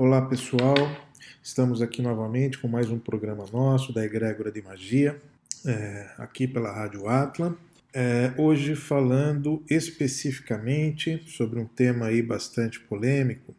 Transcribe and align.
Olá 0.00 0.22
pessoal, 0.22 0.76
estamos 1.42 1.82
aqui 1.82 2.00
novamente 2.00 2.56
com 2.56 2.68
mais 2.68 2.88
um 2.88 3.00
programa 3.00 3.44
nosso 3.52 3.92
da 3.92 4.04
Egrégora 4.04 4.48
de 4.48 4.62
Magia, 4.62 5.18
é, 5.66 6.12
aqui 6.16 6.46
pela 6.46 6.70
Rádio 6.70 7.08
Atlan. 7.08 7.56
É, 7.92 8.32
hoje 8.38 8.76
falando 8.76 9.60
especificamente 9.68 11.24
sobre 11.26 11.58
um 11.58 11.64
tema 11.64 12.06
aí 12.06 12.22
bastante 12.22 12.78
polêmico, 12.78 13.52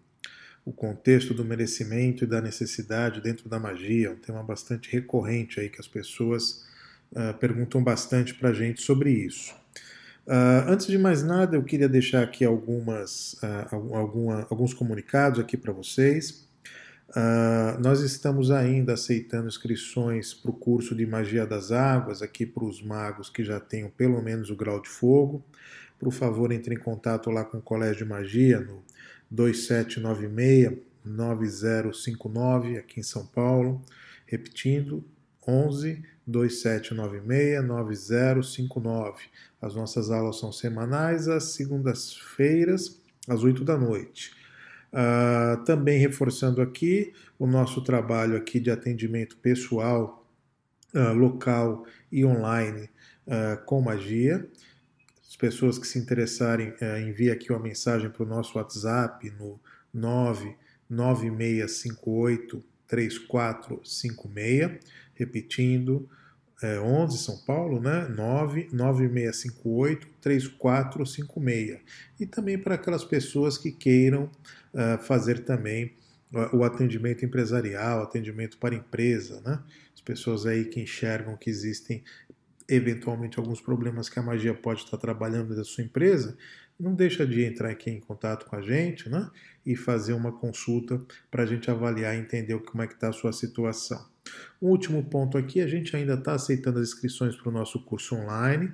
o 0.64 0.72
contexto 0.72 1.34
do 1.34 1.44
merecimento 1.44 2.24
e 2.24 2.28
da 2.28 2.40
necessidade 2.40 3.20
dentro 3.20 3.50
da 3.50 3.60
magia, 3.60 4.10
um 4.10 4.16
tema 4.16 4.42
bastante 4.42 4.90
recorrente 4.90 5.60
aí 5.60 5.68
que 5.68 5.82
as 5.82 5.90
pessoas 5.90 6.66
uh, 7.12 7.38
perguntam 7.38 7.84
bastante 7.84 8.34
para 8.34 8.52
a 8.52 8.54
gente 8.54 8.82
sobre 8.82 9.12
isso. 9.12 9.54
Uh, 10.30 10.70
antes 10.70 10.86
de 10.86 10.96
mais 10.96 11.24
nada, 11.24 11.56
eu 11.56 11.64
queria 11.64 11.90
deixar 11.90 12.22
aqui 12.22 12.46
algumas, 12.46 13.34
uh, 13.42 13.96
alguma, 13.96 14.46
alguns 14.48 14.76
comunicados 14.76 15.40
aqui 15.40 15.58
para 15.58 15.74
vocês. 15.74 16.48
Uh, 17.10 17.82
nós 17.82 18.02
estamos 18.02 18.52
ainda 18.52 18.94
aceitando 18.94 19.48
inscrições 19.48 20.32
para 20.32 20.52
o 20.52 20.54
curso 20.54 20.94
de 20.94 21.04
Magia 21.04 21.48
das 21.48 21.72
Águas, 21.72 22.22
aqui 22.22 22.46
para 22.46 22.64
os 22.64 22.80
magos 22.80 23.28
que 23.28 23.44
já 23.44 23.60
tenham 23.60 23.90
pelo 23.90 24.22
menos 24.22 24.52
o 24.52 24.56
grau 24.56 24.80
de 24.80 24.88
fogo. 24.88 25.44
Por 25.98 26.14
favor, 26.14 26.52
entre 26.52 26.76
em 26.76 26.80
contato 26.80 27.32
lá 27.32 27.44
com 27.44 27.58
o 27.58 27.62
Colégio 27.62 28.06
de 28.06 28.06
Magia 28.06 28.60
no 28.60 28.84
2796 29.32 30.78
9059 31.04 32.78
aqui 32.78 33.00
em 33.00 33.04
São 33.04 33.26
Paulo. 33.26 33.82
Repetindo, 34.28 35.04
11 35.48 36.04
2796 36.26 37.66
9059. 37.66 39.24
As 39.62 39.76
nossas 39.76 40.10
aulas 40.10 40.40
são 40.40 40.52
semanais, 40.52 41.28
às 41.28 41.54
segundas-feiras, 41.54 43.00
às 43.28 43.44
8 43.44 43.64
da 43.64 43.78
noite. 43.78 44.32
Uh, 44.92 45.64
também 45.66 46.00
reforçando 46.00 46.62
aqui 46.62 47.14
o 47.38 47.46
nosso 47.46 47.84
trabalho 47.84 48.36
aqui 48.36 48.60
de 48.60 48.72
atendimento 48.72 49.38
pessoal, 49.38 50.28
uh, 50.96 51.14
local 51.14 51.86
e 52.12 52.26
online 52.26 52.90
uh, 53.28 53.64
com 53.66 53.80
magia. 53.82 54.50
As 55.28 55.36
pessoas 55.36 55.78
que 55.78 55.86
se 55.88 56.00
interessarem, 56.00 56.70
uh, 56.70 56.98
enviem 57.08 57.30
aqui 57.32 57.52
uma 57.52 57.60
mensagem 57.60 58.10
para 58.10 58.24
o 58.24 58.26
nosso 58.26 58.58
WhatsApp 58.58 59.30
no 59.32 59.60
99658 59.94 62.64
3456, 62.88 64.80
repetindo, 65.20 66.10
é, 66.62 66.80
11 66.80 67.18
São 67.18 67.38
Paulo, 67.46 67.82
né? 67.82 68.08
99658 68.10 70.08
3456. 70.22 71.80
E 72.20 72.26
também 72.26 72.58
para 72.58 72.76
aquelas 72.76 73.04
pessoas 73.06 73.58
que 73.58 73.72
queiram 73.72 74.30
uh, 74.74 74.98
fazer 75.02 75.46
também 75.46 75.94
uh, 76.34 76.58
o 76.58 76.64
atendimento 76.64 77.24
empresarial, 77.24 78.02
atendimento 78.02 78.58
para 78.58 78.76
empresa, 78.76 79.42
né? 79.42 79.62
As 79.94 80.02
pessoas 80.02 80.46
aí 80.46 80.66
que 80.66 80.82
enxergam 80.82 81.38
que 81.38 81.50
existem 81.50 82.04
eventualmente 82.68 83.40
alguns 83.40 83.62
problemas 83.62 84.10
que 84.10 84.20
a 84.20 84.22
magia 84.22 84.54
pode 84.54 84.84
estar 84.84 84.98
trabalhando 84.98 85.56
da 85.56 85.64
sua 85.64 85.84
empresa, 85.84 86.38
não 86.80 86.94
deixa 86.94 87.26
de 87.26 87.44
entrar 87.44 87.70
aqui 87.70 87.90
em 87.90 88.00
contato 88.00 88.46
com 88.46 88.56
a 88.56 88.62
gente, 88.62 89.10
né? 89.10 89.30
E 89.66 89.76
fazer 89.76 90.14
uma 90.14 90.32
consulta 90.32 91.02
para 91.32 91.44
a 91.44 91.46
gente 91.46 91.70
avaliar 91.70 92.16
e 92.16 92.20
entender 92.20 92.58
como 92.60 92.84
é 92.84 92.88
que 92.88 92.94
está 92.94 93.10
a 93.10 93.14
sua 93.14 93.34
situação. 93.34 94.08
Um 94.62 94.68
último 94.68 95.04
ponto 95.04 95.38
aqui, 95.38 95.62
a 95.62 95.68
gente 95.68 95.96
ainda 95.96 96.16
está 96.16 96.34
aceitando 96.34 96.80
as 96.80 96.90
inscrições 96.90 97.36
para 97.36 97.50
o 97.50 97.52
nosso 97.52 97.80
curso 97.84 98.16
online 98.16 98.74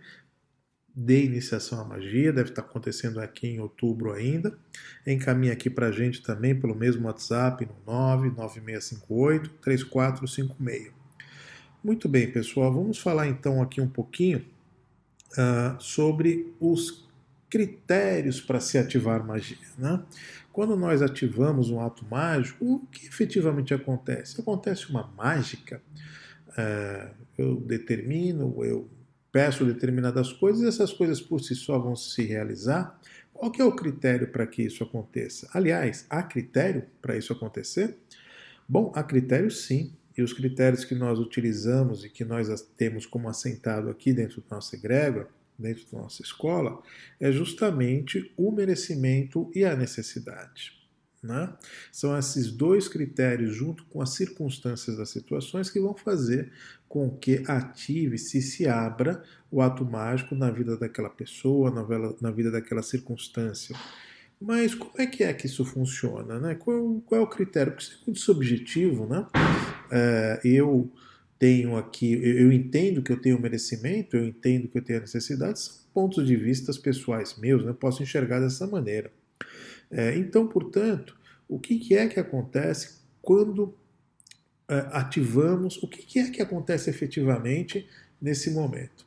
de 0.96 1.26
iniciação 1.26 1.82
à 1.82 1.84
magia, 1.84 2.32
deve 2.32 2.52
estar 2.52 2.62
tá 2.62 2.68
acontecendo 2.68 3.20
aqui 3.20 3.48
em 3.48 3.60
outubro 3.60 4.14
ainda. 4.14 4.58
Encaminha 5.06 5.52
aqui 5.52 5.70
para 5.70 5.88
a 5.88 5.92
gente 5.92 6.24
também 6.24 6.58
pelo 6.58 6.74
mesmo 6.74 7.06
WhatsApp 7.06 7.66
no 7.66 7.76
99658 7.86 9.50
3456. 9.62 10.94
Muito 11.84 12.08
bem, 12.08 12.32
pessoal, 12.32 12.74
vamos 12.74 12.98
falar 12.98 13.28
então 13.28 13.62
aqui 13.62 13.82
um 13.82 13.90
pouquinho 13.90 14.46
uh, 15.34 15.80
sobre 15.80 16.54
os 16.60 17.06
critérios 17.50 18.40
para 18.40 18.62
se 18.62 18.78
ativar 18.78 19.24
magia. 19.26 19.58
Né? 19.78 20.02
Quando 20.56 20.78
nós 20.78 21.02
ativamos 21.02 21.70
um 21.70 21.82
ato 21.82 22.06
mágico, 22.10 22.64
o 22.64 22.80
que 22.88 23.08
efetivamente 23.08 23.74
acontece? 23.74 24.40
Acontece 24.40 24.90
uma 24.90 25.06
mágica. 25.06 25.82
Uh, 26.48 27.14
eu 27.38 27.56
determino, 27.58 28.64
eu 28.64 28.90
peço 29.34 29.66
determinadas 29.66 30.32
coisas 30.32 30.64
e 30.64 30.68
essas 30.70 30.94
coisas 30.94 31.20
por 31.20 31.42
si 31.42 31.56
só 31.56 31.78
vão 31.78 31.94
se 31.94 32.24
realizar. 32.24 32.98
Qual 33.34 33.52
que 33.52 33.62
é 33.62 33.66
o 33.66 33.76
critério 33.76 34.30
para 34.30 34.48
que 34.48 34.64
isso 34.64 34.82
aconteça? 34.82 35.50
Aliás, 35.54 36.06
há 36.10 36.24
critério 36.24 36.86
para 37.02 37.18
isso 37.18 37.34
acontecer? 37.34 37.98
Bom, 38.66 38.94
há 38.96 39.04
critério 39.04 39.52
sim. 39.52 39.92
E 40.18 40.24
os 40.24 40.32
critérios 40.32 40.86
que 40.86 40.96
nós 40.96 41.20
utilizamos 41.20 42.06
e 42.06 42.10
que 42.10 42.24
nós 42.24 42.48
temos 42.78 43.06
como 43.06 43.28
assentado 43.28 43.90
aqui 43.90 44.14
dentro 44.14 44.40
da 44.40 44.56
nossa 44.56 44.74
egrégora, 44.78 45.28
dentro 45.58 45.86
da 45.92 46.02
nossa 46.02 46.22
escola, 46.22 46.82
é 47.20 47.32
justamente 47.32 48.32
o 48.38 48.52
merecimento 48.52 49.50
e 49.54 49.64
a 49.64 49.76
necessidade. 49.76 50.74
Né? 51.26 51.52
São 51.92 52.18
esses 52.18 52.52
dois 52.52 52.88
critérios, 52.88 53.56
junto 53.56 53.84
com 53.86 54.02
as 54.02 54.12
circunstâncias 54.12 54.98
das 54.98 55.10
situações, 55.10 55.72
que 55.72 55.80
vão 55.80 55.96
fazer 55.96 56.52
com 56.88 57.10
que 57.10 57.44
ative-se, 57.48 58.42
se 58.42 58.68
abra 58.68 59.24
o 59.50 59.62
ato 59.62 59.84
mágico 59.84 60.36
na 60.36 60.52
vida 60.52 60.78
daquela 60.78 61.10
pessoa, 61.10 61.72
na, 62.22 62.32
vida 62.32 62.52
daquela 62.52 62.84
circunstância. 62.84 63.76
Mas 64.40 64.76
como 64.76 64.92
é 64.98 65.08
que 65.08 65.24
é 65.24 65.34
que 65.34 65.48
isso 65.48 65.66
funciona? 65.66 66.40
Né? 66.40 66.56
Qual, 66.56 67.02
qual 67.06 67.22
é 67.22 67.24
o 67.24 67.28
critério? 67.28 67.74
Porque 67.74 67.86
isso 67.86 68.00
é 68.02 68.06
muito 68.06 68.20
subjetivo. 68.20 69.08
Né? 69.08 69.26
É, 69.92 70.42
eu 70.44 70.92
tenho 71.38 71.78
aqui, 71.78 72.14
eu 72.14 72.52
entendo 72.52 73.02
que 73.02 73.12
eu 73.12 73.20
tenho 73.20 73.40
merecimento, 73.40 74.16
eu 74.16 74.26
entendo 74.26 74.68
que 74.68 74.78
eu 74.78 74.82
tenho 74.82 75.02
necessidade, 75.02 75.60
são 75.60 75.76
pontos 75.94 76.26
de 76.26 76.36
vista 76.36 76.72
pessoais 76.82 77.38
meus, 77.38 77.64
né? 77.64 77.72
eu 77.72 77.76
posso 77.76 78.02
enxergar 78.02 78.40
dessa 78.40 78.66
maneira. 78.68 79.12
É, 79.92 80.16
então, 80.18 80.48
portanto, 80.48 81.16
o 81.48 81.60
que, 81.60 81.78
que, 81.78 81.96
é 81.96 82.08
que 82.08 82.20
acontece 82.20 83.02
quando 83.22 83.76
é, 84.68 84.88
ativamos, 84.92 85.82
o 85.82 85.88
que, 85.88 86.04
que, 86.04 86.20
é 86.20 86.30
que 86.30 86.42
acontece 86.42 86.90
efetivamente 86.90 87.88
nesse 88.22 88.52
momento? 88.52 89.06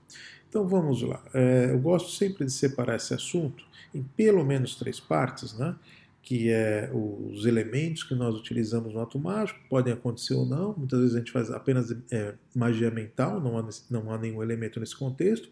Então 0.48 0.66
vamos 0.66 1.02
lá. 1.02 1.22
É, 1.34 1.70
eu 1.70 1.78
gosto 1.78 2.10
sempre 2.10 2.44
de 2.44 2.52
separar 2.52 2.96
esse 2.96 3.12
assunto 3.12 3.66
em 3.94 4.02
pelo 4.02 4.44
menos 4.44 4.76
três 4.76 5.00
partes, 5.00 5.56
né? 5.58 5.74
Que 6.22 6.50
é 6.50 6.90
os 6.92 7.46
elementos 7.46 8.02
que 8.02 8.14
nós 8.14 8.34
utilizamos 8.34 8.92
no 8.92 9.00
ato 9.00 9.18
mágico, 9.18 9.58
podem 9.68 9.92
acontecer 9.92 10.34
ou 10.34 10.44
não, 10.44 10.74
muitas 10.76 11.00
vezes 11.00 11.14
a 11.14 11.18
gente 11.18 11.32
faz 11.32 11.50
apenas 11.50 11.90
é, 12.10 12.34
magia 12.54 12.90
mental, 12.90 13.40
não 13.40 13.58
há, 13.58 13.68
não 13.90 14.12
há 14.12 14.18
nenhum 14.18 14.42
elemento 14.42 14.78
nesse 14.78 14.96
contexto, 14.96 15.48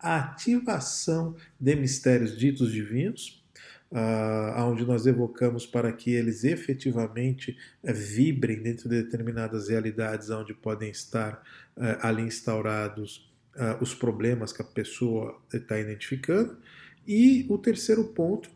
a 0.00 0.16
ativação 0.18 1.36
de 1.60 1.76
mistérios 1.76 2.36
ditos 2.38 2.72
divinos, 2.72 3.44
uh, 3.90 4.60
onde 4.62 4.84
nós 4.84 5.06
evocamos 5.06 5.66
para 5.66 5.92
que 5.92 6.10
eles 6.10 6.44
efetivamente 6.44 7.56
uh, 7.82 7.92
vibrem 7.92 8.62
dentro 8.62 8.88
de 8.88 9.02
determinadas 9.02 9.68
realidades 9.68 10.30
onde 10.30 10.52
podem 10.52 10.90
estar 10.90 11.42
uh, 11.76 11.98
ali 12.00 12.22
instaurados 12.22 13.30
uh, 13.56 13.82
os 13.82 13.94
problemas 13.94 14.52
que 14.52 14.62
a 14.62 14.64
pessoa 14.64 15.40
está 15.52 15.78
identificando. 15.78 16.56
E 17.06 17.46
o 17.48 17.58
terceiro 17.58 18.04
ponto, 18.04 18.50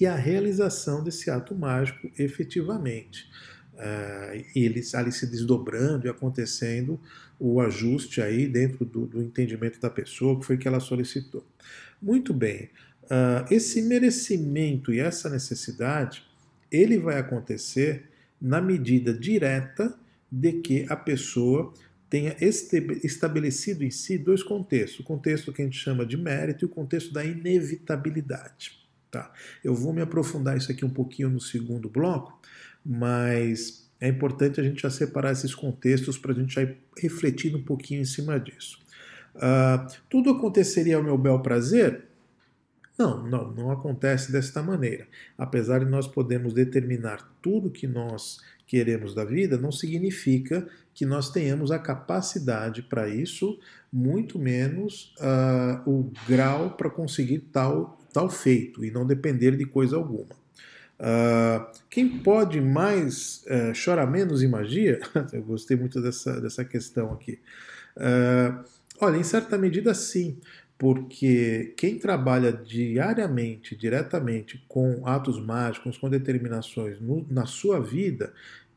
que 0.00 0.06
a 0.06 0.16
realização 0.16 1.04
desse 1.04 1.30
ato 1.30 1.54
mágico 1.54 2.10
efetivamente. 2.18 3.28
Uh, 3.74 4.46
eles 4.54 4.94
ali 4.94 5.12
se 5.12 5.26
desdobrando 5.26 6.06
e 6.06 6.08
acontecendo 6.08 6.98
o 7.38 7.60
ajuste 7.60 8.22
aí 8.22 8.48
dentro 8.48 8.86
do, 8.86 9.04
do 9.04 9.22
entendimento 9.22 9.78
da 9.78 9.90
pessoa, 9.90 10.40
que 10.40 10.46
foi 10.46 10.56
que 10.56 10.66
ela 10.66 10.80
solicitou. 10.80 11.46
Muito 12.00 12.32
bem, 12.32 12.70
uh, 13.04 13.44
esse 13.50 13.82
merecimento 13.82 14.90
e 14.90 15.00
essa 15.00 15.28
necessidade, 15.28 16.24
ele 16.72 16.96
vai 16.96 17.18
acontecer 17.18 18.08
na 18.40 18.58
medida 18.58 19.12
direta 19.12 19.94
de 20.32 20.62
que 20.62 20.86
a 20.88 20.96
pessoa 20.96 21.74
tenha 22.08 22.34
estabelecido 22.40 23.84
em 23.84 23.90
si 23.90 24.16
dois 24.16 24.42
contextos, 24.42 25.00
o 25.00 25.04
contexto 25.04 25.52
que 25.52 25.60
a 25.60 25.64
gente 25.66 25.78
chama 25.78 26.06
de 26.06 26.16
mérito 26.16 26.64
e 26.64 26.66
o 26.66 26.70
contexto 26.70 27.12
da 27.12 27.22
inevitabilidade. 27.22 28.79
Tá? 29.10 29.32
Eu 29.64 29.74
vou 29.74 29.92
me 29.92 30.00
aprofundar 30.00 30.56
isso 30.56 30.70
aqui 30.70 30.84
um 30.84 30.90
pouquinho 30.90 31.28
no 31.28 31.40
segundo 31.40 31.88
bloco, 31.88 32.40
mas 32.84 33.90
é 34.00 34.08
importante 34.08 34.60
a 34.60 34.62
gente 34.62 34.82
já 34.82 34.90
separar 34.90 35.32
esses 35.32 35.54
contextos 35.54 36.16
para 36.16 36.32
a 36.32 36.34
gente 36.34 36.54
já 36.54 36.62
ir 36.62 36.76
refletindo 36.96 37.58
um 37.58 37.62
pouquinho 37.62 38.00
em 38.00 38.04
cima 38.04 38.38
disso. 38.38 38.78
Uh, 39.34 39.90
tudo 40.08 40.30
aconteceria 40.30 40.96
ao 40.96 41.02
meu 41.02 41.18
bel 41.18 41.40
prazer? 41.40 42.04
Não, 42.98 43.26
não, 43.26 43.50
não 43.52 43.70
acontece 43.70 44.30
desta 44.30 44.62
maneira. 44.62 45.06
Apesar 45.36 45.80
de 45.80 45.90
nós 45.90 46.06
podermos 46.06 46.52
determinar 46.52 47.34
tudo 47.40 47.70
que 47.70 47.86
nós 47.86 48.40
queremos 48.66 49.14
da 49.14 49.24
vida, 49.24 49.56
não 49.56 49.72
significa 49.72 50.68
que 50.94 51.06
nós 51.06 51.30
tenhamos 51.30 51.70
a 51.70 51.78
capacidade 51.78 52.82
para 52.82 53.08
isso, 53.08 53.58
muito 53.92 54.38
menos 54.38 55.14
uh, 55.18 55.90
o 55.90 56.12
grau 56.28 56.70
para 56.72 56.90
conseguir 56.90 57.40
tal, 57.52 57.99
tal 58.12 58.28
feito 58.28 58.84
e 58.84 58.90
não 58.90 59.06
depender 59.06 59.56
de 59.56 59.64
coisa 59.64 59.96
alguma. 59.96 60.40
Uh, 61.00 61.64
quem 61.88 62.18
pode 62.18 62.60
mais 62.60 63.42
uh, 63.46 63.72
chora 63.82 64.06
menos 64.06 64.42
em 64.42 64.48
magia? 64.48 65.00
Eu 65.32 65.42
gostei 65.42 65.76
muito 65.76 66.00
dessa, 66.00 66.40
dessa 66.40 66.64
questão 66.64 67.12
aqui. 67.12 67.38
Uh, 67.96 68.62
olha, 69.00 69.16
em 69.16 69.24
certa 69.24 69.56
medida 69.56 69.94
sim, 69.94 70.38
porque 70.76 71.72
quem 71.76 71.98
trabalha 71.98 72.52
diariamente, 72.52 73.74
diretamente 73.74 74.62
com 74.68 75.06
atos 75.06 75.40
mágicos, 75.40 75.96
com 75.96 76.08
determinações 76.08 77.00
no, 77.00 77.26
na 77.30 77.46
sua 77.46 77.80
vida, 77.80 78.32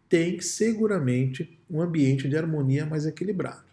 tem 0.08 0.40
seguramente 0.40 1.58
um 1.70 1.82
ambiente 1.82 2.30
de 2.30 2.38
harmonia 2.38 2.86
mais 2.86 3.06
equilibrado. 3.06 3.73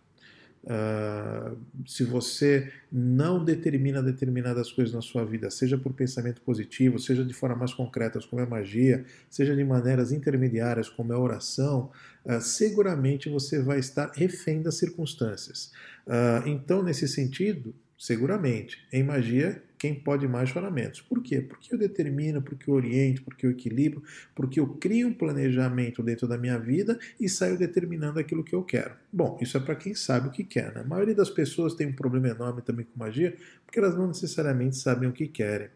Uh, 0.62 1.56
se 1.86 2.04
você 2.04 2.70
não 2.92 3.42
determina 3.42 4.02
determinadas 4.02 4.70
coisas 4.70 4.92
na 4.94 5.00
sua 5.00 5.24
vida, 5.24 5.50
seja 5.50 5.78
por 5.78 5.94
pensamento 5.94 6.42
positivo, 6.42 6.98
seja 6.98 7.24
de 7.24 7.32
forma 7.32 7.56
mais 7.56 7.72
concreta, 7.72 8.20
como 8.28 8.42
é 8.42 8.46
magia, 8.46 9.04
seja 9.30 9.56
de 9.56 9.64
maneiras 9.64 10.12
intermediárias, 10.12 10.88
como 10.88 11.14
é 11.14 11.16
oração, 11.16 11.90
uh, 12.26 12.40
seguramente 12.40 13.30
você 13.30 13.62
vai 13.62 13.78
estar 13.78 14.10
refém 14.14 14.60
das 14.60 14.76
circunstâncias. 14.76 15.72
Uh, 16.06 16.46
então, 16.46 16.82
nesse 16.82 17.08
sentido, 17.08 17.74
seguramente, 18.00 18.82
em 18.90 19.04
magia 19.04 19.62
quem 19.76 19.94
pode 19.94 20.26
mais 20.26 20.50
chora 20.50 20.70
menos. 20.70 21.02
Por 21.02 21.22
quê? 21.22 21.42
Porque 21.42 21.74
eu 21.74 21.78
determino, 21.78 22.40
porque 22.40 22.70
eu 22.70 22.74
oriento, 22.74 23.22
porque 23.22 23.44
eu 23.44 23.50
equilibro, 23.50 24.02
porque 24.34 24.58
eu 24.58 24.66
crio 24.66 25.08
um 25.08 25.12
planejamento 25.12 26.02
dentro 26.02 26.26
da 26.26 26.38
minha 26.38 26.58
vida 26.58 26.98
e 27.20 27.28
saio 27.28 27.58
determinando 27.58 28.18
aquilo 28.18 28.42
que 28.42 28.54
eu 28.54 28.62
quero. 28.62 28.94
Bom, 29.12 29.38
isso 29.42 29.54
é 29.58 29.60
para 29.60 29.74
quem 29.74 29.94
sabe 29.94 30.28
o 30.28 30.30
que 30.30 30.44
quer. 30.44 30.74
Né? 30.74 30.80
A 30.80 30.84
maioria 30.84 31.14
das 31.14 31.28
pessoas 31.28 31.74
tem 31.74 31.88
um 31.88 31.92
problema 31.92 32.28
enorme 32.28 32.62
também 32.62 32.86
com 32.86 32.98
magia, 32.98 33.36
porque 33.66 33.78
elas 33.78 33.94
não 33.94 34.06
necessariamente 34.06 34.76
sabem 34.76 35.06
o 35.06 35.12
que 35.12 35.28
querem. 35.28 35.68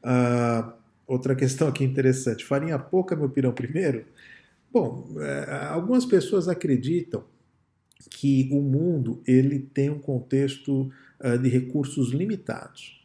Ah, 0.00 0.74
outra 1.08 1.34
questão 1.34 1.66
aqui 1.66 1.82
interessante: 1.82 2.44
farinha 2.44 2.78
pouca, 2.78 3.16
meu 3.16 3.28
pirão 3.28 3.52
primeiro? 3.52 4.04
Bom, 4.72 5.08
é, 5.18 5.66
algumas 5.70 6.06
pessoas 6.06 6.46
acreditam 6.46 7.24
que 8.10 8.48
o 8.52 8.60
mundo 8.62 9.20
ele 9.26 9.58
tem 9.58 9.90
um 9.90 9.98
contexto 9.98 10.90
de 11.42 11.48
recursos 11.48 12.10
limitados. 12.12 12.98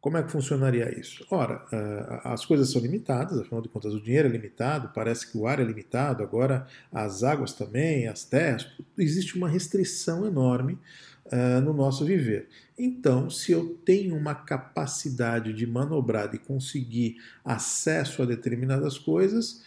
Como 0.00 0.16
é 0.16 0.22
que 0.22 0.32
funcionaria 0.32 0.98
isso? 0.98 1.26
Ora, 1.30 1.62
eh, 1.70 2.20
as 2.24 2.46
coisas 2.46 2.70
são 2.70 2.80
limitadas, 2.80 3.38
afinal 3.38 3.60
de 3.60 3.68
contas, 3.68 3.92
o 3.92 4.00
dinheiro 4.00 4.28
é 4.28 4.30
limitado, 4.30 4.90
parece 4.94 5.30
que 5.30 5.36
o 5.36 5.46
ar 5.46 5.60
é 5.60 5.64
limitado, 5.64 6.22
agora 6.22 6.66
as 6.90 7.22
águas 7.22 7.52
também, 7.52 8.08
as 8.08 8.24
terras, 8.24 8.66
existe 8.96 9.36
uma 9.36 9.46
restrição 9.46 10.26
enorme 10.26 10.78
uh, 11.26 11.60
no 11.62 11.74
nosso 11.74 12.02
viver. 12.06 12.48
Então, 12.78 13.28
se 13.28 13.52
eu 13.52 13.78
tenho 13.84 14.16
uma 14.16 14.34
capacidade 14.34 15.52
de 15.52 15.66
manobrar, 15.66 16.30
de 16.30 16.38
conseguir 16.38 17.18
acesso 17.44 18.22
a 18.22 18.24
determinadas 18.26 18.96
coisas, 18.96 19.62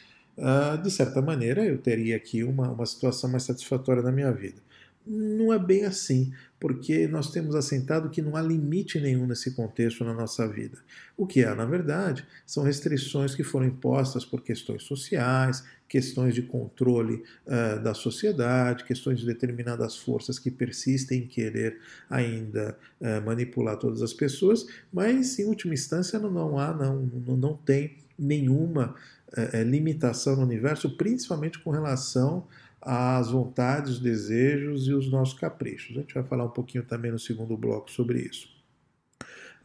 de 0.81 0.89
certa 0.89 1.21
maneira 1.21 1.63
eu 1.63 1.77
teria 1.77 2.15
aqui 2.15 2.43
uma, 2.43 2.71
uma 2.71 2.87
situação 2.87 3.29
mais 3.29 3.43
satisfatória 3.43 4.01
na 4.01 4.11
minha 4.11 4.31
vida. 4.31 4.59
Não 5.05 5.53
é 5.53 5.59
bem 5.59 5.85
assim, 5.85 6.33
porque 6.63 7.09
nós 7.09 7.29
temos 7.29 7.55
assentado 7.55 8.09
que 8.09 8.21
não 8.21 8.37
há 8.37 8.41
limite 8.41 8.97
nenhum 8.97 9.27
nesse 9.27 9.51
contexto 9.51 10.05
na 10.05 10.13
nossa 10.13 10.47
vida. 10.47 10.77
O 11.17 11.27
que 11.27 11.43
há, 11.43 11.53
na 11.53 11.65
verdade, 11.65 12.25
são 12.45 12.63
restrições 12.63 13.35
que 13.35 13.43
foram 13.43 13.65
impostas 13.65 14.23
por 14.23 14.41
questões 14.41 14.83
sociais, 14.83 15.61
questões 15.89 16.33
de 16.33 16.41
controle 16.41 17.21
uh, 17.45 17.83
da 17.83 17.93
sociedade, 17.93 18.85
questões 18.85 19.19
de 19.19 19.25
determinadas 19.25 19.97
forças 19.97 20.39
que 20.39 20.49
persistem 20.49 21.23
em 21.23 21.27
querer 21.27 21.81
ainda 22.09 22.77
uh, 23.01 23.21
manipular 23.25 23.75
todas 23.75 24.01
as 24.01 24.13
pessoas, 24.13 24.65
mas 24.89 25.37
em 25.37 25.43
última 25.43 25.73
instância 25.73 26.17
não, 26.17 26.31
não 26.31 26.57
há, 26.57 26.73
não, 26.73 27.01
não, 27.27 27.35
não 27.35 27.57
tem 27.57 27.97
nenhuma 28.17 28.95
uh, 29.37 29.63
limitação 29.63 30.35
no 30.35 30.43
universo, 30.43 30.97
principalmente 30.97 31.59
com 31.59 31.71
relação 31.71 32.47
as 32.85 33.31
vontades, 33.31 33.93
os 33.93 33.99
desejos 33.99 34.87
e 34.87 34.93
os 34.93 35.09
nossos 35.09 35.39
caprichos. 35.39 35.97
A 35.97 36.01
gente 36.01 36.13
vai 36.13 36.23
falar 36.23 36.43
um 36.43 36.49
pouquinho 36.49 36.83
também 36.83 37.11
no 37.11 37.19
segundo 37.19 37.55
bloco 37.55 37.89
sobre 37.89 38.19
isso. 38.19 38.51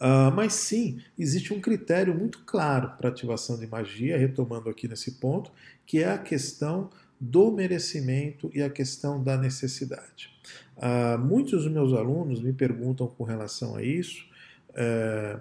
Uh, 0.00 0.30
mas 0.32 0.52
sim, 0.52 1.00
existe 1.18 1.52
um 1.52 1.60
critério 1.60 2.14
muito 2.14 2.38
claro 2.46 2.92
para 2.96 3.08
ativação 3.08 3.58
de 3.58 3.66
magia, 3.66 4.16
retomando 4.16 4.70
aqui 4.70 4.86
nesse 4.86 5.12
ponto, 5.12 5.50
que 5.84 5.98
é 5.98 6.12
a 6.12 6.18
questão 6.18 6.88
do 7.20 7.50
merecimento 7.50 8.48
e 8.54 8.62
a 8.62 8.70
questão 8.70 9.22
da 9.22 9.36
necessidade. 9.36 10.30
Uh, 10.76 11.18
muitos 11.18 11.64
dos 11.64 11.72
meus 11.72 11.92
alunos 11.92 12.40
me 12.40 12.52
perguntam 12.52 13.08
com 13.08 13.24
relação 13.24 13.74
a 13.74 13.82
isso, 13.82 14.24
uh, 14.70 15.40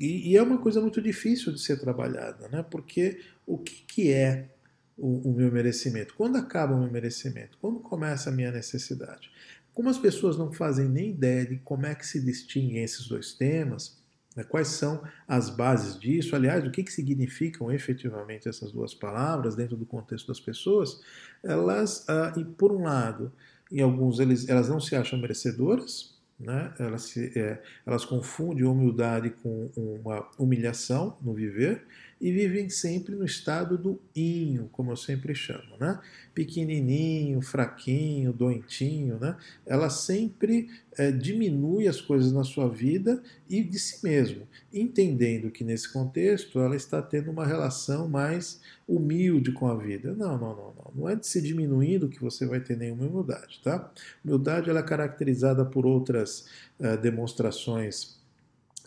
e, 0.00 0.32
e, 0.32 0.36
é 0.36 0.42
uma 0.42 0.58
coisa 0.58 0.80
muito 0.80 1.00
difícil 1.00 1.52
de 1.52 1.60
ser 1.60 1.78
trabalhada, 1.78 2.48
né? 2.48 2.64
porque 2.68 3.20
o 3.46 3.58
que, 3.58 3.82
que 3.86 4.12
é 4.12 4.48
o, 4.96 5.30
o 5.30 5.34
meu 5.34 5.50
merecimento? 5.50 6.14
Quando 6.14 6.36
acaba 6.36 6.74
o 6.74 6.80
meu 6.80 6.90
merecimento? 6.90 7.58
Quando 7.60 7.80
começa 7.80 8.30
a 8.30 8.32
minha 8.32 8.50
necessidade? 8.50 9.30
Como 9.74 9.88
as 9.88 9.98
pessoas 9.98 10.36
não 10.36 10.52
fazem 10.52 10.88
nem 10.88 11.10
ideia 11.10 11.46
de 11.46 11.56
como 11.58 11.86
é 11.86 11.94
que 11.94 12.06
se 12.06 12.20
distinguem 12.20 12.82
esses 12.82 13.08
dois 13.08 13.32
temas, 13.32 14.02
né, 14.36 14.44
quais 14.44 14.68
são 14.68 15.02
as 15.26 15.50
bases 15.50 15.98
disso, 15.98 16.34
aliás, 16.36 16.66
o 16.66 16.70
que, 16.70 16.82
que 16.82 16.92
significam 16.92 17.70
efetivamente 17.70 18.48
essas 18.48 18.72
duas 18.72 18.94
palavras 18.94 19.54
dentro 19.54 19.76
do 19.76 19.86
contexto 19.86 20.28
das 20.28 20.40
pessoas, 20.40 21.00
elas, 21.42 22.06
ah, 22.08 22.32
e 22.36 22.44
por 22.44 22.72
um 22.72 22.82
lado, 22.82 23.32
em 23.70 23.80
alguns 23.80 24.20
eles, 24.20 24.48
elas 24.48 24.68
não 24.68 24.80
se 24.80 24.94
acham 24.94 25.18
merecedoras, 25.18 26.12
né? 26.38 26.74
elas, 26.78 27.02
se, 27.02 27.38
é, 27.38 27.62
elas 27.86 28.04
confundem 28.04 28.64
humildade 28.64 29.30
com 29.30 29.70
uma 29.76 30.28
humilhação 30.38 31.16
no 31.22 31.32
viver, 31.32 31.86
e 32.22 32.30
vivem 32.30 32.70
sempre 32.70 33.16
no 33.16 33.24
estado 33.24 33.76
do 33.76 34.00
inho, 34.14 34.68
como 34.70 34.92
eu 34.92 34.96
sempre 34.96 35.34
chamo, 35.34 35.76
né? 35.80 35.98
Pequenininho, 36.32 37.42
fraquinho, 37.42 38.32
doentinho, 38.32 39.18
né? 39.18 39.36
Ela 39.66 39.90
sempre 39.90 40.70
é, 40.96 41.10
diminui 41.10 41.88
as 41.88 42.00
coisas 42.00 42.32
na 42.32 42.44
sua 42.44 42.68
vida 42.68 43.20
e 43.50 43.60
de 43.60 43.76
si 43.76 44.04
mesmo, 44.04 44.46
entendendo 44.72 45.50
que 45.50 45.64
nesse 45.64 45.92
contexto 45.92 46.60
ela 46.60 46.76
está 46.76 47.02
tendo 47.02 47.32
uma 47.32 47.44
relação 47.44 48.08
mais 48.08 48.60
humilde 48.86 49.50
com 49.50 49.66
a 49.66 49.76
vida. 49.76 50.14
Não, 50.14 50.38
não, 50.38 50.54
não, 50.54 50.74
não. 50.76 50.92
Não 50.94 51.08
é 51.08 51.16
de 51.16 51.26
se 51.26 51.42
diminuindo 51.42 52.08
que 52.08 52.20
você 52.20 52.46
vai 52.46 52.60
ter 52.60 52.76
nenhuma 52.76 53.04
humildade, 53.04 53.60
tá? 53.64 53.92
Humildade 54.24 54.70
ela 54.70 54.78
é 54.78 54.84
caracterizada 54.84 55.64
por 55.64 55.84
outras 55.84 56.46
uh, 56.78 56.96
demonstrações 56.98 58.21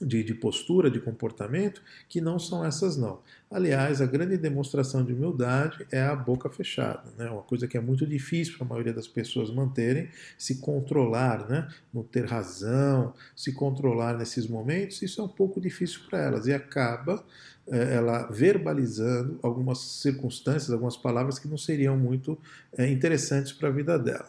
de, 0.01 0.23
de, 0.23 0.33
postura, 0.33 0.89
de 0.89 0.99
comportamento, 0.99 1.81
que 2.09 2.19
não 2.19 2.37
são 2.37 2.65
essas 2.65 2.97
não. 2.97 3.19
Aliás, 3.49 4.01
a 4.01 4.05
grande 4.05 4.37
demonstração 4.37 5.03
de 5.03 5.13
humildade 5.13 5.85
é 5.91 6.01
a 6.01 6.15
boca 6.15 6.49
fechada, 6.49 7.03
né? 7.17 7.29
uma 7.29 7.43
coisa 7.43 7.67
que 7.67 7.77
é 7.77 7.81
muito 7.81 8.05
difícil 8.05 8.57
para 8.57 8.65
a 8.65 8.69
maioria 8.69 8.93
das 8.93 9.07
pessoas 9.07 9.49
manterem, 9.49 10.09
se 10.37 10.55
controlar, 10.55 11.47
né? 11.47 11.67
não 11.93 12.03
ter 12.03 12.25
razão, 12.25 13.13
se 13.35 13.53
controlar 13.53 14.17
nesses 14.17 14.47
momentos, 14.47 15.01
isso 15.01 15.21
é 15.21 15.23
um 15.23 15.29
pouco 15.29 15.61
difícil 15.61 16.01
para 16.09 16.19
elas 16.19 16.47
e 16.47 16.53
acaba 16.53 17.23
é, 17.67 17.95
ela 17.95 18.27
verbalizando 18.27 19.39
algumas 19.41 19.79
circunstâncias, 19.79 20.71
algumas 20.71 20.97
palavras 20.97 21.39
que 21.39 21.47
não 21.47 21.57
seriam 21.57 21.97
muito 21.97 22.37
é, 22.77 22.87
interessantes 22.89 23.53
para 23.53 23.69
a 23.69 23.71
vida 23.71 23.97
dela. 23.97 24.27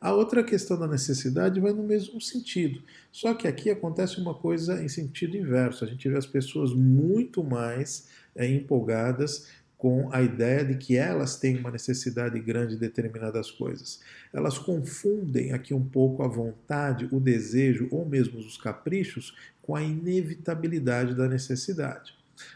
A 0.00 0.12
outra 0.12 0.44
questão 0.44 0.78
da 0.78 0.86
necessidade 0.86 1.58
vai 1.58 1.72
no 1.72 1.82
mesmo 1.82 2.20
sentido, 2.20 2.82
só 3.10 3.32
que 3.32 3.48
aqui 3.48 3.70
acontece 3.70 4.20
uma 4.20 4.34
coisa 4.34 4.82
em 4.82 4.88
sentido 4.88 5.36
inverso. 5.36 5.84
A 5.84 5.88
gente 5.88 6.08
vê 6.08 6.16
as 6.16 6.26
pessoas 6.26 6.74
muito 6.74 7.42
mais 7.42 8.08
é, 8.34 8.46
empolgadas 8.46 9.48
com 9.78 10.08
a 10.12 10.22
ideia 10.22 10.64
de 10.64 10.76
que 10.76 10.96
elas 10.96 11.36
têm 11.36 11.58
uma 11.58 11.70
necessidade 11.70 12.38
grande 12.40 12.74
de 12.74 12.80
determinadas 12.80 13.50
coisas. 13.50 14.00
Elas 14.32 14.58
confundem 14.58 15.52
aqui 15.52 15.74
um 15.74 15.84
pouco 15.84 16.22
a 16.22 16.28
vontade, 16.28 17.08
o 17.12 17.20
desejo 17.20 17.88
ou 17.90 18.06
mesmo 18.06 18.38
os 18.38 18.56
caprichos 18.56 19.34
com 19.62 19.74
a 19.76 19.82
inevitabilidade 19.82 21.14
da 21.14 21.28
necessidade. 21.28 22.14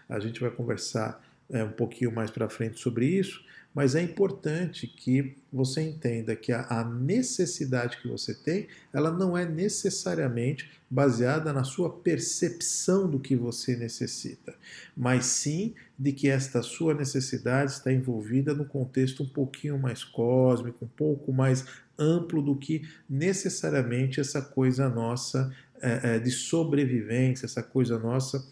A 0.09 0.19
gente 0.19 0.41
vai 0.41 0.51
conversar 0.51 1.23
é, 1.51 1.63
um 1.65 1.73
pouquinho 1.73 2.13
mais 2.13 2.31
para 2.31 2.49
frente 2.49 2.79
sobre 2.79 3.07
isso, 3.07 3.45
mas 3.75 3.95
é 3.95 4.03
importante 4.03 4.87
que 4.87 5.37
você 5.53 5.81
entenda 5.81 6.35
que 6.35 6.53
a, 6.53 6.85
necessidade 6.85 7.99
que 7.99 8.09
você 8.09 8.35
tem, 8.35 8.67
ela 8.93 9.13
não 9.13 9.37
é 9.37 9.45
necessariamente 9.47 10.71
baseada 10.91 11.53
na 11.53 11.63
sua 11.63 11.91
percepção 11.91 13.09
do 13.09 13.21
que 13.21 13.37
você 13.37 13.77
necessita, 13.77 14.55
mas 14.97 15.27
sim 15.27 15.75
de 15.99 16.13
que 16.13 16.29
esta 16.29 16.63
sua 16.63 16.95
necessidade 16.95 17.73
está 17.73 17.93
envolvida 17.93 18.55
no 18.55 18.65
contexto 18.65 19.23
um 19.23 19.29
pouquinho 19.29 19.79
mais 19.79 20.03
cósmico, 20.03 20.85
um 20.85 20.89
pouco 20.89 21.33
mais 21.33 21.65
amplo 21.97 22.43
do 22.43 22.57
que 22.57 22.89
necessariamente 23.09 24.21
essa 24.21 24.43
coisa 24.43 24.89
nossa 24.89 25.55
é, 25.81 26.17
é, 26.17 26.19
de 26.19 26.31
sobrevivência, 26.31 27.47
essa 27.47 27.63
coisa 27.63 27.99
nossa 27.99 28.45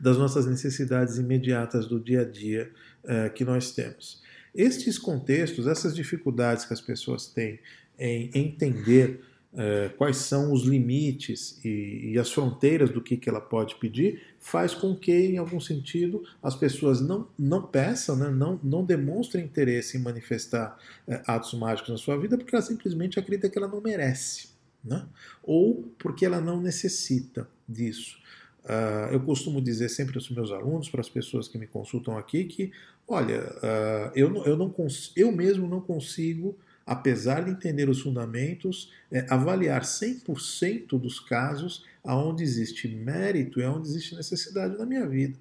das 0.00 0.16
nossas 0.16 0.46
necessidades 0.46 1.18
imediatas 1.18 1.86
do 1.86 2.00
dia 2.00 2.22
a 2.22 2.24
dia 2.24 2.70
uh, 3.04 3.32
que 3.32 3.44
nós 3.44 3.72
temos. 3.72 4.22
Estes 4.54 4.98
contextos, 4.98 5.66
essas 5.66 5.94
dificuldades 5.94 6.64
que 6.64 6.72
as 6.72 6.80
pessoas 6.80 7.26
têm 7.26 7.58
em 7.98 8.30
entender 8.34 9.20
é, 9.56 9.88
quais 9.96 10.16
são 10.16 10.52
os 10.52 10.64
limites 10.64 11.64
e, 11.64 12.10
e, 12.12 12.18
as 12.18 12.32
fronteiras 12.32 12.90
do 12.90 13.00
que, 13.00 13.16
que 13.16 13.28
ela 13.28 13.40
pode 13.40 13.76
pedir, 13.76 14.20
faz 14.40 14.74
com 14.74 14.96
que, 14.96 15.12
em 15.12 15.38
algum 15.38 15.60
sentido, 15.60 16.24
as 16.42 16.56
pessoas 16.56 17.00
não, 17.00 17.28
não 17.38 17.62
peçam, 17.62 18.16
né, 18.16 18.30
não, 18.30 18.58
não 18.64 18.84
demonstrem 18.84 19.44
interesse 19.44 19.96
em 19.96 20.00
manifestar 20.00 20.76
é, 21.06 21.22
atos 21.24 21.54
mágicos 21.54 21.90
na 21.90 21.96
sua 21.96 22.18
vida, 22.18 22.36
porque 22.36 22.54
ela 22.54 22.64
simplesmente 22.64 23.18
acredita 23.18 23.48
que 23.48 23.56
ela 23.56 23.68
não 23.68 23.80
merece, 23.80 24.48
né? 24.84 25.06
ou 25.40 25.88
porque 25.98 26.26
ela 26.26 26.40
não 26.40 26.60
necessita 26.60 27.48
disso. 27.68 28.18
Uh, 28.64 29.12
eu 29.12 29.20
costumo 29.20 29.60
dizer 29.60 29.90
sempre 29.90 30.16
aos 30.16 30.28
meus 30.30 30.50
alunos, 30.50 30.88
para 30.88 31.02
as 31.02 31.08
pessoas 31.08 31.46
que 31.46 31.58
me 31.58 31.66
consultam 31.66 32.16
aqui, 32.16 32.44
que, 32.44 32.72
olha, 33.06 33.40
uh, 33.40 34.12
eu, 34.14 34.44
eu, 34.44 34.56
não 34.56 34.74
eu 35.16 35.32
mesmo 35.32 35.68
não 35.68 35.80
consigo 35.80 36.56
apesar 36.86 37.44
de 37.44 37.50
entender 37.50 37.88
os 37.88 38.00
fundamentos, 38.00 38.92
é, 39.10 39.26
avaliar 39.30 39.82
100% 39.82 40.98
dos 40.98 41.18
casos 41.18 41.84
aonde 42.04 42.42
existe 42.42 42.88
mérito 42.88 43.58
e 43.58 43.64
aonde 43.64 43.88
existe 43.88 44.14
necessidade 44.14 44.76
na 44.76 44.84
minha 44.84 45.06
vida. 45.06 45.38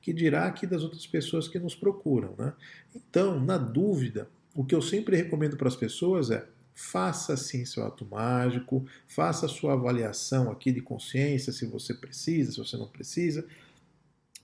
Que 0.00 0.12
dirá 0.12 0.46
aqui 0.46 0.66
das 0.66 0.82
outras 0.82 1.06
pessoas 1.06 1.48
que 1.48 1.58
nos 1.58 1.74
procuram. 1.74 2.34
Né? 2.38 2.52
Então, 2.94 3.40
na 3.40 3.58
dúvida, 3.58 4.28
o 4.54 4.64
que 4.64 4.74
eu 4.74 4.82
sempre 4.82 5.16
recomendo 5.16 5.56
para 5.56 5.68
as 5.68 5.76
pessoas 5.76 6.30
é 6.30 6.46
faça 6.72 7.36
sim 7.38 7.64
seu 7.64 7.86
ato 7.86 8.04
mágico, 8.04 8.86
faça 9.08 9.48
sua 9.48 9.72
avaliação 9.72 10.50
aqui 10.50 10.70
de 10.70 10.82
consciência, 10.82 11.50
se 11.50 11.64
você 11.64 11.94
precisa, 11.94 12.52
se 12.52 12.58
você 12.58 12.76
não 12.76 12.86
precisa, 12.86 13.46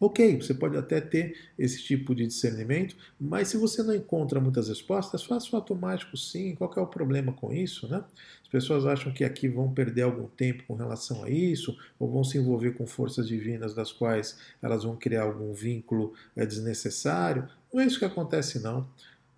Ok, 0.05 0.41
você 0.43 0.53
pode 0.53 0.77
até 0.77 1.01
ter 1.01 1.37
esse 1.57 1.81
tipo 1.81 2.13
de 2.13 2.27
discernimento, 2.27 2.97
mas 3.21 3.47
se 3.47 3.57
você 3.57 3.85
não 3.85 3.95
encontra 3.95 4.41
muitas 4.41 4.67
respostas, 4.69 5.23
faça 5.23 5.51
o 5.53 5.57
automático 5.57 6.17
sim. 6.17 6.57
Qual 6.57 6.75
é 6.77 6.81
o 6.81 6.89
problema 6.89 7.33
com 7.33 7.53
isso? 7.53 7.87
Né? 7.87 8.03
As 8.43 8.49
pessoas 8.49 8.85
acham 8.85 9.13
que 9.13 9.23
aqui 9.23 9.47
vão 9.47 9.73
perder 9.73 10.03
algum 10.03 10.27
tempo 10.27 10.65
com 10.67 10.75
relação 10.75 11.23
a 11.23 11.31
isso, 11.31 11.79
ou 12.01 12.11
vão 12.11 12.25
se 12.25 12.37
envolver 12.37 12.73
com 12.73 12.85
forças 12.85 13.29
divinas 13.29 13.77
das 13.77 13.93
quais 13.93 14.41
elas 14.61 14.83
vão 14.83 14.97
criar 14.97 15.23
algum 15.23 15.53
vínculo 15.53 16.15
é, 16.35 16.45
desnecessário. 16.45 17.49
Não 17.73 17.81
é 17.81 17.87
isso 17.87 18.01
que 18.01 18.05
acontece, 18.05 18.59
não. 18.59 18.89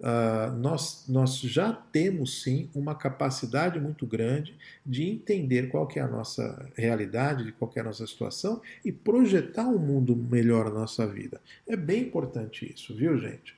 Uh, 0.01 0.53
nós, 0.59 1.05
nós 1.09 1.39
já 1.39 1.73
temos 1.73 2.43
sim 2.43 2.69
uma 2.75 2.95
capacidade 2.95 3.79
muito 3.81 4.05
grande 4.05 4.55
de 4.85 5.09
entender 5.09 5.69
qual 5.69 5.87
que 5.87 5.99
é 5.99 6.03
a 6.03 6.09
nossa 6.09 6.69
realidade, 6.77 7.45
de 7.45 7.53
qual 7.53 7.71
é 7.77 7.81
a 7.81 7.85
nossa 7.85 8.07
situação 8.07 8.61
e 8.85 8.91
projetar 8.91 9.67
um 9.67 9.79
mundo 9.79 10.17
melhor 10.17 10.67
na 10.67 10.81
nossa 10.81 11.07
vida. 11.07 11.41
É 11.67 11.77
bem 11.77 12.03
importante 12.03 12.71
isso, 12.71 12.95
viu, 12.95 13.17
gente? 13.19 13.55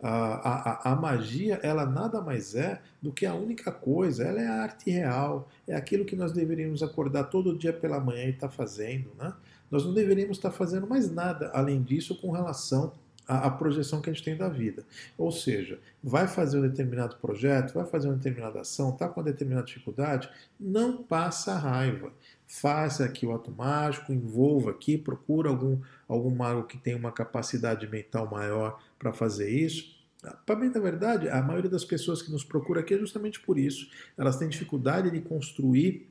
Uh, 0.00 0.06
a, 0.06 0.70
a, 0.88 0.92
a, 0.92 0.96
magia, 0.96 1.60
ela 1.62 1.84
nada 1.84 2.20
mais 2.20 2.54
é 2.54 2.80
do 3.02 3.12
que 3.12 3.26
a 3.26 3.34
única 3.34 3.70
coisa, 3.70 4.24
ela 4.24 4.40
é 4.40 4.46
a 4.46 4.62
arte 4.62 4.90
real, 4.90 5.48
é 5.68 5.76
aquilo 5.76 6.04
que 6.04 6.16
nós 6.16 6.32
deveríamos 6.32 6.82
acordar 6.82 7.24
todo 7.24 7.56
dia 7.56 7.72
pela 7.72 8.00
manhã 8.00 8.24
e 8.24 8.30
estar 8.30 8.48
tá 8.48 8.52
fazendo. 8.52 9.10
Né? 9.18 9.32
Nós 9.70 9.84
não 9.84 9.92
deveríamos 9.92 10.38
estar 10.38 10.50
tá 10.50 10.56
fazendo 10.56 10.86
mais 10.86 11.10
nada 11.10 11.50
além 11.52 11.82
disso 11.82 12.14
com 12.20 12.30
relação 12.30 12.94
a, 13.30 13.46
a, 13.46 13.50
projeção 13.50 14.00
que 14.00 14.10
a 14.10 14.12
gente 14.12 14.24
tem 14.24 14.36
da 14.36 14.48
vida. 14.48 14.84
Ou 15.16 15.30
seja, 15.30 15.78
vai 16.02 16.26
fazer 16.26 16.58
um 16.58 16.62
determinado 16.62 17.14
projeto, 17.16 17.72
vai 17.74 17.86
fazer 17.86 18.08
uma 18.08 18.16
determinada 18.16 18.60
ação, 18.60 18.90
está 18.90 19.08
com 19.08 19.20
uma 19.20 19.30
determinada 19.30 19.66
dificuldade, 19.66 20.28
não 20.58 21.00
passa 21.04 21.54
raiva. 21.54 22.12
Faça 22.48 23.04
aqui 23.04 23.24
o 23.24 23.32
ato 23.32 23.52
mágico, 23.52 24.12
envolva 24.12 24.72
aqui, 24.72 24.98
procura 24.98 25.48
algum, 25.48 25.78
algum 26.08 26.34
mago 26.34 26.64
que 26.64 26.76
tenha 26.76 26.96
uma 26.96 27.12
capacidade 27.12 27.86
mental 27.86 28.28
maior 28.28 28.82
para 28.98 29.12
fazer 29.12 29.48
isso. 29.48 29.96
Para 30.44 30.56
bem 30.56 30.70
da 30.70 30.80
verdade, 30.80 31.28
a 31.28 31.40
maioria 31.40 31.70
das 31.70 31.84
pessoas 31.84 32.20
que 32.20 32.32
nos 32.32 32.42
procura 32.42 32.80
aqui 32.80 32.94
é 32.94 32.98
justamente 32.98 33.38
por 33.38 33.56
isso. 33.56 33.88
Elas 34.18 34.36
têm 34.36 34.48
dificuldade 34.48 35.08
de 35.08 35.20
construir 35.20 36.10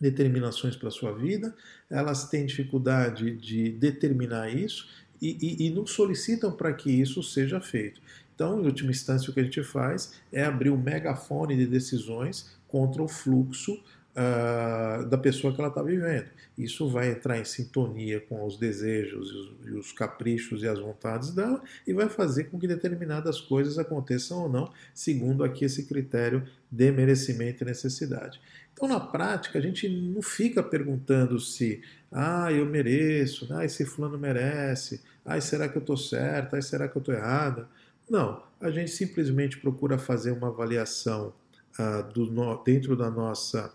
determinações 0.00 0.74
para 0.74 0.88
a 0.88 0.90
sua 0.90 1.12
vida, 1.12 1.54
elas 1.88 2.28
têm 2.28 2.46
dificuldade 2.46 3.30
de 3.36 3.70
determinar 3.70 4.50
isso 4.50 5.03
e, 5.24 5.38
e, 5.40 5.66
e 5.66 5.70
não 5.70 5.86
solicitam 5.86 6.52
para 6.52 6.72
que 6.74 6.90
isso 6.90 7.22
seja 7.22 7.60
feito. 7.60 8.00
Então, 8.34 8.60
em 8.60 8.66
última 8.66 8.90
instância, 8.90 9.30
o 9.30 9.32
que 9.32 9.40
a 9.40 9.44
gente 9.44 9.62
faz 9.62 10.12
é 10.30 10.44
abrir 10.44 10.70
um 10.70 10.76
megafone 10.76 11.56
de 11.56 11.66
decisões 11.66 12.50
contra 12.68 13.02
o 13.02 13.08
fluxo 13.08 13.72
uh, 14.14 15.06
da 15.06 15.16
pessoa 15.16 15.54
que 15.54 15.60
ela 15.60 15.68
está 15.68 15.82
vivendo. 15.82 16.26
Isso 16.58 16.88
vai 16.88 17.10
entrar 17.10 17.38
em 17.38 17.44
sintonia 17.44 18.20
com 18.20 18.44
os 18.44 18.56
desejos 18.56 19.30
e 19.30 19.34
os, 19.34 19.52
e 19.66 19.70
os, 19.78 19.92
caprichos 19.92 20.62
e 20.62 20.68
as 20.68 20.78
vontades 20.78 21.32
dela 21.32 21.62
e 21.86 21.92
vai 21.92 22.08
fazer 22.08 22.44
com 22.44 22.58
que 22.58 22.68
determinadas 22.68 23.40
coisas 23.40 23.78
aconteçam 23.78 24.42
ou 24.42 24.48
não, 24.48 24.72
segundo 24.92 25.42
aqui 25.42 25.64
esse 25.64 25.84
critério 25.84 26.44
de 26.70 26.90
merecimento 26.92 27.62
e 27.62 27.66
necessidade. 27.66 28.40
Então, 28.74 28.88
na 28.88 28.98
prática, 28.98 29.56
a 29.56 29.62
gente 29.62 29.88
não 29.88 30.20
fica 30.20 30.60
perguntando 30.60 31.38
se, 31.38 31.80
ah, 32.10 32.52
eu 32.52 32.66
mereço, 32.66 33.46
ah, 33.52 33.64
esse 33.64 33.86
fulano 33.86 34.18
merece, 34.18 35.00
ah, 35.24 35.40
será 35.40 35.68
que 35.68 35.76
eu 35.76 35.80
estou 35.80 35.96
certa, 35.96 36.58
ah, 36.58 36.62
será 36.62 36.88
que 36.88 36.96
eu 36.96 37.00
estou 37.00 37.14
errada? 37.14 37.68
Não, 38.10 38.42
a 38.60 38.70
gente 38.70 38.90
simplesmente 38.90 39.58
procura 39.58 39.96
fazer 39.96 40.32
uma 40.32 40.48
avaliação 40.48 41.32
ah, 41.78 42.02
do, 42.02 42.26
no, 42.26 42.62
dentro 42.64 42.96
da 42.96 43.08
nossa 43.08 43.72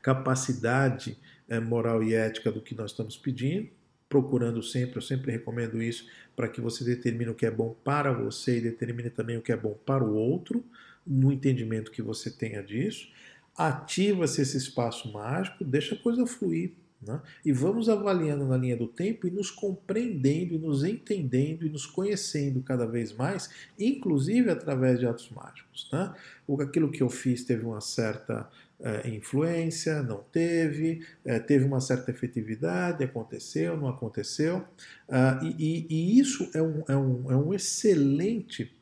capacidade 0.00 1.18
eh, 1.48 1.58
moral 1.58 2.00
e 2.00 2.14
ética 2.14 2.52
do 2.52 2.60
que 2.60 2.76
nós 2.76 2.92
estamos 2.92 3.16
pedindo, 3.16 3.68
procurando 4.08 4.62
sempre, 4.62 4.98
eu 4.98 5.02
sempre 5.02 5.32
recomendo 5.32 5.82
isso, 5.82 6.06
para 6.36 6.48
que 6.48 6.60
você 6.60 6.84
determine 6.84 7.30
o 7.30 7.34
que 7.34 7.44
é 7.44 7.50
bom 7.50 7.74
para 7.84 8.12
você 8.12 8.58
e 8.58 8.60
determine 8.60 9.10
também 9.10 9.36
o 9.36 9.42
que 9.42 9.50
é 9.50 9.56
bom 9.56 9.76
para 9.84 10.04
o 10.04 10.14
outro, 10.14 10.64
no 11.04 11.32
entendimento 11.32 11.90
que 11.90 12.02
você 12.02 12.30
tenha 12.30 12.62
disso 12.62 13.08
ativa-se 13.56 14.42
esse 14.42 14.56
espaço 14.56 15.12
mágico, 15.12 15.64
deixa 15.64 15.94
a 15.94 15.98
coisa 15.98 16.26
fluir. 16.26 16.72
Né? 17.00 17.20
E 17.44 17.52
vamos 17.52 17.88
avaliando 17.88 18.46
na 18.46 18.56
linha 18.56 18.76
do 18.76 18.88
tempo 18.88 19.26
e 19.26 19.30
nos 19.30 19.50
compreendendo, 19.50 20.54
e 20.54 20.58
nos 20.58 20.82
entendendo 20.82 21.66
e 21.66 21.68
nos 21.68 21.86
conhecendo 21.86 22.62
cada 22.62 22.86
vez 22.86 23.12
mais, 23.12 23.50
inclusive 23.78 24.50
através 24.50 24.98
de 24.98 25.06
atos 25.06 25.30
mágicos. 25.30 25.88
Né? 25.92 26.14
Aquilo 26.60 26.90
que 26.90 27.02
eu 27.02 27.10
fiz 27.10 27.44
teve 27.44 27.64
uma 27.64 27.80
certa 27.80 28.48
é, 28.80 29.08
influência, 29.08 30.02
não 30.02 30.18
teve, 30.32 31.06
é, 31.24 31.38
teve 31.38 31.64
uma 31.64 31.80
certa 31.80 32.10
efetividade, 32.10 33.04
aconteceu, 33.04 33.76
não 33.76 33.88
aconteceu. 33.88 34.58
Uh, 35.08 35.44
e, 35.44 35.56
e, 35.58 35.86
e, 35.88 36.20
isso 36.20 36.50
é 36.54 36.60
um, 36.60 36.82
é 36.88 36.96
um, 36.96 37.32
é 37.32 37.36
um 37.36 37.54
excelente 37.54 38.74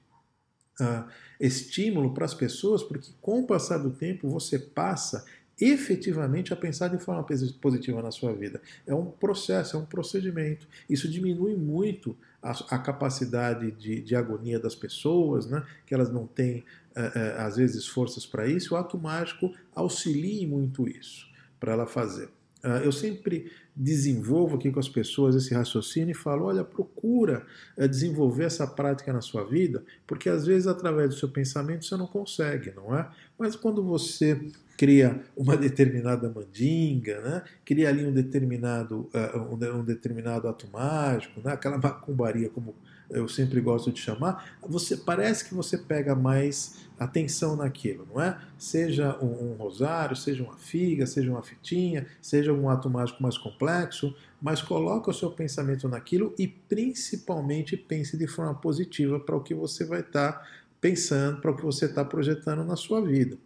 uh, 0.80 1.08
estímulo 1.40 2.14
para 2.14 2.24
as 2.24 2.34
pessoas, 2.34 2.82
porque 2.82 3.10
com 3.20 3.40
o 3.40 3.46
passar 3.46 3.78
do 3.78 3.90
tempo 3.90 4.28
você 4.28 4.58
passa 4.58 5.24
efetivamente 5.60 6.52
a 6.52 6.56
pensar 6.56 6.88
de 6.88 6.98
forma 6.98 7.24
positiva 7.60 8.02
na 8.02 8.10
sua 8.10 8.32
vida. 8.32 8.60
É 8.86 8.94
um 8.94 9.06
processo, 9.06 9.76
é 9.76 9.80
um 9.80 9.84
procedimento. 9.84 10.66
Isso 10.90 11.08
diminui 11.08 11.54
muito 11.54 12.16
a, 12.42 12.50
a 12.74 12.78
capacidade 12.78 13.70
de, 13.72 14.00
de, 14.00 14.16
agonia 14.16 14.58
das 14.58 14.74
pessoas, 14.74 15.46
né? 15.46 15.64
que 15.86 15.94
elas 15.94 16.10
não 16.10 16.26
têm, 16.26 16.64
é, 16.94 17.12
é, 17.14 17.40
às 17.40 17.56
vezes, 17.56 17.86
forças 17.86 18.26
para 18.26 18.46
isso. 18.46 18.74
O 18.74 18.76
ato 18.76 18.98
mágico 18.98 19.54
auxilia 19.74 20.46
muito 20.46 20.88
isso 20.88 21.26
para 21.60 21.72
ela 21.72 21.86
fazer. 21.86 22.28
Uh, 22.64 22.82
eu 22.82 22.90
sempre 22.90 23.52
desenvolvo 23.76 24.56
aqui 24.56 24.70
com 24.70 24.80
as 24.80 24.88
pessoas 24.88 25.36
esse 25.36 25.52
raciocínio 25.52 26.12
e 26.12 26.14
falo: 26.14 26.46
olha, 26.46 26.64
procura 26.64 27.44
uh, 27.76 27.86
desenvolver 27.86 28.44
essa 28.44 28.66
prática 28.66 29.12
na 29.12 29.20
sua 29.20 29.44
vida, 29.44 29.84
porque 30.06 30.30
às 30.30 30.46
vezes 30.46 30.66
através 30.66 31.10
do 31.10 31.16
seu 31.16 31.28
pensamento 31.28 31.84
você 31.84 31.94
não 31.94 32.06
consegue, 32.06 32.72
não 32.74 32.96
é? 32.96 33.06
Mas 33.38 33.54
quando 33.54 33.82
você 33.82 34.40
cria 34.78 35.20
uma 35.36 35.56
determinada 35.58 36.28
mandinga, 36.28 37.20
né? 37.20 37.42
cria 37.64 37.90
ali 37.90 38.06
um 38.06 38.12
determinado, 38.12 39.10
um, 39.34 39.78
um, 39.78 39.84
determinado 39.84 40.48
ato 40.48 40.66
mágico, 40.72 41.40
né? 41.44 41.52
aquela 41.52 41.78
macumbaria, 41.78 42.48
como 42.48 42.74
eu 43.14 43.28
sempre 43.28 43.60
gosto 43.60 43.92
de 43.92 44.00
chamar, 44.00 44.56
você 44.60 44.96
parece 44.96 45.44
que 45.44 45.54
você 45.54 45.78
pega 45.78 46.14
mais 46.14 46.84
atenção 46.98 47.56
naquilo, 47.56 48.06
não 48.12 48.20
é? 48.20 48.38
Seja 48.58 49.18
um, 49.20 49.52
um 49.52 49.54
rosário, 49.54 50.16
seja 50.16 50.42
uma 50.42 50.56
figa, 50.56 51.06
seja 51.06 51.30
uma 51.30 51.42
fitinha, 51.42 52.06
seja 52.20 52.52
um 52.52 52.68
ato 52.68 52.88
mágico 52.88 53.22
mais 53.22 53.36
complexo, 53.36 54.14
mas 54.40 54.62
coloque 54.62 55.10
o 55.10 55.12
seu 55.12 55.30
pensamento 55.30 55.88
naquilo 55.88 56.34
e 56.38 56.46
principalmente 56.46 57.76
pense 57.76 58.16
de 58.16 58.26
forma 58.26 58.54
positiva 58.54 59.18
para 59.18 59.36
o 59.36 59.42
que 59.42 59.54
você 59.54 59.84
vai 59.84 60.00
estar 60.00 60.32
tá 60.32 60.46
pensando, 60.80 61.40
para 61.40 61.50
o 61.50 61.56
que 61.56 61.64
você 61.64 61.86
está 61.86 62.04
projetando 62.04 62.64
na 62.64 62.76
sua 62.76 63.00
vida. 63.00 63.38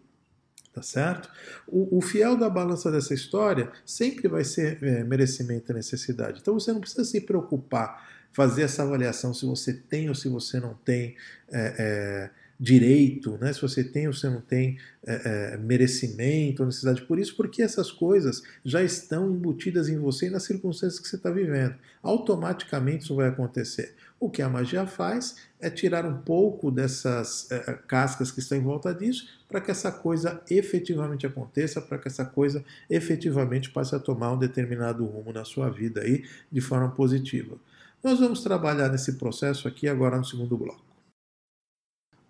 Tá 0.73 0.83
certo? 0.83 1.29
O, 1.67 1.97
o, 1.97 2.01
fiel 2.01 2.37
da 2.37 2.47
balança 2.49 2.91
dessa 2.91 3.13
história 3.13 3.71
sempre 3.83 4.27
vai 4.27 4.43
ser 4.43 4.81
é, 4.83 5.03
merecimento 5.03 5.71
e 5.71 5.75
necessidade. 5.75 6.39
Então 6.41 6.53
você 6.53 6.71
não 6.71 6.79
precisa 6.79 7.03
se 7.03 7.19
preocupar, 7.21 8.07
fazer 8.31 8.63
essa 8.63 8.83
avaliação 8.83 9.33
se 9.33 9.45
você 9.45 9.73
tem 9.73 10.09
ou 10.09 10.15
se 10.15 10.27
você 10.29 10.59
não 10.59 10.73
tem 10.73 11.15
é, 11.51 11.75
é, 11.77 12.29
direito, 12.59 13.37
né? 13.37 13.53
se 13.53 13.61
você 13.61 13.83
tem 13.83 14.07
ou 14.07 14.13
se 14.13 14.27
não 14.27 14.41
tem 14.41 14.77
é, 15.05 15.53
é, 15.53 15.57
merecimento 15.57 16.61
ou 16.61 16.65
necessidade 16.67 17.01
por 17.03 17.17
isso, 17.17 17.35
porque 17.35 17.61
essas 17.61 17.91
coisas 17.91 18.43
já 18.65 18.83
estão 18.83 19.31
embutidas 19.33 19.87
em 19.87 19.97
você 19.97 20.27
e 20.27 20.29
nas 20.29 20.43
circunstâncias 20.43 20.99
que 20.99 21.07
você 21.07 21.15
está 21.15 21.31
vivendo. 21.31 21.75
Automaticamente 22.03 23.05
isso 23.05 23.15
vai 23.15 23.29
acontecer. 23.29 23.95
O 24.19 24.29
que 24.29 24.41
a 24.41 24.49
magia 24.49 24.85
faz 24.85 25.37
é 25.61 25.69
tirar 25.69 26.05
um 26.05 26.17
pouco 26.17 26.69
dessas 26.69 27.49
é, 27.49 27.79
cascas 27.87 28.29
que 28.29 28.39
estão 28.39 28.57
em 28.57 28.61
volta 28.61 28.93
disso 28.93 29.27
para 29.47 29.61
que 29.61 29.71
essa 29.71 29.91
coisa 29.91 30.41
efetivamente 30.49 31.25
aconteça, 31.25 31.81
para 31.81 31.97
que 31.97 32.09
essa 32.09 32.25
coisa 32.25 32.63
efetivamente 32.89 33.69
passe 33.71 33.95
a 33.95 33.99
tomar 33.99 34.33
um 34.33 34.37
determinado 34.37 35.05
rumo 35.05 35.31
na 35.31 35.45
sua 35.45 35.69
vida 35.69 36.01
aí 36.01 36.25
de 36.51 36.59
forma 36.59 36.91
positiva. 36.91 37.57
Nós 38.01 38.17
vamos 38.17 38.41
trabalhar 38.41 38.87
nesse 38.87 39.17
processo 39.17 39.67
aqui 39.67 39.85
agora 39.85 40.17
no 40.17 40.23
segundo 40.23 40.57
bloco. 40.57 40.85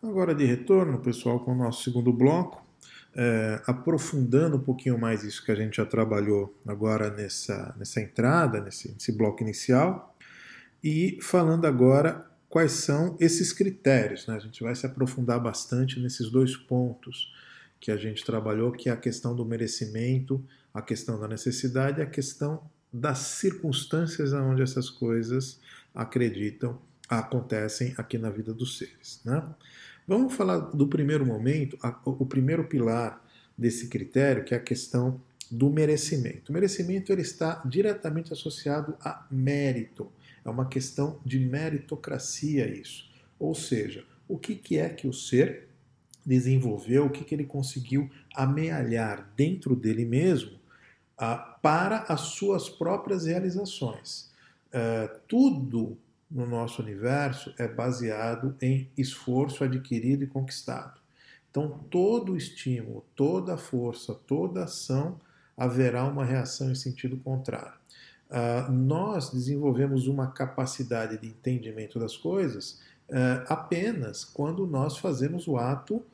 Agora 0.02 0.34
de 0.34 0.44
retorno, 0.44 1.00
pessoal, 1.00 1.40
com 1.42 1.52
o 1.52 1.56
nosso 1.56 1.84
segundo 1.84 2.12
bloco, 2.12 2.66
é, 3.16 3.62
aprofundando 3.68 4.58
um 4.58 4.62
pouquinho 4.62 4.98
mais 4.98 5.24
isso 5.24 5.46
que 5.46 5.52
a 5.52 5.56
gente 5.56 5.78
já 5.78 5.86
trabalhou 5.86 6.58
agora 6.66 7.12
nessa, 7.12 7.76
nessa 7.78 8.02
entrada, 8.02 8.60
nesse, 8.62 8.92
nesse 8.92 9.12
bloco 9.12 9.44
inicial, 9.44 10.16
e 10.84 11.20
falando 11.22 11.66
agora 11.66 12.26
quais 12.50 12.72
são 12.72 13.16
esses 13.20 13.54
critérios. 13.54 14.26
Né? 14.26 14.36
A 14.36 14.40
gente 14.40 14.64
vai 14.64 14.74
se 14.74 14.88
aprofundar 14.88 15.40
bastante 15.40 16.00
nesses 16.00 16.32
dois 16.32 16.58
pontos 16.58 17.32
que 17.80 17.92
a 17.92 17.98
gente 17.98 18.26
trabalhou, 18.26 18.72
que 18.72 18.90
é 18.90 18.92
a 18.92 18.98
questão 18.98 19.36
do 19.36 19.46
merecimento, 19.46 20.44
a 20.74 20.82
questão 20.82 21.20
da 21.20 21.28
necessidade 21.28 22.00
e 22.00 22.04
a 22.04 22.10
questão 22.10 22.64
das 22.92 23.20
circunstâncias 23.20 24.34
onde 24.34 24.62
essas 24.62 24.90
coisas 24.90 25.60
acreditam 25.94 26.80
acontecem 27.08 27.94
aqui 27.98 28.18
na 28.18 28.30
vida 28.30 28.54
dos 28.54 28.78
seres. 28.78 29.20
Né? 29.26 29.44
Vamos 30.08 30.34
falar 30.34 30.58
do 30.58 30.88
primeiro 30.88 31.26
momento, 31.26 31.78
o 32.06 32.26
primeiro 32.26 32.66
pilar 32.66 33.24
desse 33.58 33.88
critério, 33.88 34.44
que 34.44 34.54
é 34.54 34.58
a 34.58 34.62
questão 34.62 35.20
do 35.50 35.70
merecimento. 35.70 36.52
O 36.52 36.54
merecimento 36.54 37.12
ele 37.12 37.24
está 37.24 37.62
diretamente 37.66 38.32
associado 38.32 38.96
a 39.02 39.26
mérito. 39.32 40.12
É 40.46 40.50
uma 40.50 40.68
questão 40.68 41.20
de 41.26 41.40
meritocracia 41.40 42.70
isso. 42.70 43.10
Ou 43.40 43.56
seja, 43.56 44.06
o 44.28 44.38
que, 44.38 44.56
que 44.56 44.78
é 44.78 44.90
que 44.90 45.08
o 45.08 45.14
ser 45.14 45.68
desenvolveu, 46.26 47.06
o 47.06 47.10
que, 47.10 47.24
que 47.24 47.34
ele 47.34 47.46
conseguiu 47.46 48.10
amealhar 48.36 49.32
dentro 49.36 49.76
dele 49.76 50.06
mesmo 50.06 50.59
para 51.62 52.06
as 52.08 52.22
suas 52.22 52.70
próprias 52.70 53.26
realizações. 53.26 54.30
Uh, 54.68 55.20
tudo 55.28 55.98
no 56.30 56.46
nosso 56.46 56.82
universo 56.82 57.54
é 57.58 57.68
baseado 57.68 58.56
em 58.62 58.90
esforço 58.98 59.64
adquirido 59.64 60.24
e 60.24 60.28
conquistado. 60.28 61.00
Então, 61.50 61.80
todo 61.90 62.38
estímulo, 62.38 63.04
toda 63.16 63.58
força, 63.58 64.14
toda 64.14 64.66
ação 64.66 65.20
haverá 65.58 66.06
uma 66.06 66.24
reação 66.24 66.72
em 66.72 66.76
sentido 66.76 67.18
contrário. 67.18 67.80
Uh, 68.30 68.72
nós 68.72 69.32
desenvolvemos 69.32 70.08
uma 70.08 70.28
capacidade 70.28 71.18
de 71.18 71.28
entendimento 71.28 72.00
das 72.00 72.16
coisas 72.16 72.80
uh, 73.10 73.44
apenas 73.48 74.24
quando 74.24 74.68
nós 74.68 74.98
fazemos 74.98 75.48
o 75.48 75.58
ato 75.58 76.06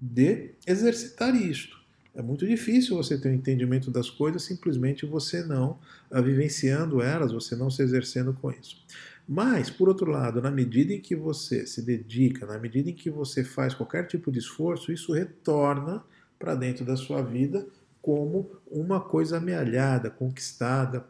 de 0.00 0.52
exercitar 0.66 1.34
isto. 1.34 1.83
É 2.14 2.22
muito 2.22 2.46
difícil 2.46 2.96
você 2.96 3.18
ter 3.18 3.28
um 3.28 3.34
entendimento 3.34 3.90
das 3.90 4.08
coisas 4.08 4.42
simplesmente 4.42 5.04
você 5.04 5.42
não 5.42 5.78
uh, 6.10 6.22
vivenciando 6.22 7.02
elas, 7.02 7.32
você 7.32 7.56
não 7.56 7.68
se 7.70 7.82
exercendo 7.82 8.32
com 8.34 8.50
isso. 8.52 8.84
Mas, 9.26 9.70
por 9.70 9.88
outro 9.88 10.10
lado, 10.10 10.40
na 10.40 10.50
medida 10.50 10.92
em 10.92 11.00
que 11.00 11.16
você 11.16 11.66
se 11.66 11.82
dedica, 11.82 12.46
na 12.46 12.58
medida 12.58 12.90
em 12.90 12.94
que 12.94 13.10
você 13.10 13.42
faz 13.42 13.74
qualquer 13.74 14.06
tipo 14.06 14.30
de 14.30 14.38
esforço, 14.38 14.92
isso 14.92 15.12
retorna 15.12 16.04
para 16.38 16.54
dentro 16.54 16.84
da 16.84 16.94
sua 16.94 17.22
vida 17.22 17.66
como 18.02 18.50
uma 18.70 19.00
coisa 19.00 19.38
amealhada, 19.38 20.10
conquistada 20.10 21.06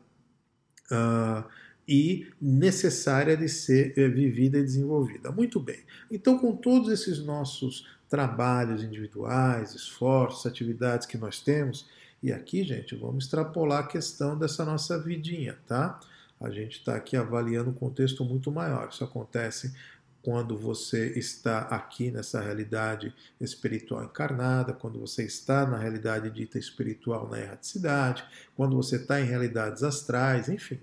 uh, 0.93 1.45
e 1.87 2.29
necessária 2.41 3.37
de 3.37 3.49
ser 3.49 3.93
eh, 3.99 4.09
vivida 4.09 4.59
e 4.59 4.63
desenvolvida. 4.63 5.31
Muito 5.31 5.61
bem. 5.61 5.81
Então, 6.11 6.39
com 6.39 6.57
todos 6.57 6.89
esses 6.89 7.19
nossos 7.19 7.94
trabalhos 8.09 8.83
individuais, 8.83 9.75
esforços, 9.75 10.47
atividades 10.47 11.07
que 11.07 11.19
nós 11.19 11.41
temos, 11.41 11.87
e 12.23 12.33
aqui, 12.33 12.65
gente, 12.65 12.95
vamos 12.97 13.25
extrapolar 13.25 13.85
a 13.85 13.87
questão 13.87 14.39
dessa 14.39 14.65
nossa 14.65 14.99
vidinha, 14.99 15.59
tá? 15.67 16.01
A 16.41 16.51
gente 16.51 16.79
está 16.79 16.95
aqui 16.95 17.17
avaliando 17.17 17.71
um 17.71 17.75
contexto 17.75 18.25
muito 18.25 18.51
maior. 18.51 18.89
Isso 18.89 19.05
acontece 19.05 19.75
quando 20.25 20.57
você 20.57 21.11
está 21.19 21.59
aqui 21.59 22.11
nessa 22.11 22.41
realidade 22.41 23.15
espiritual 23.39 24.03
encarnada, 24.03 24.73
quando 24.73 24.99
você 24.99 25.23
está 25.23 25.67
na 25.67 25.77
realidade 25.77 26.31
dita 26.31 26.59
espiritual 26.59 27.29
na 27.29 27.39
erraticidade, 27.39 28.25
quando 28.57 28.75
você 28.75 28.97
está 28.97 29.21
em 29.21 29.25
realidades 29.25 29.83
astrais, 29.83 30.49
enfim, 30.49 30.81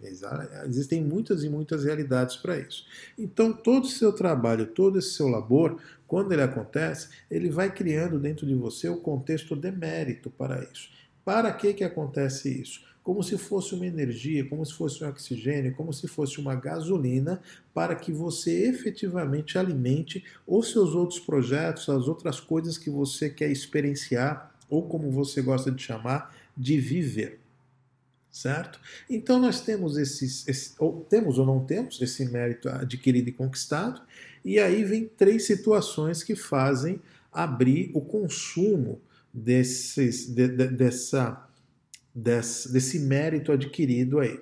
existem 0.63 1.01
muitas 1.03 1.43
e 1.43 1.49
muitas 1.49 1.83
realidades 1.83 2.35
para 2.35 2.55
isso. 2.55 2.85
Então, 3.17 3.51
todo 3.51 3.85
o 3.85 3.89
seu 3.89 4.13
trabalho, 4.13 4.67
todo 4.67 4.99
esse 4.99 5.13
seu 5.13 5.27
labor, 5.27 5.81
quando 6.07 6.31
ele 6.31 6.43
acontece, 6.43 7.09
ele 7.29 7.49
vai 7.49 7.73
criando 7.73 8.19
dentro 8.19 8.45
de 8.45 8.53
você 8.53 8.89
o 8.89 8.97
contexto 8.97 9.55
de 9.55 9.71
mérito 9.71 10.29
para 10.29 10.63
isso. 10.63 10.87
Para 11.25 11.51
que, 11.51 11.73
que 11.73 11.83
acontece 11.83 12.61
isso? 12.61 12.90
Como 13.03 13.23
se 13.23 13.37
fosse 13.37 13.73
uma 13.73 13.85
energia, 13.85 14.45
como 14.45 14.65
se 14.65 14.73
fosse 14.73 15.03
um 15.03 15.09
oxigênio, 15.09 15.73
como 15.75 15.91
se 15.91 16.07
fosse 16.07 16.39
uma 16.39 16.55
gasolina, 16.55 17.41
para 17.73 17.95
que 17.95 18.11
você 18.11 18.67
efetivamente 18.67 19.57
alimente 19.57 20.23
os 20.45 20.71
seus 20.71 20.93
outros 20.93 21.19
projetos, 21.19 21.89
as 21.89 22.07
outras 22.07 22.39
coisas 22.39 22.77
que 22.77 22.89
você 22.89 23.29
quer 23.29 23.49
experienciar, 23.49 24.55
ou 24.69 24.87
como 24.87 25.09
você 25.09 25.41
gosta 25.41 25.71
de 25.71 25.81
chamar, 25.81 26.35
de 26.55 26.79
viver. 26.79 27.39
Certo? 28.31 28.79
Então 29.09 29.39
nós 29.39 29.59
temos 29.59 29.97
esses, 29.97 30.47
esse, 30.47 30.73
ou 30.79 31.05
temos 31.09 31.37
ou 31.37 31.45
não 31.45 31.65
temos 31.65 32.01
esse 32.01 32.23
mérito 32.25 32.69
adquirido 32.69 33.27
e 33.27 33.33
conquistado, 33.33 34.01
e 34.45 34.57
aí 34.57 34.85
vem 34.85 35.05
três 35.05 35.45
situações 35.45 36.23
que 36.23 36.35
fazem 36.35 37.01
abrir 37.31 37.91
o 37.93 37.99
consumo 37.99 39.01
desses, 39.33 40.27
de, 40.33 40.47
de, 40.47 40.67
dessa 40.67 41.45
desse, 42.13 42.71
desse 42.71 42.99
mérito 42.99 43.51
adquirido 43.51 44.19
aí. 44.19 44.39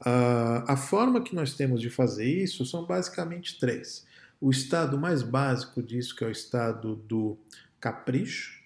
Uh, 0.00 0.64
a 0.66 0.76
forma 0.76 1.22
que 1.22 1.34
nós 1.34 1.54
temos 1.54 1.80
de 1.80 1.90
fazer 1.90 2.24
isso 2.24 2.64
são 2.64 2.86
basicamente 2.86 3.58
três. 3.58 4.06
O 4.40 4.50
estado 4.50 4.98
mais 4.98 5.22
básico 5.22 5.82
disso, 5.82 6.16
que 6.16 6.24
é 6.24 6.26
o 6.26 6.30
estado 6.30 6.96
do 6.96 7.36
capricho, 7.78 8.60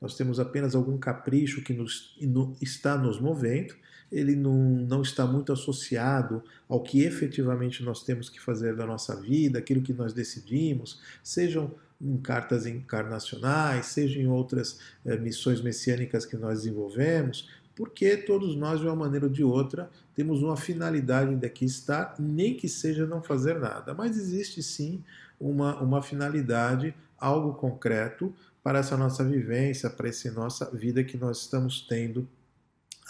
nós 0.00 0.14
temos 0.16 0.38
apenas 0.38 0.74
algum 0.74 0.98
capricho 0.98 1.62
que 1.62 1.72
nos, 1.72 2.14
no, 2.20 2.54
está 2.60 2.98
nos 2.98 3.18
movendo, 3.18 3.74
ele 4.12 4.36
não, 4.36 4.54
não 4.54 5.02
está 5.02 5.26
muito 5.26 5.52
associado 5.52 6.42
ao 6.68 6.82
que 6.82 7.02
efetivamente 7.02 7.82
nós 7.82 8.02
temos 8.02 8.28
que 8.28 8.40
fazer 8.40 8.76
da 8.76 8.86
nossa 8.86 9.18
vida, 9.18 9.58
aquilo 9.58 9.80
que 9.80 9.94
nós 9.94 10.12
decidimos, 10.12 11.00
sejam 11.22 11.74
em 12.00 12.18
cartas 12.18 12.66
encarnacionais, 12.66 13.86
seja 13.86 14.20
em 14.20 14.26
outras 14.26 14.78
eh, 15.06 15.16
missões 15.16 15.62
messiânicas 15.62 16.26
que 16.26 16.36
nós 16.36 16.58
desenvolvemos, 16.58 17.48
porque 17.74 18.16
todos 18.16 18.54
nós, 18.56 18.80
de 18.80 18.86
uma 18.86 18.94
maneira 18.94 19.26
ou 19.26 19.32
de 19.32 19.42
outra, 19.42 19.90
temos 20.14 20.42
uma 20.42 20.56
finalidade 20.56 21.34
de 21.34 21.46
aqui 21.46 21.64
estar, 21.64 22.14
nem 22.18 22.54
que 22.54 22.68
seja 22.68 23.06
não 23.06 23.22
fazer 23.22 23.58
nada. 23.58 23.94
Mas 23.94 24.16
existe 24.16 24.62
sim 24.62 25.02
uma, 25.40 25.80
uma 25.80 26.00
finalidade, 26.00 26.94
algo 27.18 27.54
concreto 27.54 28.32
para 28.62 28.78
essa 28.78 28.96
nossa 28.96 29.24
vivência, 29.24 29.90
para 29.90 30.08
essa 30.08 30.30
nossa 30.30 30.70
vida 30.70 31.02
que 31.02 31.16
nós 31.16 31.40
estamos 31.42 31.86
tendo 31.86 32.28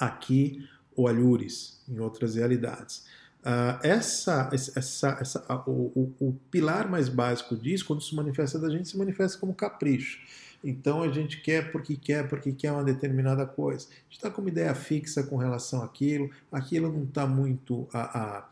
aqui, 0.01 0.67
ou 0.97 1.07
alhures, 1.09 1.83
em 1.89 1.99
outras 1.99 2.37
realidades. 2.37 3.05
Uh, 3.41 3.79
essa, 3.83 4.49
essa, 4.53 5.19
essa, 5.21 5.63
o, 5.67 5.93
o, 5.95 6.29
o 6.29 6.33
pilar 6.51 6.89
mais 6.89 7.11
básico 7.11 7.55
disso, 7.55 7.85
quando 7.85 8.03
se 8.03 8.15
manifesta 8.15 8.59
da 8.59 8.71
gente, 8.71 8.89
se 8.89 8.97
manifesta 8.97 9.39
como 9.39 9.53
capricho. 9.53 10.19
Então 10.65 11.03
a 11.03 11.09
gente 11.09 11.43
quer 11.43 11.71
porque 11.71 11.95
quer, 11.95 12.27
porque 12.27 12.51
quer 12.53 12.73
uma 12.73 12.83
determinada 12.83 13.45
coisa. 13.45 13.87
A 13.91 13.95
gente 14.05 14.17
está 14.17 14.31
com 14.31 14.41
uma 14.41 14.49
ideia 14.49 14.75
fixa 14.75 15.23
com 15.23 15.37
relação 15.37 15.83
àquilo, 15.83 16.31
aquilo 16.51 16.91
não 16.91 17.05
está 17.05 17.27
muito 17.27 17.87
a, 17.93 18.19
a, 18.19 18.49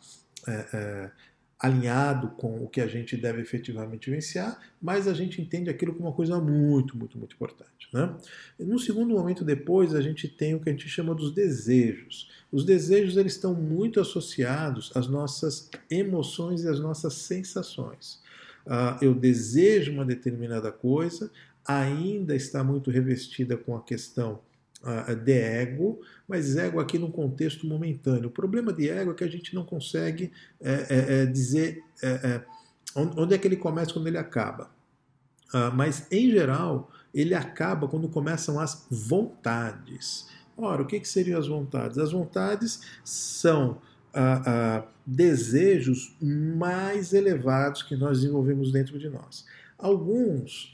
é, 0.46 0.66
é, 0.74 1.10
alinhado 1.58 2.28
com 2.32 2.62
o 2.62 2.68
que 2.68 2.80
a 2.80 2.86
gente 2.86 3.16
deve 3.16 3.40
efetivamente 3.40 4.10
vivenciar, 4.10 4.60
mas 4.80 5.08
a 5.08 5.14
gente 5.14 5.40
entende 5.40 5.70
aquilo 5.70 5.94
como 5.94 6.08
uma 6.08 6.14
coisa 6.14 6.38
muito, 6.38 6.98
muito, 6.98 7.16
muito 7.16 7.34
importante. 7.34 7.88
Né? 7.92 8.14
No 8.58 8.78
segundo 8.78 9.14
momento 9.14 9.44
depois, 9.44 9.94
a 9.94 10.00
gente 10.00 10.28
tem 10.28 10.54
o 10.54 10.60
que 10.60 10.68
a 10.68 10.72
gente 10.72 10.88
chama 10.88 11.14
dos 11.14 11.32
desejos. 11.32 12.30
Os 12.50 12.64
desejos 12.64 13.16
eles 13.16 13.34
estão 13.34 13.54
muito 13.54 14.00
associados 14.00 14.90
às 14.94 15.06
nossas 15.06 15.70
emoções 15.88 16.64
e 16.64 16.68
às 16.68 16.80
nossas 16.80 17.14
sensações. 17.14 18.20
Uh, 18.66 19.04
eu 19.04 19.14
desejo 19.14 19.92
uma 19.92 20.04
determinada 20.04 20.70
coisa, 20.70 21.30
ainda 21.66 22.34
está 22.34 22.62
muito 22.64 22.90
revestida 22.90 23.56
com 23.56 23.76
a 23.76 23.82
questão 23.82 24.40
uh, 24.82 25.14
de 25.14 25.32
ego, 25.32 26.00
mas 26.26 26.56
ego 26.56 26.80
aqui 26.80 26.98
num 26.98 27.10
contexto 27.10 27.66
momentâneo. 27.66 28.28
O 28.28 28.32
problema 28.32 28.72
de 28.72 28.88
ego 28.88 29.12
é 29.12 29.14
que 29.14 29.24
a 29.24 29.28
gente 29.28 29.54
não 29.54 29.64
consegue 29.64 30.32
é, 30.60 30.86
é, 30.88 31.26
dizer 31.26 31.82
é, 32.02 32.42
onde 32.94 33.34
é 33.34 33.38
que 33.38 33.46
ele 33.46 33.56
começa 33.56 33.92
quando 33.92 34.06
ele 34.06 34.18
acaba. 34.18 34.70
Uh, 35.54 35.74
mas, 35.74 36.06
em 36.10 36.30
geral, 36.30 36.90
ele 37.12 37.34
acaba 37.34 37.86
quando 37.86 38.08
começam 38.08 38.58
as 38.58 38.86
vontades. 38.90 40.26
Ora, 40.56 40.82
o 40.82 40.86
que, 40.86 40.98
que 40.98 41.08
seriam 41.08 41.38
as 41.38 41.46
vontades? 41.46 41.98
As 41.98 42.12
vontades 42.12 42.80
são 43.04 43.80
desejos 45.06 46.14
mais 46.20 47.14
elevados 47.14 47.82
que 47.82 47.96
nós 47.96 48.20
desenvolvemos 48.20 48.70
dentro 48.70 48.98
de 48.98 49.08
nós. 49.08 49.46
Alguns 49.78 50.70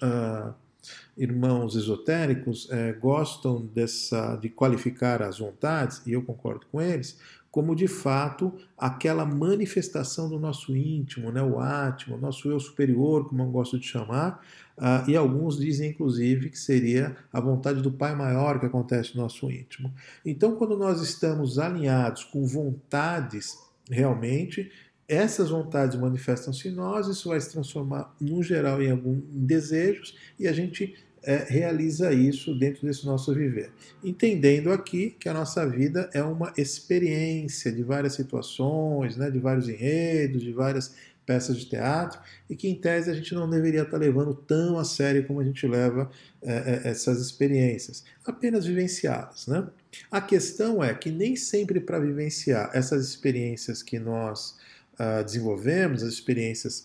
irmãos 1.16 1.77
esotéricos 1.77 2.68
eh, 2.70 2.92
gostam 2.92 3.66
dessa, 3.66 4.37
de 4.37 4.48
qualificar 4.48 5.22
as 5.22 5.38
vontades, 5.38 6.03
e 6.07 6.12
eu 6.12 6.22
concordo 6.22 6.66
com 6.70 6.81
eles, 6.81 7.18
como 7.51 7.74
de 7.74 7.88
fato 7.88 8.55
aquela 8.77 9.24
manifestação 9.24 10.29
do 10.29 10.38
nosso 10.38 10.77
íntimo, 10.77 11.33
né, 11.33 11.42
o 11.42 11.59
átimo, 11.59 12.16
o 12.16 12.20
nosso 12.20 12.51
eu 12.51 12.61
superior, 12.61 13.27
como 13.27 13.42
eu 13.42 13.46
gosto 13.46 13.79
de 13.79 13.87
chamar, 13.87 14.44
uh, 14.77 15.11
e 15.11 15.16
alguns 15.16 15.59
dizem 15.59 15.90
inclusive 15.90 16.51
que 16.51 16.59
seria 16.59 17.16
a 17.33 17.40
vontade 17.40 17.81
do 17.83 17.90
Pai 17.90 18.14
maior 18.14 18.61
que 18.61 18.66
acontece 18.66 19.16
no 19.16 19.22
nosso 19.22 19.51
íntimo. 19.51 19.92
Então, 20.24 20.57
quando 20.57 20.77
nós 20.77 21.01
estamos 21.01 21.59
alinhados 21.59 22.22
com 22.24 22.46
vontades 22.46 23.59
realmente, 23.90 24.70
essas 25.08 25.48
vontades 25.48 25.98
manifestam-se 25.98 26.68
em 26.68 26.72
nós, 26.72 27.08
isso 27.08 27.30
vai 27.30 27.40
se 27.40 27.50
transformar, 27.50 28.14
no 28.20 28.42
geral, 28.42 28.82
em 28.82 28.90
alguns 28.90 29.22
desejos, 29.32 30.14
e 30.38 30.46
a 30.46 30.52
gente 30.52 30.94
é, 31.22 31.46
realiza 31.48 32.12
isso 32.12 32.54
dentro 32.58 32.86
desse 32.86 33.06
nosso 33.06 33.34
viver. 33.34 33.72
Entendendo 34.04 34.70
aqui 34.70 35.16
que 35.18 35.28
a 35.28 35.34
nossa 35.34 35.66
vida 35.66 36.10
é 36.12 36.22
uma 36.22 36.52
experiência 36.56 37.72
de 37.72 37.82
várias 37.82 38.14
situações, 38.14 39.16
né, 39.16 39.30
de 39.30 39.38
vários 39.38 39.68
enredos, 39.68 40.42
de 40.42 40.52
várias 40.52 40.94
peças 41.24 41.58
de 41.58 41.66
teatro, 41.66 42.18
e 42.48 42.56
que 42.56 42.68
em 42.68 42.74
tese 42.74 43.10
a 43.10 43.14
gente 43.14 43.34
não 43.34 43.48
deveria 43.48 43.82
estar 43.82 43.98
levando 43.98 44.32
tão 44.32 44.78
a 44.78 44.84
sério 44.84 45.26
como 45.26 45.40
a 45.40 45.44
gente 45.44 45.66
leva 45.66 46.10
é, 46.40 46.52
é, 46.84 46.88
essas 46.88 47.20
experiências, 47.20 48.04
apenas 48.24 48.64
vivenciadas. 48.64 49.46
Né? 49.46 49.66
A 50.10 50.22
questão 50.22 50.82
é 50.82 50.94
que 50.94 51.10
nem 51.10 51.36
sempre 51.36 51.80
para 51.80 51.98
vivenciar 51.98 52.70
essas 52.72 53.06
experiências 53.06 53.82
que 53.82 53.98
nós 53.98 54.56
uh, 54.98 55.24
desenvolvemos, 55.24 56.02
as 56.02 56.12
experiências 56.12 56.84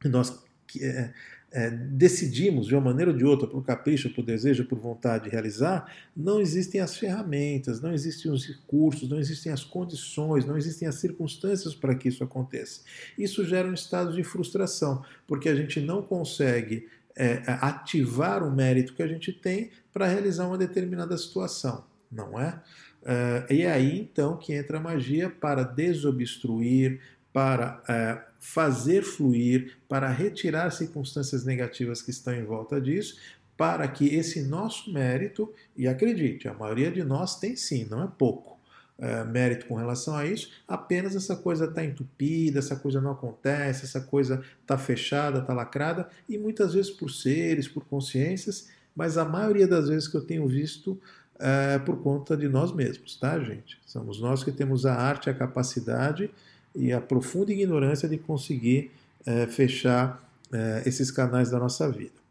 que 0.00 0.08
nós. 0.08 0.42
É, 0.80 1.10
é, 1.54 1.70
decidimos 1.70 2.66
de 2.66 2.74
uma 2.74 2.80
maneira 2.80 3.12
ou 3.12 3.16
de 3.16 3.24
outra, 3.24 3.46
por 3.46 3.64
capricho, 3.64 4.10
por 4.10 4.24
desejo, 4.24 4.64
por 4.64 4.76
vontade 4.76 5.24
de 5.24 5.30
realizar, 5.30 5.88
não 6.16 6.40
existem 6.40 6.80
as 6.80 6.96
ferramentas, 6.96 7.80
não 7.80 7.94
existem 7.94 8.28
os 8.28 8.44
recursos, 8.44 9.08
não 9.08 9.20
existem 9.20 9.52
as 9.52 9.62
condições, 9.62 10.44
não 10.44 10.58
existem 10.58 10.88
as 10.88 10.96
circunstâncias 10.96 11.72
para 11.72 11.94
que 11.94 12.08
isso 12.08 12.24
aconteça. 12.24 12.80
Isso 13.16 13.44
gera 13.44 13.68
um 13.68 13.72
estado 13.72 14.12
de 14.12 14.24
frustração, 14.24 15.04
porque 15.28 15.48
a 15.48 15.54
gente 15.54 15.78
não 15.78 16.02
consegue 16.02 16.88
é, 17.14 17.40
ativar 17.46 18.42
o 18.42 18.50
mérito 18.50 18.92
que 18.92 19.02
a 19.02 19.06
gente 19.06 19.32
tem 19.32 19.70
para 19.92 20.08
realizar 20.08 20.48
uma 20.48 20.58
determinada 20.58 21.16
situação, 21.16 21.84
não 22.10 22.40
é? 22.40 22.60
é? 23.04 23.54
E 23.54 23.62
é 23.62 23.70
aí 23.70 24.00
então 24.00 24.36
que 24.36 24.52
entra 24.52 24.78
a 24.78 24.80
magia 24.80 25.30
para 25.30 25.62
desobstruir, 25.62 27.00
para 27.34 27.82
é, 27.88 28.22
fazer 28.38 29.02
fluir, 29.02 29.76
para 29.88 30.08
retirar 30.08 30.70
circunstâncias 30.70 31.44
negativas 31.44 32.00
que 32.00 32.12
estão 32.12 32.32
em 32.32 32.44
volta 32.44 32.80
disso, 32.80 33.18
para 33.56 33.88
que 33.88 34.14
esse 34.14 34.44
nosso 34.44 34.92
mérito, 34.92 35.52
e 35.76 35.88
acredite, 35.88 36.46
a 36.46 36.54
maioria 36.54 36.92
de 36.92 37.02
nós 37.02 37.34
tem 37.34 37.56
sim, 37.56 37.88
não 37.90 38.04
é 38.04 38.06
pouco. 38.06 38.54
É, 38.96 39.24
mérito 39.24 39.66
com 39.66 39.74
relação 39.74 40.14
a 40.14 40.24
isso, 40.24 40.48
apenas 40.68 41.16
essa 41.16 41.34
coisa 41.34 41.64
está 41.64 41.84
entupida, 41.84 42.60
essa 42.60 42.76
coisa 42.76 43.00
não 43.00 43.10
acontece, 43.10 43.84
essa 43.84 44.00
coisa 44.00 44.40
está 44.62 44.78
fechada, 44.78 45.40
está 45.40 45.52
lacrada, 45.52 46.08
e 46.28 46.38
muitas 46.38 46.74
vezes 46.74 46.92
por 46.92 47.10
seres, 47.10 47.66
por 47.66 47.84
consciências, 47.86 48.68
mas 48.94 49.18
a 49.18 49.24
maioria 49.24 49.66
das 49.66 49.88
vezes 49.88 50.06
que 50.06 50.16
eu 50.16 50.24
tenho 50.24 50.46
visto 50.46 50.96
é 51.40 51.80
por 51.80 52.00
conta 52.00 52.36
de 52.36 52.48
nós 52.48 52.72
mesmos, 52.72 53.16
tá, 53.16 53.36
gente? 53.40 53.76
Somos 53.84 54.20
nós 54.20 54.44
que 54.44 54.52
temos 54.52 54.86
a 54.86 54.94
arte, 54.94 55.28
a 55.28 55.34
capacidade 55.34 56.30
e 56.74 56.92
a 56.92 57.00
profunda 57.00 57.52
ignorância 57.52 58.08
de 58.08 58.18
conseguir 58.18 58.90
é, 59.24 59.46
fechar 59.46 60.22
é, 60.52 60.82
esses 60.86 61.10
canais 61.10 61.50
da 61.50 61.58
nossa 61.58 61.90
vida. 61.90 62.24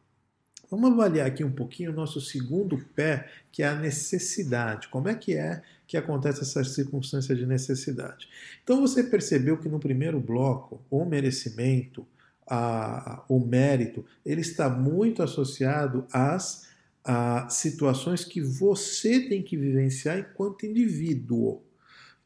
Vamos 0.70 0.92
avaliar 0.92 1.28
aqui 1.28 1.44
um 1.44 1.52
pouquinho 1.52 1.92
o 1.92 1.96
nosso 1.96 2.20
segundo 2.20 2.78
pé, 2.96 3.30
que 3.52 3.62
é 3.62 3.68
a 3.68 3.76
necessidade. 3.76 4.88
Como 4.88 5.08
é 5.08 5.14
que 5.14 5.34
é 5.36 5.62
que 5.86 5.96
acontece 5.96 6.42
essa 6.42 6.64
circunstância 6.64 7.36
de 7.36 7.46
necessidade? 7.46 8.28
Então 8.64 8.82
você 8.82 9.04
percebeu 9.04 9.58
que 9.58 9.70
no 9.70 9.80
primeiro 9.80 10.20
bloco, 10.20 10.82
o 10.90 11.06
merecimento, 11.06 12.06
a, 12.48 13.24
o 13.30 13.40
mérito, 13.40 14.04
ele 14.26 14.42
está 14.42 14.68
muito 14.68 15.22
associado 15.22 16.06
às 16.12 16.64
a 17.06 17.50
situações 17.50 18.24
que 18.24 18.40
você 18.40 19.20
tem 19.20 19.44
que 19.44 19.58
vivenciar 19.58 20.18
enquanto 20.20 20.66
indivíduo. 20.66 21.62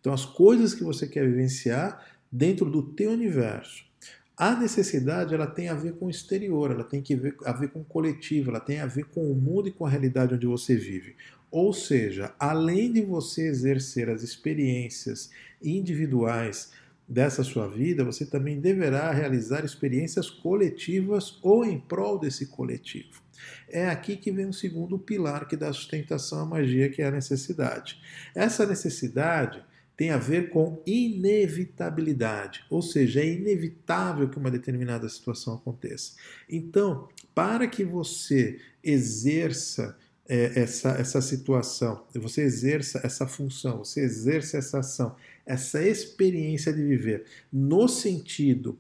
Então, 0.08 0.16
as 0.16 0.26
coisas 0.26 0.74
que 0.74 0.86
você 0.86 1.06
quer 1.06 1.28
vivenciar 1.28 2.02
dentro 2.32 2.72
do 2.72 2.82
teu 2.82 3.12
universo. 3.12 3.84
A 4.38 4.56
necessidade 4.56 5.36
ela 5.36 5.48
tem 5.48 5.68
a 5.68 5.74
ver 5.74 5.96
com 5.96 6.06
o 6.06 6.10
exterior, 6.10 6.72
ela 6.72 6.86
tem 6.86 7.02
que 7.02 7.14
ver, 7.14 7.36
a 7.44 7.52
ver 7.52 7.72
com 7.72 7.82
o 7.82 7.84
coletivo, 7.84 8.50
ela 8.50 8.62
tem 8.62 8.80
a 8.80 8.86
ver 8.86 9.04
com 9.08 9.30
o 9.30 9.36
mundo 9.36 9.68
e 9.68 9.72
com 9.74 9.86
a 9.86 9.90
realidade 9.90 10.34
onde 10.34 10.48
você 10.48 10.78
vive. 10.78 11.18
Ou 11.52 11.74
seja, 11.74 12.34
além 12.40 12.94
de 12.94 13.02
você 13.02 13.48
exercer 13.48 14.10
as 14.10 14.24
experiências 14.24 15.30
individuais 15.62 16.72
dessa 17.06 17.44
sua 17.44 17.68
vida, 17.68 18.06
você 18.06 18.26
também 18.26 18.62
deverá 18.62 19.12
realizar 19.12 19.66
experiências 19.66 20.30
coletivas 20.30 21.38
ou 21.42 21.66
em 21.66 21.78
prol 21.78 22.18
desse 22.18 22.46
coletivo. 22.46 23.22
É 23.68 23.90
aqui 23.90 24.16
que 24.16 24.32
vem 24.32 24.46
o 24.46 24.54
segundo 24.54 24.98
pilar 24.98 25.50
que 25.50 25.58
dá 25.58 25.74
sustentação 25.74 26.40
à 26.40 26.46
magia, 26.46 26.88
que 26.88 27.02
é 27.02 27.08
a 27.08 27.12
necessidade. 27.12 28.00
Essa 28.34 28.66
necessidade 28.66 29.68
tem 29.98 30.12
a 30.12 30.18
ver 30.18 30.52
com 30.52 30.82
inevitabilidade, 30.86 32.64
ou 32.70 32.84
seja, 32.84 33.20
é 33.20 33.26
inevitável 33.26 34.30
que 34.30 34.38
uma 34.38 34.52
determinada 34.52 35.10
situação 35.10 35.56
aconteça. 35.56 36.14
Então, 36.48 37.10
para 37.34 37.68
que 37.68 37.84
você 37.84 38.60
exerça 38.84 39.98
é, 40.30 40.60
essa, 40.60 40.90
essa 40.90 41.20
situação, 41.20 42.06
você 42.14 42.44
exerça 42.44 43.02
essa 43.04 43.26
função, 43.26 43.80
você 43.80 44.02
exerça 44.02 44.58
essa 44.58 44.80
ação, 44.80 45.16
essa 45.46 45.82
experiência 45.82 46.72
de 46.72 46.84
viver 46.84 47.26
no 47.52 47.88
sentido 47.88 48.78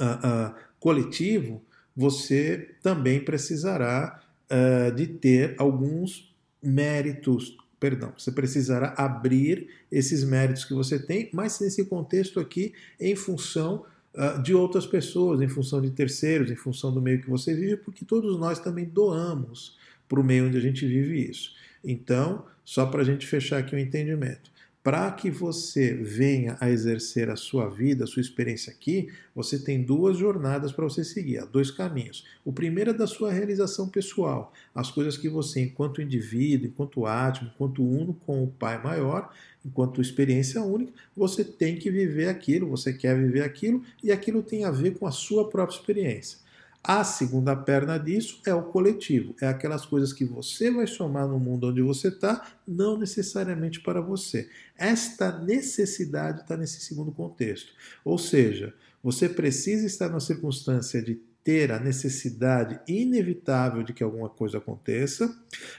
uh, 0.00 0.50
uh, 0.50 0.54
coletivo, 0.80 1.62
você 1.94 2.74
também 2.82 3.22
precisará 3.22 4.22
uh, 4.50 4.94
de 4.94 5.06
ter 5.08 5.54
alguns 5.58 6.34
méritos 6.62 7.56
perdão, 7.82 8.12
você 8.16 8.30
precisará 8.30 8.94
abrir 8.96 9.66
esses 9.90 10.22
méritos 10.22 10.64
que 10.64 10.72
você 10.72 11.00
tem, 11.00 11.28
mas 11.32 11.58
nesse 11.58 11.84
contexto 11.84 12.38
aqui, 12.38 12.72
em 13.00 13.16
função 13.16 13.84
uh, 14.14 14.40
de 14.40 14.54
outras 14.54 14.86
pessoas, 14.86 15.40
em 15.40 15.48
função 15.48 15.82
de 15.82 15.90
terceiros, 15.90 16.48
em 16.48 16.54
função 16.54 16.94
do 16.94 17.02
meio 17.02 17.20
que 17.20 17.28
você 17.28 17.52
vive, 17.52 17.78
porque 17.78 18.04
todos 18.04 18.38
nós 18.38 18.60
também 18.60 18.84
doamos 18.84 19.76
para 20.08 20.20
o 20.20 20.22
meio 20.22 20.46
onde 20.46 20.56
a 20.56 20.60
gente 20.60 20.86
vive 20.86 21.28
isso. 21.28 21.56
Então, 21.82 22.46
só 22.64 22.86
para 22.86 23.02
a 23.02 23.04
gente 23.04 23.26
fechar 23.26 23.58
aqui 23.58 23.74
o 23.74 23.78
entendimento 23.78 24.51
para 24.82 25.12
que 25.12 25.30
você 25.30 25.94
venha 25.94 26.56
a 26.60 26.68
exercer 26.68 27.30
a 27.30 27.36
sua 27.36 27.68
vida, 27.68 28.02
a 28.02 28.06
sua 28.06 28.20
experiência 28.20 28.72
aqui, 28.72 29.08
você 29.32 29.56
tem 29.56 29.80
duas 29.80 30.16
jornadas 30.16 30.72
para 30.72 30.84
você 30.84 31.04
seguir, 31.04 31.46
dois 31.46 31.70
caminhos. 31.70 32.26
O 32.44 32.52
primeiro 32.52 32.90
é 32.90 32.94
da 32.94 33.06
sua 33.06 33.30
realização 33.30 33.88
pessoal, 33.88 34.52
as 34.74 34.90
coisas 34.90 35.16
que 35.16 35.28
você, 35.28 35.60
enquanto 35.60 36.02
indivíduo, 36.02 36.66
enquanto 36.66 37.06
átomo, 37.06 37.50
enquanto 37.54 37.84
uno 37.84 38.12
com 38.26 38.42
o 38.42 38.48
Pai 38.48 38.82
maior, 38.82 39.32
enquanto 39.64 40.02
experiência 40.02 40.60
única, 40.62 40.92
você 41.16 41.44
tem 41.44 41.76
que 41.76 41.88
viver 41.88 42.28
aquilo, 42.28 42.68
você 42.68 42.92
quer 42.92 43.16
viver 43.16 43.42
aquilo, 43.42 43.84
e 44.02 44.10
aquilo 44.10 44.42
tem 44.42 44.64
a 44.64 44.70
ver 44.72 44.98
com 44.98 45.06
a 45.06 45.12
sua 45.12 45.48
própria 45.48 45.76
experiência. 45.76 46.41
A 46.84 47.04
segunda 47.04 47.54
perna 47.54 47.96
disso 47.96 48.40
é 48.44 48.52
o 48.52 48.64
coletivo, 48.64 49.36
é 49.40 49.46
aquelas 49.46 49.86
coisas 49.86 50.12
que 50.12 50.24
você 50.24 50.68
vai 50.68 50.86
somar 50.86 51.28
no 51.28 51.38
mundo 51.38 51.68
onde 51.68 51.80
você 51.80 52.08
está, 52.08 52.44
não 52.66 52.98
necessariamente 52.98 53.80
para 53.80 54.00
você. 54.00 54.48
Esta 54.76 55.38
necessidade 55.38 56.40
está 56.40 56.56
nesse 56.56 56.80
segundo 56.80 57.12
contexto. 57.12 57.72
Ou 58.04 58.18
seja, 58.18 58.74
você 59.00 59.28
precisa 59.28 59.86
estar 59.86 60.08
numa 60.08 60.18
circunstância 60.18 61.00
de 61.00 61.22
ter 61.44 61.72
a 61.72 61.78
necessidade 61.78 62.78
inevitável 62.86 63.82
de 63.82 63.92
que 63.92 64.02
alguma 64.02 64.28
coisa 64.28 64.58
aconteça, 64.58 65.36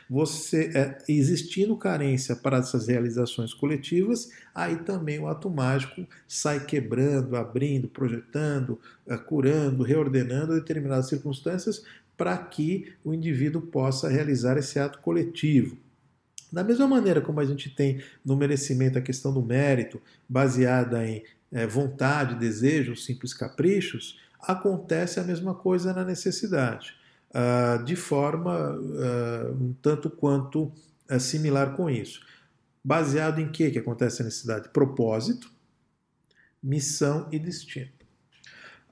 você 0.09 0.71
é, 0.75 0.97
existindo 1.07 1.77
carência 1.77 2.35
para 2.35 2.57
essas 2.57 2.87
realizações 2.87 3.53
coletivas, 3.53 4.29
aí 4.53 4.77
também 4.77 5.19
o 5.19 5.27
ato 5.27 5.49
mágico 5.49 6.05
sai 6.27 6.65
quebrando, 6.65 7.35
abrindo, 7.35 7.87
projetando, 7.87 8.79
é, 9.07 9.17
curando, 9.17 9.83
reordenando 9.83 10.53
determinadas 10.53 11.07
circunstâncias 11.07 11.83
para 12.17 12.37
que 12.37 12.93
o 13.03 13.13
indivíduo 13.13 13.61
possa 13.61 14.09
realizar 14.09 14.57
esse 14.57 14.77
ato 14.79 14.99
coletivo. 14.99 15.77
Da 16.51 16.63
mesma 16.63 16.87
maneira 16.87 17.19
como 17.19 17.39
a 17.39 17.45
gente 17.45 17.69
tem 17.69 18.03
no 18.23 18.35
merecimento 18.35 18.97
a 18.97 19.01
questão 19.01 19.33
do 19.33 19.41
mérito, 19.41 19.99
baseada 20.29 21.07
em 21.07 21.23
é, 21.51 21.65
vontade, 21.65 22.35
desejo, 22.35 22.95
simples 22.95 23.33
caprichos, 23.33 24.19
acontece 24.43 25.19
a 25.19 25.23
mesma 25.23 25.53
coisa 25.53 25.93
na 25.93 26.03
necessidade, 26.03 26.95
uh, 27.29 27.83
de 27.83 27.95
forma 27.95 28.71
uh, 28.71 29.53
um 29.53 29.73
tanto 29.81 30.09
quanto 30.09 30.71
uh, 31.09 31.19
similar 31.19 31.75
com 31.75 31.89
isso. 31.89 32.21
Baseado 32.83 33.39
em 33.39 33.49
que, 33.49 33.71
que 33.71 33.79
acontece 33.79 34.21
a 34.21 34.25
necessidade? 34.25 34.69
Propósito, 34.69 35.49
missão 36.61 37.27
e 37.31 37.39
destino. 37.39 37.91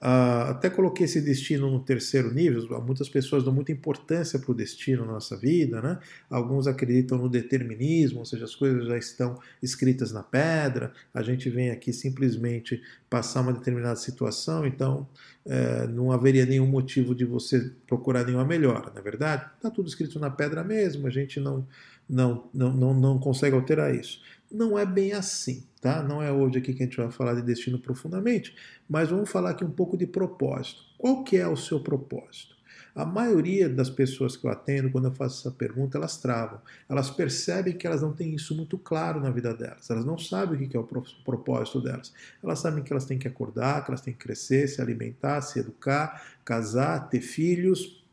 Uh, 0.02 0.50
até 0.50 0.68
coloquei 0.68 1.06
esse 1.06 1.22
destino 1.22 1.70
no 1.70 1.80
terceiro 1.80 2.34
nível. 2.34 2.82
Muitas 2.82 3.08
pessoas 3.08 3.44
dão 3.44 3.54
muita 3.54 3.72
importância 3.72 4.40
para 4.40 4.52
o 4.52 4.56
destino 4.56 5.06
na 5.06 5.14
nossa 5.14 5.38
vida, 5.38 5.80
né? 5.80 6.00
Alguns 6.28 6.66
acreditam 6.66 7.20
no 7.20 7.30
determinismo, 7.30 8.18
ou 8.18 8.26
seja, 8.26 8.46
as 8.46 8.56
coisas 8.56 8.88
já 8.88 8.98
estão 8.98 9.40
escritas 9.62 10.12
na 10.12 10.24
pedra. 10.24 10.92
A 11.14 11.22
gente 11.22 11.52
vem 11.52 11.70
aqui 11.70 11.94
simplesmente 11.94 12.82
passar 13.08 13.42
uma 13.42 13.54
determinada 13.54 13.96
situação, 13.96 14.66
então 14.66 15.08
é, 15.46 15.86
não 15.86 16.12
haveria 16.12 16.48
nenhum 16.48 16.66
motivo 16.66 17.14
de 17.14 17.24
você 17.24 17.72
procurar 17.86 18.26
nenhuma 18.26 18.46
melhora, 18.46 18.92
na 18.92 19.02
é 19.02 19.04
verdade? 19.04 19.46
Está 19.56 19.70
tudo 19.70 19.88
escrito 19.88 20.18
na 20.20 20.32
pedra 20.32 20.64
mesmo. 20.64 21.06
A 21.06 21.12
gente 21.12 21.40
não, 21.40 21.68
não, 22.10 22.50
não, 22.52 22.74
não, 22.74 22.94
não 22.96 23.20
consegue 23.20 23.56
alterar 23.56 23.94
isso. 23.94 24.20
Não 24.52 24.80
é 24.80 24.86
bem 24.86 25.14
assim, 25.14 25.64
tá? 25.82 26.04
Não 26.04 26.22
é 26.22 26.32
hoje 26.32 26.60
aqui 26.60 26.74
que 26.74 26.84
a 26.84 26.86
gente 26.86 26.98
vai 26.98 27.12
falar 27.12 27.34
de 27.34 27.42
destino 27.42 27.80
profundamente, 27.80 28.56
mas 28.88 29.10
vamos 29.10 29.30
falar 29.30 29.50
aqui 29.50 29.66
um 29.66 29.72
pouco 29.72 29.98
de 29.98 30.06
propósito. 30.06 30.84
Qual 30.98 31.24
que 31.24 31.36
é 31.36 31.48
o 31.48 31.58
seu 31.58 31.80
propósito? 31.80 32.56
A 32.94 33.06
maioria 33.06 33.70
das 33.70 33.90
pessoas 33.90 34.36
que 34.36 34.46
eu 34.46 34.52
atendo, 34.52 34.92
quando 34.92 35.06
eu 35.06 35.14
faço 35.14 35.40
essa 35.40 35.56
pergunta, 35.56 35.98
elas 35.98 36.18
travam. 36.18 36.60
Elas 36.90 37.10
percebem 37.10 37.78
que 37.78 37.88
elas 37.88 38.02
não 38.02 38.12
têm 38.12 38.36
isso 38.36 38.54
muito 38.54 38.78
claro 38.78 39.22
na 39.22 39.30
vida 39.30 39.54
delas. 39.54 39.90
Elas 39.90 40.04
não 40.04 40.18
sabem 40.18 40.62
o 40.62 40.70
que 40.70 40.76
é 40.76 40.80
o 40.80 40.84
propósito 40.84 41.80
delas. 41.80 42.14
Elas 42.44 42.60
sabem 42.60 42.84
que 42.84 42.92
elas 42.92 43.06
têm 43.06 43.18
que 43.18 43.30
acordar, 43.30 43.84
que 43.84 43.92
elas 43.92 44.02
têm 44.02 44.14
que 44.14 44.20
crescer, 44.20 44.68
se 44.68 44.82
alimentar, 44.82 45.42
se 45.42 45.60
educar, 45.60 46.22
casar, 46.44 47.10
ter 47.10 47.22
filhos, 47.22 48.04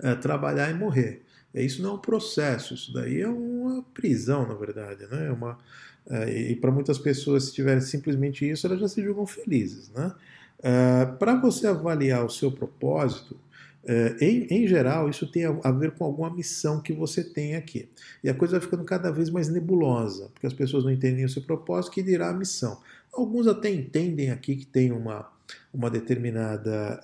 é, 0.00 0.14
trabalhar 0.14 0.70
e 0.70 0.74
morrer. 0.74 1.22
É, 1.52 1.62
isso 1.62 1.82
não 1.82 1.90
é 1.90 1.94
um 1.94 1.98
processo, 1.98 2.74
isso 2.74 2.92
daí 2.92 3.22
é 3.22 3.28
uma 3.76 3.84
prisão, 3.94 4.46
na 4.46 4.54
verdade. 4.54 5.06
Né? 5.06 5.28
É 5.28 5.32
uma, 5.32 5.58
é, 6.08 6.50
e 6.50 6.56
para 6.56 6.70
muitas 6.70 6.98
pessoas, 6.98 7.44
se 7.44 7.54
tiverem 7.54 7.80
simplesmente 7.80 8.48
isso, 8.48 8.66
elas 8.66 8.80
já 8.80 8.88
se 8.88 9.02
julgam 9.02 9.26
felizes. 9.26 9.90
Né? 9.90 10.12
É, 10.62 11.06
para 11.18 11.34
você 11.34 11.66
avaliar 11.66 12.24
o 12.24 12.30
seu 12.30 12.50
propósito, 12.50 13.36
em, 14.20 14.48
em, 14.50 14.66
geral, 14.66 15.08
isso 15.08 15.30
tem 15.30 15.44
a, 15.44 15.70
ver 15.70 15.92
com 15.92 16.04
alguma 16.04 16.28
missão 16.28 16.80
que 16.80 16.92
você 16.92 17.22
tem 17.22 17.54
aqui. 17.54 17.88
E 18.24 18.28
a 18.28 18.34
coisa 18.34 18.58
vai 18.58 18.60
ficando 18.60 18.82
cada 18.82 19.12
vez 19.12 19.30
mais 19.30 19.48
nebulosa, 19.48 20.28
porque 20.34 20.44
as 20.44 20.52
pessoas 20.52 20.82
não 20.82 20.90
entendem 20.90 21.24
o 21.24 21.28
seu 21.28 21.40
propósito, 21.42 21.92
que 21.92 22.02
dirá 22.02 22.30
a 22.30 22.34
missão. 22.34 22.80
Alguns 23.12 23.46
até 23.46 23.70
entendem 23.70 24.32
aqui 24.32 24.56
que 24.56 24.66
tem 24.66 24.90
uma, 24.90 25.30
uma 25.72 25.88
determinada 25.88 27.00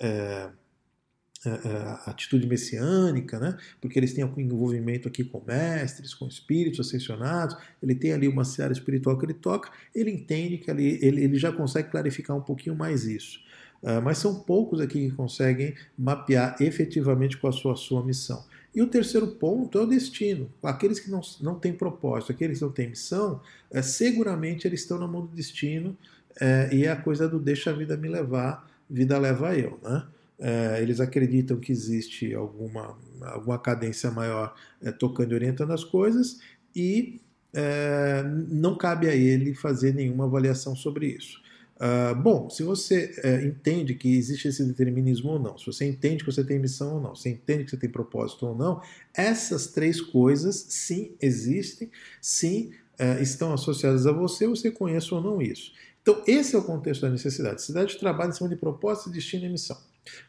atitude 2.07 2.47
messiânica, 2.47 3.39
né? 3.39 3.57
porque 3.81 3.99
eles 3.99 4.13
têm 4.13 4.23
algum 4.23 4.41
envolvimento 4.41 5.09
aqui 5.09 5.25
com 5.25 5.43
mestres, 5.45 6.15
com 6.15 6.27
espíritos 6.29 6.87
ascensionados, 6.87 7.57
ele 7.83 7.95
tem 7.95 8.13
ali 8.13 8.29
uma 8.29 8.45
seara 8.45 8.73
espiritual 8.73 9.19
que 9.19 9.27
ele 9.27 9.35
toca, 9.35 9.71
ele 9.95 10.11
entende 10.11 10.59
que 10.59 10.71
ali, 10.71 10.99
ele, 11.03 11.25
ele 11.25 11.37
já 11.37 11.51
consegue 11.51 11.91
clarificar 11.91 12.37
um 12.37 12.43
pouquinho 12.43 12.77
mais 12.77 13.05
isso. 13.05 13.41
Uh, 13.83 14.01
mas 14.01 14.19
são 14.19 14.41
poucos 14.41 14.81
aqui 14.81 15.11
que 15.11 15.17
conseguem 15.17 15.75
mapear 15.99 16.57
efetivamente 16.61 17.37
qual 17.37 17.53
a 17.53 17.57
sua, 17.57 17.73
a 17.73 17.77
sua 17.77 18.05
missão. 18.05 18.45
E 18.73 18.81
o 18.81 18.87
terceiro 18.87 19.27
ponto 19.27 19.77
é 19.77 19.83
o 19.83 19.87
destino. 19.87 20.49
Aqueles 20.63 21.01
que 21.01 21.11
não, 21.11 21.21
não 21.41 21.57
têm 21.57 21.73
propósito, 21.73 22.31
aqueles 22.31 22.59
que 22.59 22.65
não 22.65 22.71
têm 22.71 22.91
missão, 22.91 23.41
é, 23.71 23.83
seguramente 23.83 24.67
eles 24.67 24.81
estão 24.81 24.99
na 24.99 25.09
mão 25.09 25.27
do 25.27 25.35
destino 25.35 25.97
é, 26.41 26.71
e 26.73 26.85
é 26.85 26.91
a 26.91 26.97
coisa 26.97 27.29
do 27.29 27.41
deixa 27.41 27.71
a 27.71 27.73
vida 27.73 27.97
me 27.97 28.09
levar, 28.09 28.71
vida 28.89 29.19
leva 29.19 29.57
eu. 29.57 29.79
Né? 29.83 30.05
É, 30.45 30.83
eles 30.83 30.99
acreditam 30.99 31.61
que 31.61 31.71
existe 31.71 32.35
alguma, 32.35 32.99
alguma 33.21 33.59
cadência 33.61 34.11
maior 34.11 34.53
é, 34.83 34.91
tocando 34.91 35.31
e 35.31 35.35
orientando 35.37 35.73
as 35.73 35.85
coisas 35.85 36.41
e 36.75 37.21
é, 37.55 38.25
não 38.49 38.77
cabe 38.77 39.09
a 39.09 39.15
ele 39.15 39.55
fazer 39.55 39.95
nenhuma 39.95 40.25
avaliação 40.25 40.75
sobre 40.75 41.07
isso. 41.07 41.41
Uh, 41.77 42.15
bom, 42.15 42.49
se 42.49 42.63
você 42.63 43.13
é, 43.25 43.45
entende 43.45 43.95
que 43.95 44.17
existe 44.17 44.47
esse 44.47 44.65
determinismo 44.65 45.33
ou 45.33 45.39
não, 45.39 45.59
se 45.59 45.67
você 45.67 45.85
entende 45.85 46.25
que 46.25 46.31
você 46.31 46.45
tem 46.45 46.59
missão 46.59 46.95
ou 46.95 47.01
não, 47.01 47.15
se 47.15 47.29
entende 47.29 47.65
que 47.65 47.71
você 47.71 47.77
tem 47.77 47.91
propósito 47.91 48.47
ou 48.47 48.55
não, 48.57 48.81
essas 49.13 49.67
três 49.67 50.01
coisas 50.01 50.65
sim 50.69 51.13
existem, 51.21 51.91
sim 52.21 52.71
é, 52.99 53.21
estão 53.21 53.53
associadas 53.53 54.07
a 54.07 54.13
você, 54.13 54.47
você 54.47 54.71
conhece 54.71 55.13
ou 55.13 55.21
não 55.21 55.43
isso. 55.43 55.73
Então, 56.03 56.23
esse 56.27 56.55
é 56.55 56.59
o 56.59 56.63
contexto 56.63 57.03
da 57.03 57.11
necessidade. 57.11 57.55
Necessidade 57.55 57.93
de 57.93 57.99
trabalho 57.99 58.31
em 58.31 58.35
cima 58.35 58.49
de 58.49 58.57
propósito, 58.57 59.11
destino 59.11 59.47
e 59.47 59.49
missão. 59.49 59.77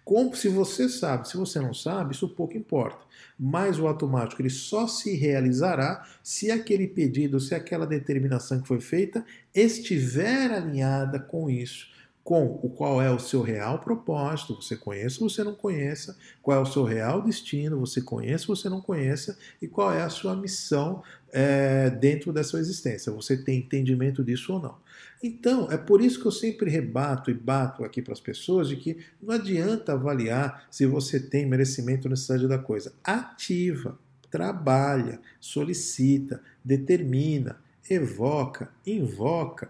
Como 0.04 0.36
se 0.36 0.50
você 0.50 0.88
sabe, 0.88 1.28
se 1.28 1.38
você 1.38 1.60
não 1.60 1.74
sabe, 1.74 2.14
isso 2.14 2.30
pouco 2.30 2.58
importa. 2.58 3.06
Mas 3.40 3.80
o 3.80 3.88
automático 3.88 4.42
ele 4.42 4.50
só 4.50 4.88
se 4.88 5.16
realizará 5.16 6.06
se 6.22 6.52
aquele 6.52 6.88
pedido, 6.88 7.40
se 7.40 7.56
aquela 7.56 7.88
determinação 7.88 8.62
que 8.62 8.68
foi 8.68 8.80
feita 8.80 9.26
estiver 9.54 10.52
alinhada 10.52 11.20
com 11.20 11.50
isso, 11.50 11.88
com 12.24 12.60
o 12.64 12.70
qual 12.70 13.02
é 13.02 13.12
o 13.12 13.20
seu 13.20 13.42
real 13.42 13.80
propósito, 13.80 14.56
você 14.62 14.78
conhece 14.78 15.22
ou 15.22 15.30
você 15.30 15.44
não 15.44 15.54
conheça, 15.54 16.18
qual 16.42 16.58
é 16.58 16.62
o 16.62 16.66
seu 16.66 16.84
real 16.84 17.22
destino, 17.22 17.80
você 17.80 18.02
conhece 18.02 18.50
ou 18.50 18.56
você 18.56 18.70
não 18.70 18.80
conheça, 18.80 19.38
e 19.62 19.68
qual 19.68 19.92
é 19.92 20.02
a 20.02 20.10
sua 20.10 20.36
missão 20.36 21.04
é, 21.34 21.90
dentro 21.90 22.32
dessa 22.32 22.60
existência. 22.60 23.12
Você 23.12 23.36
tem 23.36 23.60
entendimento 23.60 24.24
disso 24.24 24.54
ou 24.54 24.62
não. 24.62 24.78
Então, 25.22 25.72
é 25.72 25.78
por 25.78 26.00
isso 26.00 26.22
que 26.22 26.28
eu 26.28 26.32
sempre 26.32 26.70
rebato 26.70 27.32
e 27.32 27.34
bato 27.34 27.84
aqui 27.84 28.02
para 28.02 28.14
as 28.14 28.20
pessoas 28.20 28.70
de 28.70 28.76
que 28.76 28.98
não 29.22 29.34
adianta 29.34 29.94
avaliar 29.94 30.68
se 30.70 30.86
você 30.86 31.20
tem 31.20 31.46
merecimento 31.46 32.08
ou 32.08 32.12
necessidade 32.12 32.48
da 32.48 32.60
coisa. 32.60 32.94
Ativa, 33.04 33.98
trabalha, 34.30 35.20
solicita, 35.40 36.42
determina, 36.64 37.58
evoca, 37.90 38.70
invoca 38.86 39.70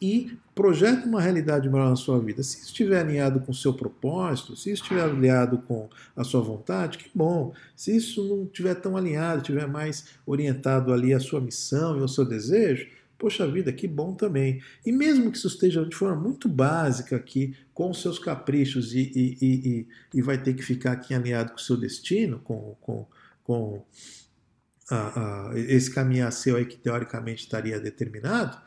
e 0.00 0.38
projeta 0.54 1.06
uma 1.06 1.20
realidade 1.20 1.68
melhor 1.68 1.90
na 1.90 1.96
sua 1.96 2.18
vida. 2.18 2.42
Se 2.42 2.62
estiver 2.62 3.00
alinhado 3.00 3.40
com 3.40 3.52
o 3.52 3.54
seu 3.54 3.74
propósito, 3.74 4.56
se 4.56 4.70
estiver 4.70 5.02
alinhado 5.02 5.58
com 5.58 5.90
a 6.16 6.24
sua 6.24 6.40
vontade, 6.40 6.98
que 6.98 7.10
bom. 7.14 7.52
Se 7.76 7.94
isso 7.94 8.26
não 8.26 8.44
estiver 8.44 8.74
tão 8.76 8.96
alinhado, 8.96 9.42
estiver 9.42 9.66
mais 9.66 10.06
orientado 10.24 10.92
ali 10.92 11.12
à 11.12 11.20
sua 11.20 11.40
missão 11.40 11.98
e 11.98 12.00
ao 12.00 12.08
seu 12.08 12.24
desejo, 12.24 12.88
poxa 13.18 13.46
vida, 13.46 13.70
que 13.70 13.86
bom 13.86 14.14
também. 14.14 14.62
E 14.84 14.90
mesmo 14.90 15.30
que 15.30 15.36
isso 15.36 15.48
esteja 15.48 15.84
de 15.84 15.94
forma 15.94 16.16
muito 16.16 16.48
básica 16.48 17.16
aqui, 17.16 17.54
com 17.74 17.90
os 17.90 18.00
seus 18.00 18.18
caprichos 18.18 18.94
e, 18.94 19.12
e, 19.14 19.36
e, 19.42 19.88
e 20.14 20.22
vai 20.22 20.38
ter 20.42 20.54
que 20.54 20.62
ficar 20.62 20.92
aqui 20.92 21.12
alinhado 21.12 21.50
com 21.50 21.58
o 21.58 21.60
seu 21.60 21.76
destino, 21.76 22.38
com, 22.40 22.74
com, 22.80 23.06
com 23.44 23.84
esse 25.54 25.90
caminhar 25.90 26.32
seu 26.32 26.56
aí 26.56 26.64
que 26.64 26.76
teoricamente 26.76 27.42
estaria 27.42 27.78
determinado, 27.78 28.58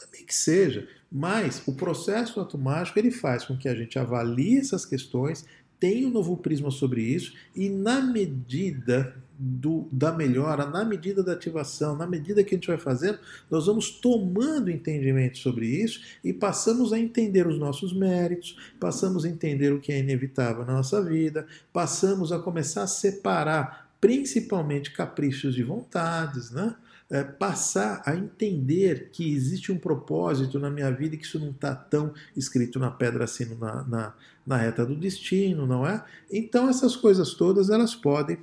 também 0.00 0.24
que 0.24 0.34
seja. 0.34 0.88
Mas 1.12 1.62
o 1.66 1.72
processo 1.72 2.40
automático 2.40 2.98
ele 2.98 3.10
faz 3.10 3.44
com 3.44 3.56
que 3.56 3.68
a 3.68 3.74
gente 3.74 3.98
avalie 3.98 4.58
essas 4.58 4.86
questões, 4.86 5.44
tenha 5.78 6.06
um 6.06 6.10
novo 6.10 6.36
prisma 6.36 6.70
sobre 6.70 7.02
isso 7.02 7.34
e 7.56 7.68
na 7.68 8.00
medida 8.00 9.16
do, 9.38 9.88
da 9.90 10.12
melhora, 10.12 10.66
na 10.66 10.84
medida 10.84 11.22
da 11.22 11.32
ativação, 11.32 11.96
na 11.96 12.06
medida 12.06 12.44
que 12.44 12.54
a 12.54 12.58
gente 12.58 12.68
vai 12.68 12.76
fazendo, 12.76 13.18
nós 13.50 13.64
vamos 13.64 13.90
tomando 13.90 14.70
entendimento 14.70 15.38
sobre 15.38 15.66
isso 15.66 16.02
e 16.22 16.30
passamos 16.32 16.92
a 16.92 16.98
entender 16.98 17.46
os 17.46 17.58
nossos 17.58 17.94
méritos, 17.94 18.56
passamos 18.78 19.24
a 19.24 19.28
entender 19.28 19.72
o 19.72 19.80
que 19.80 19.90
é 19.90 19.98
inevitável 19.98 20.66
na 20.66 20.74
nossa 20.74 21.02
vida, 21.02 21.46
passamos 21.72 22.30
a 22.30 22.38
começar 22.38 22.82
a 22.82 22.86
separar 22.86 23.90
principalmente 23.98 24.92
caprichos 24.92 25.54
de 25.54 25.62
vontades, 25.62 26.50
né? 26.50 26.76
É, 27.10 27.24
passar 27.24 28.02
a 28.06 28.14
entender 28.14 29.10
que 29.12 29.32
existe 29.34 29.72
um 29.72 29.78
propósito 29.78 30.58
na 30.58 30.70
minha 30.70 30.90
vida 30.90 31.14
e 31.14 31.18
que 31.18 31.24
isso 31.24 31.38
não 31.38 31.50
está 31.50 31.74
tão 31.74 32.14
escrito 32.36 32.78
na 32.78 32.90
pedra 32.90 33.24
assim 33.24 33.46
na, 33.56 33.82
na, 33.84 34.14
na 34.46 34.56
reta 34.56 34.86
do 34.86 34.94
destino, 34.94 35.66
não 35.66 35.86
é? 35.86 36.04
Então 36.30 36.68
essas 36.68 36.94
coisas 36.94 37.34
todas 37.34 37.68
elas 37.68 37.94
podem 37.94 38.38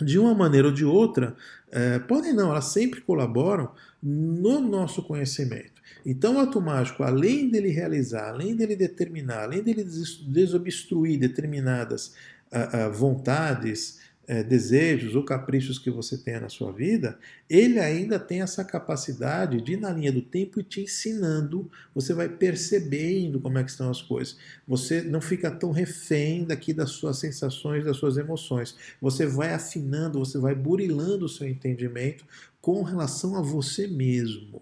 de 0.00 0.18
uma 0.18 0.32
maneira 0.32 0.68
ou 0.68 0.72
de 0.72 0.84
outra, 0.84 1.34
é, 1.70 1.98
podem 1.98 2.32
não, 2.32 2.50
elas 2.50 2.66
sempre 2.66 3.00
colaboram 3.00 3.70
no 4.02 4.60
nosso 4.60 5.02
conhecimento. 5.02 5.78
Então, 6.06 6.36
o 6.36 6.38
ato 6.38 6.60
mágico, 6.60 7.02
além 7.02 7.50
dele 7.50 7.70
realizar, 7.70 8.28
além 8.28 8.54
dele 8.54 8.76
determinar, 8.76 9.42
além 9.42 9.62
dele 9.62 9.84
desobstruir 9.84 11.18
determinadas 11.18 12.14
uh, 12.52 12.88
uh, 12.88 12.92
vontades, 12.92 13.98
é, 14.28 14.42
desejos 14.42 15.16
ou 15.16 15.24
caprichos 15.24 15.78
que 15.78 15.90
você 15.90 16.18
tenha 16.18 16.38
na 16.38 16.50
sua 16.50 16.70
vida, 16.70 17.18
ele 17.48 17.80
ainda 17.80 18.18
tem 18.18 18.42
essa 18.42 18.62
capacidade 18.62 19.62
de 19.62 19.72
ir 19.72 19.80
na 19.80 19.90
linha 19.90 20.12
do 20.12 20.20
tempo 20.20 20.60
e 20.60 20.62
te 20.62 20.82
ensinando, 20.82 21.68
você 21.94 22.12
vai 22.12 22.28
percebendo 22.28 23.40
como 23.40 23.56
é 23.56 23.64
que 23.64 23.70
estão 23.70 23.90
as 23.90 24.02
coisas. 24.02 24.36
Você 24.66 25.00
não 25.00 25.22
fica 25.22 25.50
tão 25.50 25.70
refém 25.70 26.44
daqui 26.44 26.74
das 26.74 26.90
suas 26.90 27.18
sensações, 27.18 27.86
das 27.86 27.96
suas 27.96 28.18
emoções. 28.18 28.76
Você 29.00 29.24
vai 29.24 29.54
afinando, 29.54 30.18
você 30.18 30.36
vai 30.36 30.54
burilando 30.54 31.24
o 31.24 31.28
seu 31.28 31.48
entendimento 31.48 32.26
com 32.60 32.82
relação 32.82 33.34
a 33.34 33.40
você 33.40 33.86
mesmo. 33.86 34.60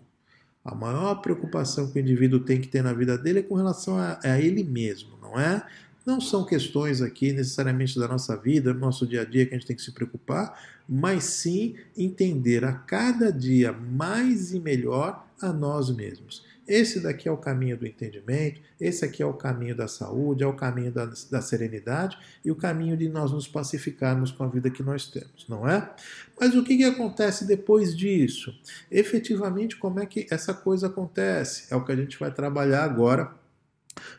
A 0.64 0.74
maior 0.76 1.16
preocupação 1.16 1.90
que 1.90 1.98
o 1.98 2.02
indivíduo 2.02 2.40
tem 2.40 2.60
que 2.60 2.68
ter 2.68 2.82
na 2.82 2.92
vida 2.92 3.18
dele 3.18 3.40
é 3.40 3.42
com 3.42 3.56
relação 3.56 3.98
a, 3.98 4.18
a 4.22 4.40
ele 4.40 4.62
mesmo, 4.62 5.16
não 5.20 5.38
é? 5.38 5.64
Não 6.06 6.20
são 6.20 6.44
questões 6.44 7.02
aqui 7.02 7.32
necessariamente 7.32 7.98
da 7.98 8.06
nossa 8.06 8.36
vida, 8.36 8.72
do 8.72 8.78
nosso 8.78 9.04
dia 9.04 9.22
a 9.22 9.24
dia 9.24 9.44
que 9.44 9.52
a 9.52 9.58
gente 9.58 9.66
tem 9.66 9.74
que 9.74 9.82
se 9.82 9.90
preocupar, 9.90 10.56
mas 10.88 11.24
sim 11.24 11.74
entender 11.96 12.64
a 12.64 12.72
cada 12.72 13.32
dia 13.32 13.72
mais 13.72 14.54
e 14.54 14.60
melhor 14.60 15.26
a 15.42 15.52
nós 15.52 15.90
mesmos. 15.90 16.44
esse 16.66 16.98
daqui 16.98 17.28
é 17.28 17.30
o 17.30 17.36
caminho 17.36 17.76
do 17.76 17.86
entendimento, 17.86 18.60
esse 18.80 19.04
aqui 19.04 19.22
é 19.22 19.26
o 19.26 19.34
caminho 19.34 19.76
da 19.76 19.86
saúde, 19.86 20.42
é 20.42 20.46
o 20.46 20.54
caminho 20.54 20.90
da, 20.90 21.06
da 21.30 21.40
serenidade 21.40 22.18
e 22.44 22.50
o 22.50 22.56
caminho 22.56 22.96
de 22.96 23.08
nós 23.08 23.30
nos 23.30 23.46
pacificarmos 23.46 24.32
com 24.32 24.42
a 24.42 24.48
vida 24.48 24.70
que 24.70 24.82
nós 24.82 25.06
temos, 25.06 25.46
não 25.48 25.68
é? 25.68 25.92
Mas 26.40 26.54
o 26.54 26.64
que, 26.64 26.76
que 26.76 26.84
acontece 26.84 27.44
depois 27.44 27.96
disso? 27.96 28.52
Efetivamente, 28.90 29.76
como 29.76 30.00
é 30.00 30.06
que 30.06 30.26
essa 30.30 30.54
coisa 30.54 30.86
acontece? 30.88 31.72
É 31.72 31.76
o 31.76 31.84
que 31.84 31.92
a 31.92 31.96
gente 31.96 32.18
vai 32.18 32.32
trabalhar 32.32 32.82
agora 32.84 33.32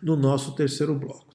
no 0.01 0.15
nosso 0.15 0.55
terceiro 0.55 0.95
bloco. 0.95 1.26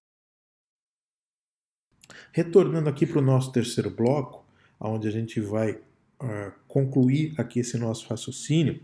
Retornando 2.32 2.88
aqui 2.88 3.06
para 3.06 3.18
o 3.18 3.22
nosso 3.22 3.52
terceiro 3.52 3.90
bloco, 3.90 4.42
onde 4.80 5.06
a 5.06 5.10
gente 5.10 5.38
vai 5.38 5.72
uh, 5.72 6.52
concluir 6.66 7.34
aqui 7.36 7.60
esse 7.60 7.76
nosso 7.76 8.08
raciocínio 8.08 8.80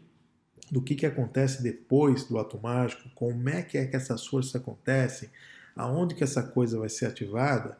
do 0.70 0.82
que, 0.82 0.94
que 0.94 1.06
acontece 1.06 1.62
depois 1.62 2.24
do 2.24 2.38
ato 2.38 2.60
mágico, 2.60 3.08
como 3.14 3.48
é 3.48 3.62
que 3.62 3.78
é 3.78 3.86
que 3.86 3.96
essas 3.96 4.26
forças 4.26 4.54
acontecem, 4.54 5.30
aonde 5.74 6.14
que 6.14 6.22
essa 6.22 6.42
coisa 6.42 6.78
vai 6.78 6.90
ser 6.90 7.06
ativada. 7.06 7.78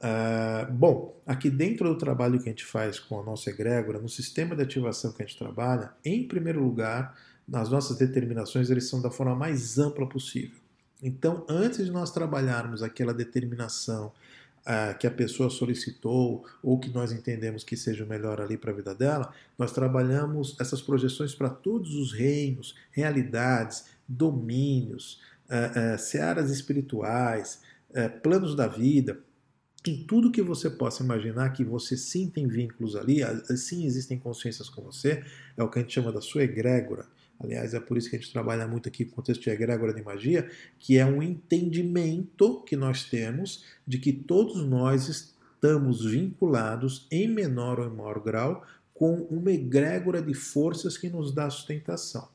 Uh, 0.00 0.72
bom, 0.72 1.20
aqui 1.26 1.50
dentro 1.50 1.88
do 1.90 1.98
trabalho 1.98 2.38
que 2.38 2.48
a 2.48 2.52
gente 2.52 2.64
faz 2.64 2.98
com 2.98 3.20
a 3.20 3.22
nossa 3.22 3.50
egrégora, 3.50 4.00
no 4.00 4.08
sistema 4.08 4.56
de 4.56 4.62
ativação 4.62 5.12
que 5.12 5.22
a 5.22 5.26
gente 5.26 5.38
trabalha, 5.38 5.92
em 6.02 6.26
primeiro 6.26 6.64
lugar, 6.64 7.14
nas 7.46 7.68
nossas 7.68 7.98
determinações, 7.98 8.70
eles 8.70 8.88
são 8.88 9.02
da 9.02 9.10
forma 9.10 9.36
mais 9.36 9.78
ampla 9.78 10.08
possível. 10.08 10.58
Então, 11.02 11.44
antes 11.48 11.84
de 11.84 11.90
nós 11.90 12.10
trabalharmos 12.10 12.82
aquela 12.82 13.12
determinação 13.12 14.12
que 14.98 15.06
a 15.06 15.10
pessoa 15.10 15.50
solicitou 15.50 16.46
ou 16.62 16.78
que 16.78 16.88
nós 16.90 17.10
entendemos 17.12 17.64
que 17.64 17.76
seja 17.76 18.04
o 18.04 18.06
melhor 18.06 18.40
ali 18.40 18.56
para 18.56 18.70
a 18.70 18.74
vida 18.74 18.94
dela, 18.94 19.32
nós 19.58 19.72
trabalhamos 19.72 20.56
essas 20.60 20.80
projeções 20.80 21.34
para 21.34 21.50
todos 21.50 21.94
os 21.94 22.12
reinos, 22.12 22.74
realidades, 22.92 23.86
domínios, 24.06 25.20
searas 25.98 26.50
espirituais, 26.50 27.60
planos 28.22 28.54
da 28.54 28.68
vida, 28.68 29.18
em 29.84 30.04
tudo 30.04 30.30
que 30.30 30.40
você 30.40 30.70
possa 30.70 31.02
imaginar 31.02 31.50
que 31.50 31.64
você 31.64 31.96
sim 31.96 32.30
tem 32.30 32.46
vínculos 32.46 32.94
ali, 32.94 33.18
sim 33.56 33.84
existem 33.84 34.16
consciências 34.16 34.68
com 34.70 34.80
você, 34.80 35.24
é 35.56 35.62
o 35.64 35.68
que 35.68 35.80
a 35.80 35.82
gente 35.82 35.92
chama 35.92 36.12
da 36.12 36.20
sua 36.20 36.44
egrégora. 36.44 37.04
Aliás, 37.42 37.74
é 37.74 37.80
por 37.80 37.96
isso 37.96 38.08
que 38.08 38.16
a 38.16 38.18
gente 38.18 38.32
trabalha 38.32 38.66
muito 38.68 38.88
aqui 38.88 39.04
com 39.04 39.12
o 39.12 39.14
contexto 39.16 39.42
de 39.42 39.50
egrégora 39.50 39.92
de 39.92 40.02
magia, 40.02 40.48
que 40.78 40.96
é 40.96 41.04
um 41.04 41.22
entendimento 41.22 42.62
que 42.62 42.76
nós 42.76 43.04
temos 43.04 43.64
de 43.86 43.98
que 43.98 44.12
todos 44.12 44.64
nós 44.64 45.08
estamos 45.08 46.04
vinculados, 46.04 47.06
em 47.10 47.26
menor 47.26 47.80
ou 47.80 47.86
em 47.86 47.96
maior 47.96 48.20
grau, 48.20 48.64
com 48.94 49.14
uma 49.30 49.50
egrégora 49.50 50.22
de 50.22 50.34
forças 50.34 50.96
que 50.96 51.08
nos 51.08 51.34
dá 51.34 51.50
sustentação. 51.50 52.28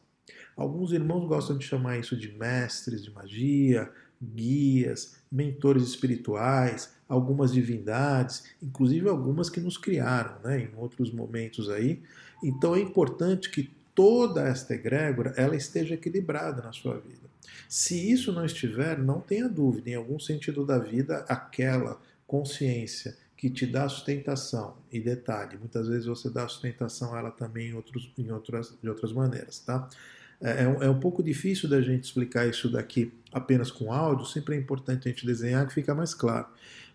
Alguns 0.56 0.92
irmãos 0.92 1.28
gostam 1.28 1.58
de 1.58 1.64
chamar 1.64 2.00
isso 2.00 2.18
de 2.18 2.32
mestres 2.32 3.04
de 3.04 3.12
magia, 3.12 3.90
guias, 4.22 5.16
mentores 5.32 5.84
espirituais, 5.84 6.94
algumas 7.08 7.54
divindades, 7.54 8.44
inclusive 8.62 9.08
algumas 9.08 9.50
que 9.50 9.60
nos 9.60 9.78
criaram, 9.78 10.40
né, 10.44 10.62
em 10.62 10.76
outros 10.76 11.12
momentos 11.12 11.70
aí. 11.70 12.02
Então 12.44 12.76
é 12.76 12.80
importante 12.80 13.50
que 13.50 13.72
toda 13.98 14.48
esta 14.48 14.76
egrégora 14.76 15.34
ela 15.36 15.56
esteja 15.56 15.96
equilibrada 15.96 16.62
na 16.62 16.72
sua 16.72 17.00
vida. 17.00 17.28
Se 17.68 18.12
isso 18.12 18.32
não 18.32 18.46
estiver, 18.46 19.00
não 19.00 19.20
tenha 19.20 19.50
dúvida, 19.50 19.90
em 19.90 19.96
algum 19.96 20.20
sentido 20.20 20.64
da 20.64 20.78
vida, 20.78 21.26
aquela 21.28 22.00
consciência 22.28 23.18
que 23.36 23.50
te 23.50 23.66
dá 23.66 23.90
sustentação, 23.90 24.78
e 24.92 25.00
detalhe, 25.00 25.58
muitas 25.58 25.88
vezes 25.88 26.06
você 26.06 26.30
dá 26.30 26.48
sustentação 26.48 27.16
a 27.16 27.20
ela 27.20 27.32
também 27.32 27.70
em, 27.70 27.74
outros, 27.74 28.12
em 28.16 28.32
outras, 28.32 28.78
de 28.80 28.88
outras 28.88 29.12
maneiras, 29.12 29.60
tá? 29.60 29.90
É, 30.40 30.64
é, 30.64 30.68
um, 30.68 30.84
é 30.84 30.90
um 30.90 31.00
pouco 31.00 31.24
difícil 31.24 31.68
da 31.68 31.82
gente 31.82 32.04
explicar 32.04 32.48
isso 32.48 32.70
daqui 32.70 33.12
apenas 33.32 33.72
com 33.72 33.92
áudio, 33.92 34.28
sempre 34.28 34.56
é 34.56 34.60
importante 34.60 35.08
a 35.08 35.12
gente 35.12 35.26
desenhar 35.26 35.66
que 35.68 35.74
fica 35.74 35.96
mais 35.96 36.14
claro. 36.14 36.46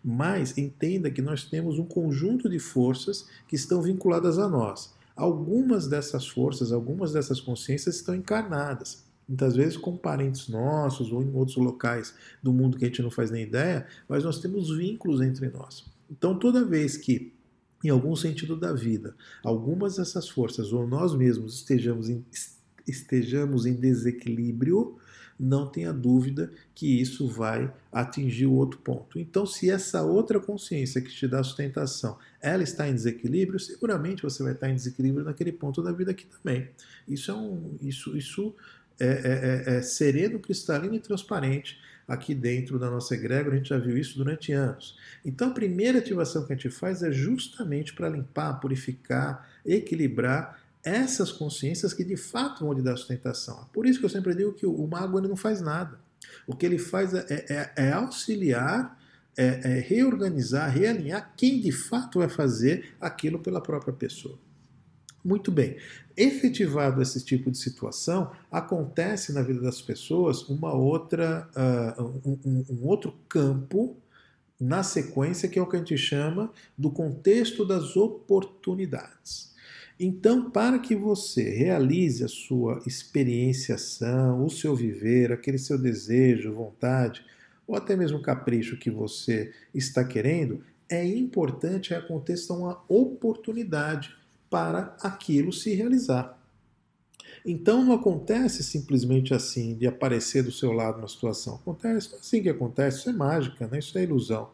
Mas 0.05 0.57
entenda 0.57 1.11
que 1.11 1.21
nós 1.21 1.45
temos 1.45 1.81
um 1.81 1.85
conjunto 1.85 2.49
de 2.49 2.61
forças 2.61 3.29
que 3.49 3.57
estão 3.57 3.83
vinculadas 3.83 4.39
a 4.39 4.49
nós. 4.49 4.95
Algumas 5.17 5.87
dessas 5.87 6.27
forças, 6.27 6.73
algumas 6.73 7.13
dessas 7.13 7.41
consciências 7.41 7.97
estão 7.97 8.15
encarnadas. 8.15 9.05
Muitas 9.29 9.55
vezes 9.55 9.77
com 9.77 9.97
parentes 9.97 10.49
nossos 10.49 11.13
ou 11.13 11.23
em 11.23 11.33
outros 11.35 11.57
locais 11.57 12.15
do 12.43 12.53
mundo 12.53 12.77
que 12.77 12.85
a 12.85 12.89
gente 12.89 13.03
não 13.03 13.11
faz 13.11 13.31
nem 13.31 13.45
ideia, 13.45 13.87
mas 14.09 14.25
nós 14.25 14.41
temos 14.41 14.77
vínculos 14.77 15.21
entre 15.21 15.49
nós. 15.49 15.85
Então, 16.11 16.39
toda 16.39 16.65
vez 16.65 16.97
que, 16.97 17.33
em 17.85 17.89
algum 17.89 18.15
sentido 18.15 18.57
da 18.57 18.73
vida, 18.73 19.15
algumas 19.43 19.97
dessas 19.97 20.29
forças 20.29 20.73
ou 20.73 20.87
nós 20.87 21.15
mesmos 21.15 21.55
estejamos 21.55 22.09
em, 22.09 22.25
estejamos 22.87 23.65
em 23.65 23.75
desequilíbrio, 23.75 24.99
não 25.43 25.67
tenha 25.67 25.93
dúvida 25.93 26.51
que 26.75 27.01
isso 27.01 27.27
vai 27.27 27.73
atingir 27.91 28.47
o 28.47 28.53
outro 28.53 28.79
ponto. 28.79 29.19
Então, 29.19 29.45
se 29.45 29.71
essa 29.71 30.03
outra 30.03 30.39
consciência 30.39 31.01
que 31.01 31.11
te 31.11 31.27
dá 31.27 31.43
sustentação, 31.43 32.17
ela 32.41 32.63
está 32.63 32.89
em 32.89 32.95
desequilíbrio, 32.95 33.59
seguramente 33.59 34.23
você 34.23 34.43
vai 34.43 34.53
estar 34.53 34.69
em 34.69 34.75
desequilíbrio 34.75 35.25
naquele 35.25 35.53
ponto 35.53 35.83
da 35.83 35.93
vida 35.93 36.13
aqui 36.13 36.27
também. 36.27 36.69
Isso 37.09 37.31
é 37.31 37.35
um, 37.35 37.77
isso, 37.83 38.17
isso 38.17 38.55
é, 39.01 39.07
é, 39.07 39.75
é, 39.75 39.79
é 39.79 39.83
sereno, 39.83 40.39
cristalino 40.39 40.95
e 40.95 41.01
transparente 41.01 41.79
aqui 42.07 42.35
dentro 42.35 42.79
da 42.79 42.91
nossa 42.91 43.15
egrégora, 43.15 43.55
a 43.55 43.59
gente 43.59 43.71
já 43.71 43.79
viu 43.79 43.97
isso 43.97 44.19
durante 44.19 44.53
anos. 44.53 44.97
Então, 45.25 45.49
a 45.49 45.53
primeira 45.53 45.99
ativação 45.99 46.45
que 46.45 46.53
a 46.53 46.57
gente 46.57 46.71
faz 46.71 47.03
é 47.03 47.11
justamente 47.11 47.95
para 47.95 48.09
limpar, 48.09 48.61
purificar, 48.61 49.49
equilibrar 49.65 50.62
essas 50.85 51.31
consciências 51.31 51.95
que 51.95 52.05
de 52.05 52.17
fato 52.17 52.65
vão 52.65 52.73
lhe 52.73 52.83
dar 52.83 52.97
sustentação. 52.97 53.69
Por 53.73 53.87
isso 53.87 53.99
que 53.99 54.05
eu 54.05 54.11
sempre 54.11 54.35
digo 54.35 54.53
que 54.53 54.67
o 54.67 54.87
mago 54.87 55.19
ele 55.19 55.29
não 55.29 55.37
faz 55.37 55.61
nada. 55.61 56.01
O 56.47 56.57
que 56.57 56.67
ele 56.67 56.79
faz 56.79 57.15
é, 57.15 57.27
é, 57.49 57.73
é 57.77 57.93
auxiliar, 57.93 58.99
é, 59.37 59.45
é 59.45 59.81
reorganizar, 59.81 60.71
realinhar 60.71 61.33
quem 61.37 61.61
de 61.61 61.73
fato 61.73 62.19
vai 62.19 62.29
fazer 62.29 62.95
aquilo 63.01 63.39
pela 63.39 63.61
própria 63.61 63.93
pessoa. 63.93 64.39
Muito 65.25 65.53
bem. 65.53 65.77
Efetivado 66.17 67.01
esse 67.01 67.25
tipo 67.25 67.51
de 67.51 67.57
situação, 67.57 68.33
acontece 68.51 69.33
na 69.33 69.41
vida 69.41 69.61
das 69.61 69.81
pessoas 69.81 70.43
uma 70.49 70.75
outra, 70.75 71.49
uh, 71.57 72.03
um, 72.25 72.39
um, 72.45 72.65
um, 72.71 72.87
outro 72.87 73.15
campo 73.29 73.97
na 74.61 74.83
sequência 74.83 75.49
que 75.49 75.59
é 75.59 75.63
o 75.63 75.67
que 75.67 75.77
a 75.77 75.79
gente 75.79 75.97
chama 75.97 76.53
do 76.77 76.91
contexto 76.91 77.65
das 77.65 77.97
oportunidades. 77.97 79.52
Então, 79.99 80.51
para 80.51 80.79
que 80.79 80.97
você 80.97 81.49
realize 81.51 82.25
a 82.25 82.29
sua 82.29 82.83
experienciação, 82.87 84.45
o 84.45 84.51
seu 84.51 84.75
viver, 84.75 85.33
aquele 85.33 85.59
seu 85.59 85.79
desejo, 85.79 86.55
vontade, 86.55 87.25
ou 87.67 87.77
até 87.77 87.95
mesmo 87.97 88.21
capricho 88.21 88.77
que 88.77 88.91
você 88.91 89.53
está 89.75 90.05
querendo, 90.05 90.63
é 90.89 91.07
importante 91.07 91.89
que 91.89 91.95
aconteça 91.95 92.53
uma 92.53 92.83
oportunidade 92.89 94.15
para 94.51 94.97
aquilo 95.01 95.53
se 95.53 95.75
realizar. 95.75 96.39
Então 97.45 97.85
não 97.85 97.95
acontece 97.95 98.63
simplesmente 98.63 99.35
assim, 99.35 99.75
de 99.75 99.87
aparecer 99.87 100.43
do 100.43 100.53
seu 100.53 100.73
lado 100.73 100.99
uma 100.99 101.09
situação. 101.09 101.57
Acontece 101.57 102.15
assim 102.15 102.43
que 102.43 102.49
acontece, 102.49 102.99
isso 102.99 103.11
é 103.11 103.13
mágica, 103.13 103.67
né? 103.67 103.79
isso 103.79 103.97
é 103.99 104.03
ilusão. 104.03 104.51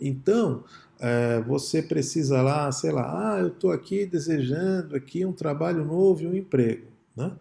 Então, 0.00 0.64
é, 0.98 1.40
você 1.40 1.82
precisa 1.82 2.40
lá, 2.40 2.70
sei 2.72 2.90
lá, 2.90 3.34
ah, 3.34 3.40
eu 3.40 3.48
estou 3.48 3.70
aqui 3.70 4.06
desejando 4.06 4.96
aqui 4.96 5.24
um 5.24 5.32
trabalho 5.32 5.84
novo 5.84 6.22
e 6.22 6.26
um 6.26 6.34
emprego. 6.34 6.86
Né? 7.14 7.32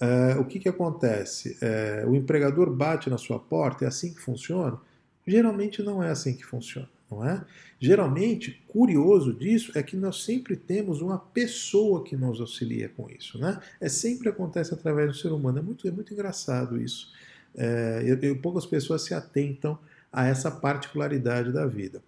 É, 0.00 0.36
o 0.36 0.44
que, 0.44 0.58
que 0.58 0.68
acontece? 0.68 1.56
É, 1.60 2.04
o 2.06 2.14
empregador 2.14 2.70
bate 2.70 3.08
na 3.08 3.18
sua 3.18 3.38
porta, 3.38 3.84
é 3.84 3.88
assim 3.88 4.12
que 4.12 4.20
funciona? 4.20 4.78
Geralmente 5.26 5.82
não 5.82 6.02
é 6.02 6.10
assim 6.10 6.34
que 6.34 6.44
funciona, 6.44 6.88
não 7.10 7.24
é? 7.24 7.44
Geralmente, 7.80 8.62
curioso 8.68 9.32
disso 9.32 9.72
é 9.74 9.82
que 9.82 9.96
nós 9.96 10.24
sempre 10.24 10.56
temos 10.56 11.00
uma 11.00 11.18
pessoa 11.18 12.02
que 12.04 12.16
nos 12.16 12.40
auxilia 12.40 12.88
com 12.88 13.08
isso, 13.10 13.38
né? 13.38 13.60
É 13.80 13.88
sempre 13.88 14.28
acontece 14.28 14.74
através 14.74 15.08
do 15.08 15.16
ser 15.16 15.32
humano. 15.32 15.58
É 15.58 15.62
muito, 15.62 15.86
é 15.86 15.90
muito 15.90 16.12
engraçado 16.12 16.80
isso. 16.80 17.12
É, 17.56 18.02
eu, 18.04 18.18
eu, 18.20 18.36
poucas 18.36 18.66
pessoas 18.66 19.02
se 19.02 19.14
atentam 19.14 19.78
a 20.12 20.26
essa 20.26 20.50
particularidade 20.50 21.52
da 21.52 21.66
vida. 21.66 22.02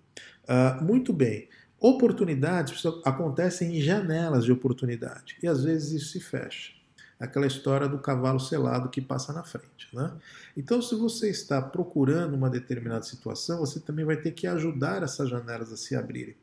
Uh, 0.49 0.83
muito 0.83 1.13
bem. 1.13 1.49
Oportunidades 1.79 2.85
acontecem 3.05 3.77
em 3.77 3.81
janelas 3.83 4.45
de 4.45 4.53
oportunidade 4.53 5.37
e 5.43 5.47
às 5.47 5.63
vezes 5.63 6.03
isso 6.03 6.13
se 6.13 6.21
fecha. 6.21 6.73
Aquela 7.19 7.47
história 7.47 7.89
do 7.89 7.99
cavalo 7.99 8.39
selado 8.39 8.91
que 8.91 9.01
passa 9.01 9.33
na 9.33 9.43
frente. 9.43 9.89
Né? 9.93 10.13
Então, 10.57 10.83
se 10.83 10.95
você 10.95 11.31
está 11.31 11.63
procurando 11.63 12.35
uma 12.35 12.51
determinada 12.51 13.03
situação, 13.03 13.61
você 13.61 13.81
também 13.81 14.05
vai 14.05 14.17
ter 14.17 14.33
que 14.33 14.47
ajudar 14.47 15.03
essas 15.03 15.29
janelas 15.31 15.73
a 15.73 15.77
se 15.77 15.97
abrirem. 15.97 16.37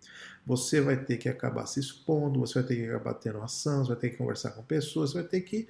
Você 0.45 0.81
vai 0.81 0.97
ter 0.97 1.17
que 1.17 1.29
acabar 1.29 1.67
se 1.67 1.79
expondo, 1.79 2.39
você 2.39 2.55
vai 2.55 2.63
ter 2.63 2.75
que 2.75 2.89
acabar 2.89 3.13
tendo 3.13 3.41
ação, 3.41 3.83
você 3.83 3.89
vai 3.89 3.99
ter 3.99 4.09
que 4.09 4.17
conversar 4.17 4.51
com 4.51 4.63
pessoas, 4.63 5.11
você 5.11 5.19
vai 5.19 5.27
ter 5.27 5.41
que 5.41 5.67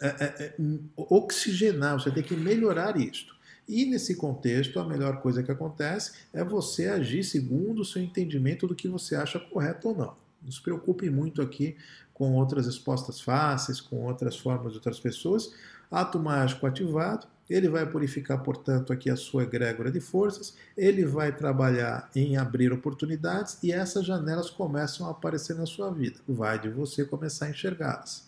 é, 0.00 0.06
é, 0.06 0.44
é, 0.44 0.54
oxigenar, 0.96 1.98
você 1.98 2.10
vai 2.10 2.22
ter 2.22 2.28
que 2.28 2.36
melhorar 2.36 2.96
isto. 2.96 3.34
E 3.70 3.86
nesse 3.86 4.16
contexto, 4.16 4.80
a 4.80 4.84
melhor 4.84 5.20
coisa 5.22 5.44
que 5.44 5.52
acontece 5.52 6.10
é 6.32 6.42
você 6.42 6.88
agir 6.88 7.22
segundo 7.22 7.82
o 7.82 7.84
seu 7.84 8.02
entendimento 8.02 8.66
do 8.66 8.74
que 8.74 8.88
você 8.88 9.14
acha 9.14 9.38
correto 9.38 9.90
ou 9.90 9.96
não. 9.96 10.16
Não 10.42 10.50
se 10.50 10.60
preocupe 10.60 11.08
muito 11.08 11.40
aqui 11.40 11.76
com 12.12 12.34
outras 12.34 12.66
respostas 12.66 13.20
fáceis, 13.20 13.80
com 13.80 14.04
outras 14.06 14.36
formas 14.36 14.72
de 14.72 14.78
outras 14.78 14.98
pessoas. 14.98 15.54
Ato 15.88 16.18
mágico 16.18 16.66
ativado, 16.66 17.28
ele 17.48 17.68
vai 17.68 17.86
purificar, 17.88 18.42
portanto, 18.42 18.92
aqui 18.92 19.08
a 19.08 19.14
sua 19.14 19.44
egrégora 19.44 19.92
de 19.92 20.00
forças, 20.00 20.56
ele 20.76 21.04
vai 21.04 21.30
trabalhar 21.30 22.10
em 22.12 22.36
abrir 22.36 22.72
oportunidades 22.72 23.56
e 23.62 23.70
essas 23.70 24.04
janelas 24.04 24.50
começam 24.50 25.06
a 25.06 25.12
aparecer 25.12 25.54
na 25.54 25.64
sua 25.64 25.92
vida. 25.92 26.18
Vai 26.28 26.58
de 26.58 26.68
você 26.68 27.04
começar 27.04 27.46
a 27.46 27.50
enxergá-las, 27.50 28.26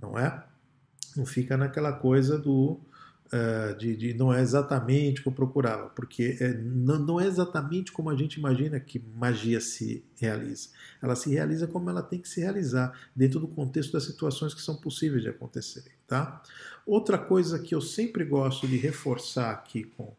não 0.00 0.18
é? 0.18 0.42
Não 1.14 1.26
fica 1.26 1.54
naquela 1.54 1.92
coisa 1.92 2.38
do 2.38 2.80
uh, 3.32 3.76
de, 3.76 3.96
de, 3.96 4.14
não 4.14 4.32
é 4.32 4.40
exatamente 4.40 5.20
o 5.20 5.22
que 5.22 5.28
eu 5.28 5.32
procurava, 5.32 5.88
porque 5.90 6.36
é, 6.40 6.54
não, 6.54 6.98
não, 6.98 7.20
é 7.20 7.26
exatamente 7.26 7.92
como 7.92 8.10
a 8.10 8.16
gente 8.16 8.34
imagina 8.34 8.78
que 8.78 9.02
magia 9.16 9.60
se 9.60 10.04
realiza. 10.16 10.68
Ela 11.02 11.16
se 11.16 11.30
realiza 11.30 11.66
como 11.66 11.88
ela 11.90 12.02
tem 12.02 12.20
que 12.20 12.28
se 12.28 12.40
realizar, 12.40 12.92
dentro 13.14 13.40
do 13.40 13.48
contexto 13.48 13.92
das 13.92 14.04
situações 14.04 14.54
que 14.54 14.60
são 14.60 14.76
possíveis 14.76 15.22
de 15.22 15.28
acontecerem. 15.28 15.92
Tá? 16.06 16.42
Outra 16.86 17.18
coisa 17.18 17.58
que 17.58 17.74
eu 17.74 17.80
sempre 17.80 18.24
gosto 18.24 18.66
de 18.66 18.76
reforçar 18.76 19.52
aqui 19.52 19.84
com, 19.84 20.12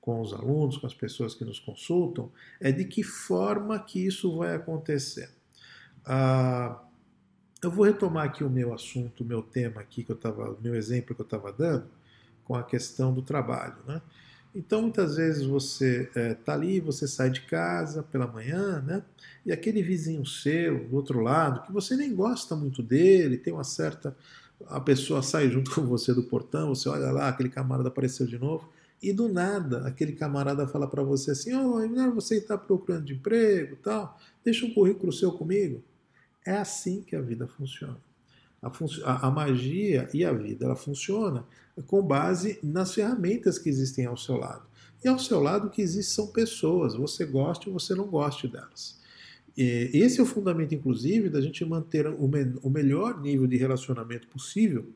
com 0.00 0.20
os 0.20 0.32
alunos, 0.32 0.76
com 0.76 0.86
as 0.86 0.94
pessoas 0.94 1.34
que 1.34 1.44
nos 1.44 1.58
consultam, 1.58 2.30
é 2.60 2.70
de 2.70 2.84
que 2.84 3.02
forma 3.02 3.78
que 3.78 4.04
isso 4.04 4.36
vai 4.36 4.54
acontecer. 4.54 5.30
Ah, 6.04 6.80
eu 7.62 7.70
vou 7.70 7.84
retomar 7.84 8.24
aqui 8.24 8.44
o 8.44 8.50
meu 8.50 8.72
assunto, 8.72 9.24
o 9.24 9.26
meu 9.26 9.42
tema 9.42 9.80
aqui 9.80 10.04
que 10.04 10.12
eu 10.12 10.16
estava, 10.16 10.52
o 10.52 10.60
meu 10.60 10.74
exemplo 10.74 11.14
que 11.14 11.20
eu 11.20 11.24
estava 11.24 11.52
dando, 11.52 11.88
com 12.48 12.54
a 12.54 12.62
questão 12.62 13.12
do 13.12 13.20
trabalho. 13.20 13.76
Né? 13.86 14.00
Então, 14.54 14.80
muitas 14.80 15.16
vezes 15.16 15.44
você 15.44 16.04
está 16.04 16.20
é, 16.20 16.34
tá 16.34 16.54
ali, 16.54 16.80
você 16.80 17.06
sai 17.06 17.28
de 17.28 17.42
casa 17.42 18.02
pela 18.02 18.26
manhã, 18.26 18.80
né? 18.80 19.02
e 19.44 19.52
aquele 19.52 19.82
vizinho 19.82 20.24
seu, 20.24 20.88
do 20.88 20.96
outro 20.96 21.20
lado, 21.20 21.62
que 21.62 21.72
você 21.72 21.94
nem 21.94 22.14
gosta 22.14 22.56
muito 22.56 22.82
dele, 22.82 23.36
tem 23.36 23.52
uma 23.52 23.64
certa. 23.64 24.16
A 24.66 24.80
pessoa 24.80 25.22
sai 25.22 25.50
junto 25.50 25.70
com 25.76 25.82
você 25.82 26.14
do 26.14 26.22
portão, 26.22 26.74
você 26.74 26.88
olha 26.88 27.12
lá, 27.12 27.28
aquele 27.28 27.50
camarada 27.50 27.88
apareceu 27.88 28.26
de 28.26 28.38
novo, 28.38 28.68
e 29.00 29.12
do 29.12 29.28
nada 29.28 29.86
aquele 29.86 30.12
camarada 30.12 30.66
fala 30.66 30.88
para 30.88 31.02
você 31.02 31.30
assim: 31.30 31.54
oh, 31.54 31.76
melhor 31.76 32.10
você 32.10 32.38
está 32.38 32.58
procurando 32.58 33.04
de 33.04 33.14
emprego 33.14 33.76
tal, 33.76 34.18
deixa 34.44 34.66
um 34.66 34.74
currículo 34.74 35.12
seu 35.12 35.30
comigo. 35.30 35.84
É 36.44 36.56
assim 36.56 37.02
que 37.02 37.14
a 37.14 37.20
vida 37.20 37.46
funciona. 37.46 38.07
A, 38.60 39.26
a, 39.28 39.30
magia 39.30 40.08
e 40.12 40.24
a 40.24 40.32
vida 40.32 40.64
ela 40.64 40.74
funciona 40.74 41.44
com 41.86 42.02
base 42.02 42.58
nas 42.62 42.92
ferramentas 42.92 43.58
que 43.58 43.68
existem 43.68 44.06
ao 44.06 44.16
seu 44.16 44.36
lado. 44.36 44.66
E 45.04 45.08
ao 45.08 45.18
seu 45.18 45.40
lado 45.40 45.68
o 45.68 45.70
que 45.70 45.80
existe 45.80 46.12
são 46.12 46.26
pessoas, 46.28 46.94
você 46.94 47.24
goste 47.24 47.68
ou 47.68 47.78
você 47.78 47.94
não 47.94 48.06
goste 48.06 48.48
delas. 48.48 48.98
E 49.56 49.90
esse 49.92 50.20
é 50.20 50.22
o 50.22 50.26
fundamento, 50.26 50.74
inclusive, 50.74 51.28
da 51.28 51.40
gente 51.40 51.64
manter 51.64 52.06
o, 52.06 52.28
me, 52.28 52.54
o 52.62 52.70
melhor 52.70 53.20
nível 53.20 53.46
de 53.46 53.56
relacionamento 53.56 54.28
possível 54.28 54.86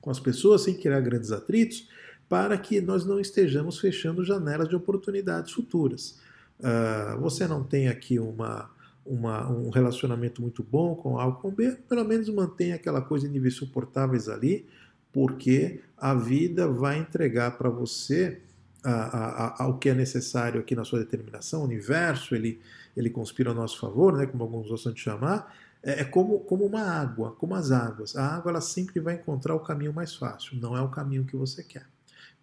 com 0.00 0.10
as 0.10 0.20
pessoas 0.20 0.60
sem 0.60 0.74
criar 0.74 1.00
grandes 1.00 1.32
atritos, 1.32 1.88
para 2.28 2.58
que 2.58 2.82
nós 2.82 3.06
não 3.06 3.18
estejamos 3.18 3.78
fechando 3.78 4.22
janelas 4.22 4.68
de 4.68 4.76
oportunidades 4.76 5.52
futuras. 5.52 6.20
Uh, 6.60 7.18
você 7.20 7.46
não 7.46 7.64
tem 7.64 7.88
aqui 7.88 8.18
uma, 8.18 8.70
uma, 9.04 9.50
um 9.50 9.70
relacionamento 9.70 10.40
muito 10.40 10.62
bom 10.62 10.94
com 10.94 11.18
A 11.18 11.26
ou 11.26 11.34
com 11.34 11.50
B, 11.50 11.72
pelo 11.88 12.04
menos 12.04 12.28
mantenha 12.28 12.76
aquela 12.76 13.02
coisa 13.02 13.26
em 13.26 13.30
níveis 13.30 13.54
suportáveis 13.54 14.28
ali, 14.28 14.66
porque 15.12 15.80
a 15.96 16.14
vida 16.14 16.66
vai 16.66 16.98
entregar 16.98 17.56
para 17.56 17.68
você 17.68 18.40
a, 18.82 18.92
a, 18.92 19.64
a, 19.64 19.68
o 19.68 19.78
que 19.78 19.88
é 19.88 19.94
necessário 19.94 20.60
aqui 20.60 20.74
na 20.74 20.84
sua 20.84 20.98
determinação, 20.98 21.62
o 21.62 21.64
universo, 21.64 22.34
ele, 22.34 22.60
ele 22.96 23.08
conspira 23.08 23.50
a 23.50 23.54
nosso 23.54 23.78
favor, 23.78 24.16
né, 24.16 24.26
como 24.26 24.42
alguns 24.42 24.68
gostam 24.68 24.92
de 24.92 25.00
chamar, 25.00 25.54
é, 25.82 26.00
é 26.00 26.04
como, 26.04 26.40
como 26.40 26.64
uma 26.64 26.82
água, 26.82 27.32
como 27.32 27.54
as 27.54 27.70
águas. 27.70 28.16
A 28.16 28.36
água 28.36 28.50
ela 28.50 28.60
sempre 28.60 29.00
vai 29.00 29.14
encontrar 29.14 29.54
o 29.54 29.60
caminho 29.60 29.92
mais 29.92 30.14
fácil, 30.14 30.58
não 30.58 30.76
é 30.76 30.82
o 30.82 30.88
caminho 30.88 31.24
que 31.24 31.36
você 31.36 31.62
quer. 31.62 31.86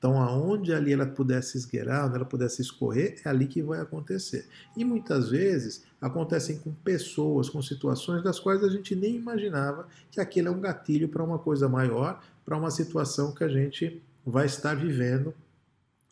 Então, 0.01 0.19
aonde 0.19 0.73
ali 0.73 0.93
ela 0.93 1.05
pudesse 1.05 1.55
esgueirar, 1.59 2.07
onde 2.07 2.15
ela 2.15 2.25
pudesse 2.25 2.59
escorrer, 2.59 3.21
é 3.23 3.29
ali 3.29 3.45
que 3.45 3.61
vai 3.61 3.79
acontecer. 3.79 4.47
E 4.75 4.83
muitas 4.83 5.29
vezes 5.29 5.83
acontecem 6.01 6.57
com 6.57 6.73
pessoas, 6.73 7.47
com 7.51 7.61
situações 7.61 8.23
das 8.23 8.39
quais 8.39 8.63
a 8.63 8.67
gente 8.67 8.95
nem 8.95 9.15
imaginava 9.15 9.87
que 10.09 10.19
aquilo 10.19 10.47
é 10.47 10.51
um 10.51 10.59
gatilho 10.59 11.07
para 11.07 11.23
uma 11.23 11.37
coisa 11.37 11.69
maior, 11.69 12.19
para 12.43 12.57
uma 12.57 12.71
situação 12.71 13.31
que 13.31 13.43
a 13.43 13.47
gente 13.47 14.01
vai 14.25 14.47
estar 14.47 14.73
vivendo 14.73 15.35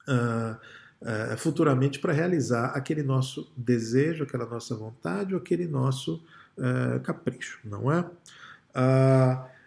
uh, 0.08 0.56
uh, 1.02 1.38
futuramente 1.38 1.98
para 1.98 2.14
realizar 2.14 2.68
aquele 2.76 3.02
nosso 3.02 3.52
desejo, 3.58 4.24
aquela 4.24 4.46
nossa 4.46 4.76
vontade 4.76 5.34
ou 5.34 5.42
aquele 5.42 5.68
nosso 5.68 6.24
uh, 6.60 7.00
capricho, 7.00 7.60
não 7.64 7.92
é? 7.92 8.06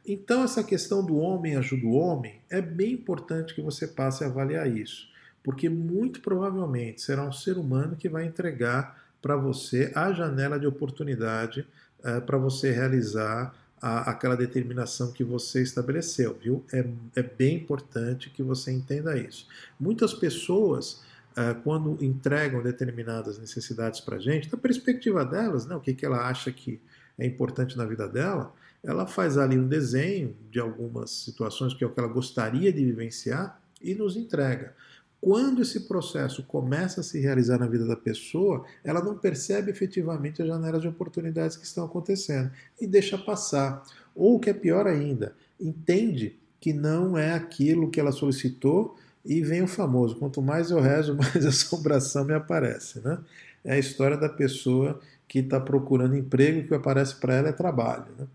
Então, 0.07 0.42
essa 0.42 0.64
questão 0.64 1.05
do 1.05 1.16
homem 1.16 1.57
ajuda 1.57 1.86
o 1.86 1.92
homem 1.92 2.40
é 2.50 2.61
bem 2.61 2.92
importante 2.92 3.55
que 3.55 3.62
você 3.62 3.86
passe 3.86 4.24
a 4.24 4.26
avaliar 4.26 4.66
isso, 4.66 5.09
porque 5.44 5.68
muito 5.68 6.20
provavelmente 6.20 7.00
será 7.00 7.22
um 7.22 7.32
ser 7.32 7.57
humano 7.57 7.94
que 7.94 8.09
vai 8.09 8.26
entregar 8.26 9.00
para 9.20 9.36
você 9.36 9.92
a 9.94 10.12
janela 10.12 10.59
de 10.59 10.66
oportunidade 10.66 11.64
é, 12.03 12.20
para 12.20 12.36
você 12.36 12.72
realizar 12.72 13.55
a, 13.80 14.11
aquela 14.11 14.36
determinação 14.36 15.12
que 15.12 15.22
você 15.22 15.62
estabeleceu, 15.62 16.36
viu? 16.42 16.64
É, 16.72 16.84
é 17.14 17.22
bem 17.22 17.57
importante 17.57 18.28
que 18.28 18.42
você 18.42 18.72
entenda 18.72 19.16
isso. 19.16 19.46
Muitas 19.78 20.12
pessoas. 20.12 21.00
Uh, 21.32 21.59
quando 21.62 21.96
entregam 22.05 22.62
determinadas 22.62 23.38
necessidades 23.38 24.03
para 24.03 24.16
a 24.16 24.18
gente, 24.18 24.50
da 24.50 24.59
perspectiva 24.59 25.24
delas, 25.24 25.64
né, 25.64 25.74
o 25.74 25.80
que, 25.80 25.94
que 25.94 26.05
ela 26.05 26.28
acha 26.28 26.53
que 26.53 26.78
é 27.18 27.24
importante 27.24 27.74
na 27.74 27.86
vida 27.86 28.07
dela, 28.07 28.53
ela 28.83 29.07
faz 29.07 29.39
ali 29.39 29.59
um 29.59 29.68
desenho 29.68 30.37
de 30.51 30.59
algumas 30.59 31.11
situações 31.11 31.72
que 31.72 31.85
é 31.85 31.87
o 31.87 31.91
que 31.91 32.01
ela 32.01 32.09
gostaria 32.09 32.72
de 32.72 32.85
vivenciar 32.85 33.61
e 33.80 33.95
nos 33.95 34.16
entrega. 34.16 34.74
Quando 35.20 35.62
esse 35.62 35.87
processo 35.87 36.43
começa 36.43 37.01
a 37.01 37.05
se 37.05 37.20
realizar 37.20 37.57
na 37.57 37.68
vida 37.68 37.87
da 37.87 37.95
pessoa, 37.95 38.64
ela 38.83 39.01
não 39.01 39.16
percebe 39.16 39.70
efetivamente 39.70 40.43
as 40.43 40.49
janelas 40.49 40.83
de 40.83 40.89
oportunidades 40.89 41.57
que 41.57 41.64
estão 41.64 41.85
acontecendo 41.85 42.51
e 42.80 42.89
deixa 42.89 43.16
passar. 43.16 43.85
Ou 44.16 44.35
o 44.35 44.41
que 44.41 44.51
é 44.51 44.53
pior 44.53 44.85
ainda, 44.89 45.33
entende 45.61 46.37
que 46.61 46.72
não 46.72 47.16
é 47.16 47.35
aquilo 47.35 47.89
que 47.89 48.01
ela 48.01 48.11
solicitou 48.11 48.97
e 49.24 49.43
vem 49.43 49.62
o 49.62 49.68
famoso: 49.68 50.16
quanto 50.16 50.43
mais 50.43 50.72
eu 50.72 50.80
rezo, 50.80 51.14
mais 51.18 51.47
assombração 51.47 52.24
me 52.24 52.35
aparece. 52.35 53.01
Né? 53.01 53.18
É 53.64 53.74
a 53.74 53.78
história 53.78 54.16
da 54.16 54.28
pessoa 54.28 55.01
que 55.28 55.39
está 55.39 55.61
procurando 55.61 56.16
emprego 56.16 56.59
e 56.59 56.62
o 56.62 56.68
que 56.68 56.74
aparece 56.74 57.14
para 57.14 57.35
ela 57.35 57.49
é 57.49 57.53
trabalho. 57.53 58.07
Né? 58.18 58.26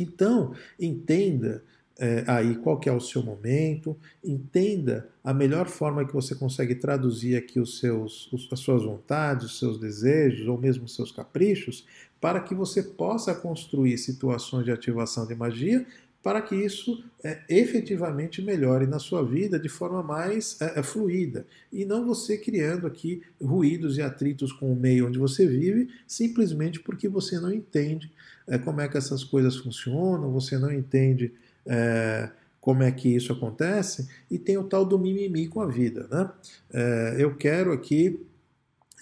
Então, 0.00 0.54
entenda 0.78 1.62
é, 2.00 2.24
aí 2.26 2.54
qual 2.56 2.80
é 2.86 2.92
o 2.92 3.00
seu 3.00 3.22
momento, 3.22 3.94
entenda 4.24 5.06
a 5.22 5.34
melhor 5.34 5.68
forma 5.68 6.04
que 6.06 6.14
você 6.14 6.34
consegue 6.34 6.74
traduzir 6.74 7.36
aqui 7.36 7.60
os 7.60 7.78
seus, 7.78 8.30
as 8.50 8.58
suas 8.58 8.82
vontades, 8.82 9.44
os 9.44 9.58
seus 9.58 9.78
desejos 9.78 10.48
ou 10.48 10.56
mesmo 10.56 10.84
os 10.84 10.94
seus 10.94 11.12
caprichos, 11.12 11.86
para 12.18 12.40
que 12.40 12.54
você 12.54 12.82
possa 12.82 13.34
construir 13.34 13.98
situações 13.98 14.64
de 14.64 14.72
ativação 14.72 15.26
de 15.26 15.34
magia 15.34 15.86
para 16.22 16.42
que 16.42 16.54
isso 16.54 17.02
é, 17.24 17.40
efetivamente 17.48 18.42
melhore 18.42 18.86
na 18.86 18.98
sua 18.98 19.24
vida 19.24 19.58
de 19.58 19.68
forma 19.68 20.02
mais 20.02 20.60
é, 20.60 20.82
fluida. 20.82 21.46
E 21.72 21.84
não 21.84 22.04
você 22.04 22.36
criando 22.36 22.86
aqui 22.86 23.22
ruídos 23.42 23.96
e 23.96 24.02
atritos 24.02 24.52
com 24.52 24.70
o 24.70 24.76
meio 24.76 25.06
onde 25.06 25.18
você 25.18 25.46
vive 25.46 25.88
simplesmente 26.06 26.80
porque 26.80 27.08
você 27.08 27.40
não 27.40 27.52
entende 27.52 28.12
é, 28.50 28.58
como 28.58 28.80
é 28.80 28.88
que 28.88 28.98
essas 28.98 29.24
coisas 29.24 29.56
funcionam, 29.56 30.30
você 30.32 30.58
não 30.58 30.70
entende 30.72 31.32
é, 31.64 32.28
como 32.60 32.82
é 32.82 32.90
que 32.90 33.08
isso 33.08 33.32
acontece 33.32 34.08
e 34.30 34.38
tem 34.38 34.58
o 34.58 34.64
tal 34.64 34.84
do 34.84 34.98
mimimi 34.98 35.46
com 35.46 35.62
a 35.62 35.66
vida, 35.66 36.06
né? 36.10 36.30
É, 36.72 37.16
eu 37.18 37.34
quero 37.36 37.72
aqui, 37.72 38.20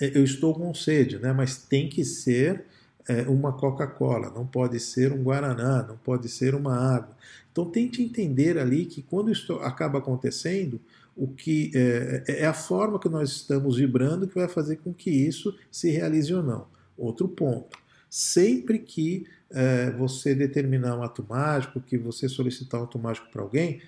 eu 0.00 0.22
estou 0.22 0.54
com 0.54 0.72
sede, 0.74 1.18
né? 1.18 1.32
Mas 1.32 1.56
tem 1.56 1.88
que 1.88 2.04
ser 2.04 2.66
é, 3.08 3.22
uma 3.22 3.52
Coca-Cola, 3.52 4.30
não 4.30 4.46
pode 4.46 4.78
ser 4.78 5.12
um 5.12 5.22
Guaraná, 5.22 5.82
não 5.82 5.96
pode 5.96 6.28
ser 6.28 6.54
uma 6.54 6.76
água. 6.76 7.16
Então 7.50 7.64
tente 7.64 8.02
entender 8.02 8.58
ali 8.58 8.84
que 8.84 9.02
quando 9.02 9.32
isso 9.32 9.54
acaba 9.54 9.98
acontecendo, 9.98 10.78
o 11.16 11.26
que 11.26 11.72
é, 11.74 12.22
é, 12.28 12.46
a 12.46 12.54
forma 12.54 13.00
que 13.00 13.08
nós 13.08 13.30
estamos 13.30 13.78
vibrando 13.78 14.28
que 14.28 14.36
vai 14.36 14.46
fazer 14.46 14.76
com 14.76 14.94
que 14.94 15.10
isso 15.10 15.56
se 15.72 15.90
realize 15.90 16.32
ou 16.32 16.42
não. 16.42 16.66
Outro 16.96 17.26
ponto. 17.26 17.76
Sempre 18.08 18.78
que 18.78 19.26
é, 19.50 19.90
você 19.92 20.34
determinar 20.34 20.96
um 20.96 21.02
ato 21.02 21.24
mágico, 21.28 21.80
que 21.80 21.96
você 21.96 22.28
solicitar 22.28 22.80
um 22.80 22.84
ato 22.84 22.98
mágico 22.98 23.30
para 23.30 23.42
alguém, 23.42 23.80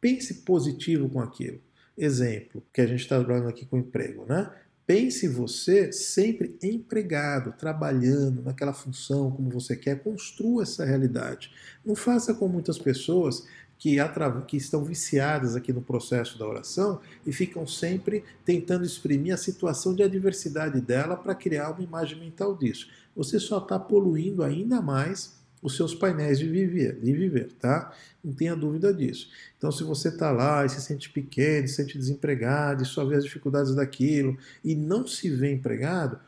pense 0.00 0.42
positivo 0.42 1.08
com 1.08 1.20
aquilo. 1.20 1.60
Exemplo, 1.96 2.62
que 2.72 2.80
a 2.80 2.86
gente 2.86 3.00
está 3.00 3.22
falando 3.22 3.48
aqui 3.48 3.64
com 3.64 3.78
emprego, 3.78 4.26
né? 4.28 4.50
Pense 4.86 5.26
você 5.26 5.90
sempre 5.90 6.56
empregado, 6.62 7.52
trabalhando 7.58 8.42
naquela 8.42 8.72
função 8.72 9.32
como 9.32 9.50
você 9.50 9.74
quer, 9.74 10.00
construa 10.00 10.62
essa 10.62 10.84
realidade. 10.84 11.50
Não 11.84 11.96
faça 11.96 12.32
como 12.32 12.52
muitas 12.52 12.78
pessoas 12.78 13.48
que, 13.78 13.96
que, 14.46 14.56
estão 14.56 14.84
viciadas 14.84 15.56
aqui 15.56 15.72
no 15.72 15.82
processo 15.82 16.38
da 16.38 16.46
oração 16.46 17.00
e 17.26 17.32
ficam 17.32 17.66
sempre 17.66 18.22
tentando 18.44 18.84
exprimir 18.84 19.34
a 19.34 19.36
situação 19.36 19.92
de 19.92 20.04
adversidade 20.04 20.80
dela 20.80 21.16
para 21.16 21.34
criar 21.34 21.70
uma 21.70 21.82
imagem 21.82 22.18
mental 22.20 22.56
disso. 22.56 22.88
Você 23.16 23.40
só 23.40 23.58
está 23.58 23.78
poluindo 23.78 24.42
ainda 24.42 24.80
mais 24.82 25.34
os 25.62 25.74
seus 25.74 25.94
painéis 25.94 26.38
de 26.38 26.46
viver, 26.46 27.00
de 27.00 27.12
viver, 27.12 27.50
tá? 27.58 27.92
Não 28.22 28.32
tenha 28.32 28.54
dúvida 28.54 28.92
disso. 28.92 29.28
Então, 29.56 29.72
se 29.72 29.82
você 29.82 30.08
está 30.08 30.30
lá 30.30 30.64
e 30.64 30.68
se 30.68 30.80
sente 30.80 31.10
pequeno, 31.10 31.66
se 31.66 31.74
sente 31.74 31.98
desempregado, 31.98 32.82
e 32.82 32.86
só 32.86 33.04
vê 33.04 33.16
as 33.16 33.24
dificuldades 33.24 33.74
daquilo 33.74 34.36
e 34.62 34.74
não 34.74 35.06
se 35.06 35.30
vê 35.30 35.52
empregado, 35.52 36.20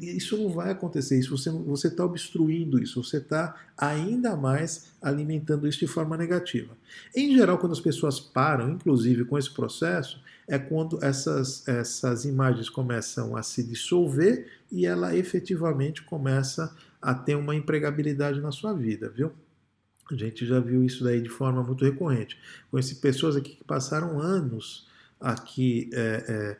isso 0.00 0.36
não 0.36 0.50
vai 0.50 0.70
acontecer. 0.70 1.18
Isso 1.18 1.36
você 1.66 1.88
está 1.88 2.04
obstruindo 2.04 2.82
isso. 2.82 3.02
Você 3.02 3.18
está 3.18 3.54
ainda 3.76 4.36
mais 4.36 4.92
alimentando 5.02 5.66
isso 5.66 5.80
de 5.80 5.86
forma 5.86 6.16
negativa. 6.16 6.76
Em 7.14 7.34
geral, 7.34 7.58
quando 7.58 7.72
as 7.72 7.80
pessoas 7.80 8.18
param, 8.18 8.70
inclusive 8.70 9.24
com 9.24 9.36
esse 9.36 9.50
processo, 9.50 10.20
é 10.48 10.58
quando 10.58 11.02
essas, 11.04 11.66
essas 11.66 12.24
imagens 12.24 12.68
começam 12.68 13.36
a 13.36 13.42
se 13.42 13.62
dissolver 13.64 14.46
e 14.70 14.86
ela 14.86 15.16
efetivamente 15.16 16.02
começa 16.02 16.74
a 17.02 17.14
ter 17.14 17.34
uma 17.34 17.54
empregabilidade 17.54 18.40
na 18.40 18.52
sua 18.52 18.72
vida, 18.72 19.08
viu? 19.08 19.32
A 20.10 20.14
gente 20.14 20.46
já 20.46 20.60
viu 20.60 20.84
isso 20.84 21.02
daí 21.02 21.20
de 21.20 21.28
forma 21.28 21.62
muito 21.64 21.84
recorrente. 21.84 22.38
Conheci 22.70 22.96
pessoas 22.96 23.34
aqui 23.34 23.56
que 23.56 23.64
passaram 23.64 24.20
anos 24.20 24.86
aqui 25.20 25.90
é, 25.92 26.24
é, 26.28 26.56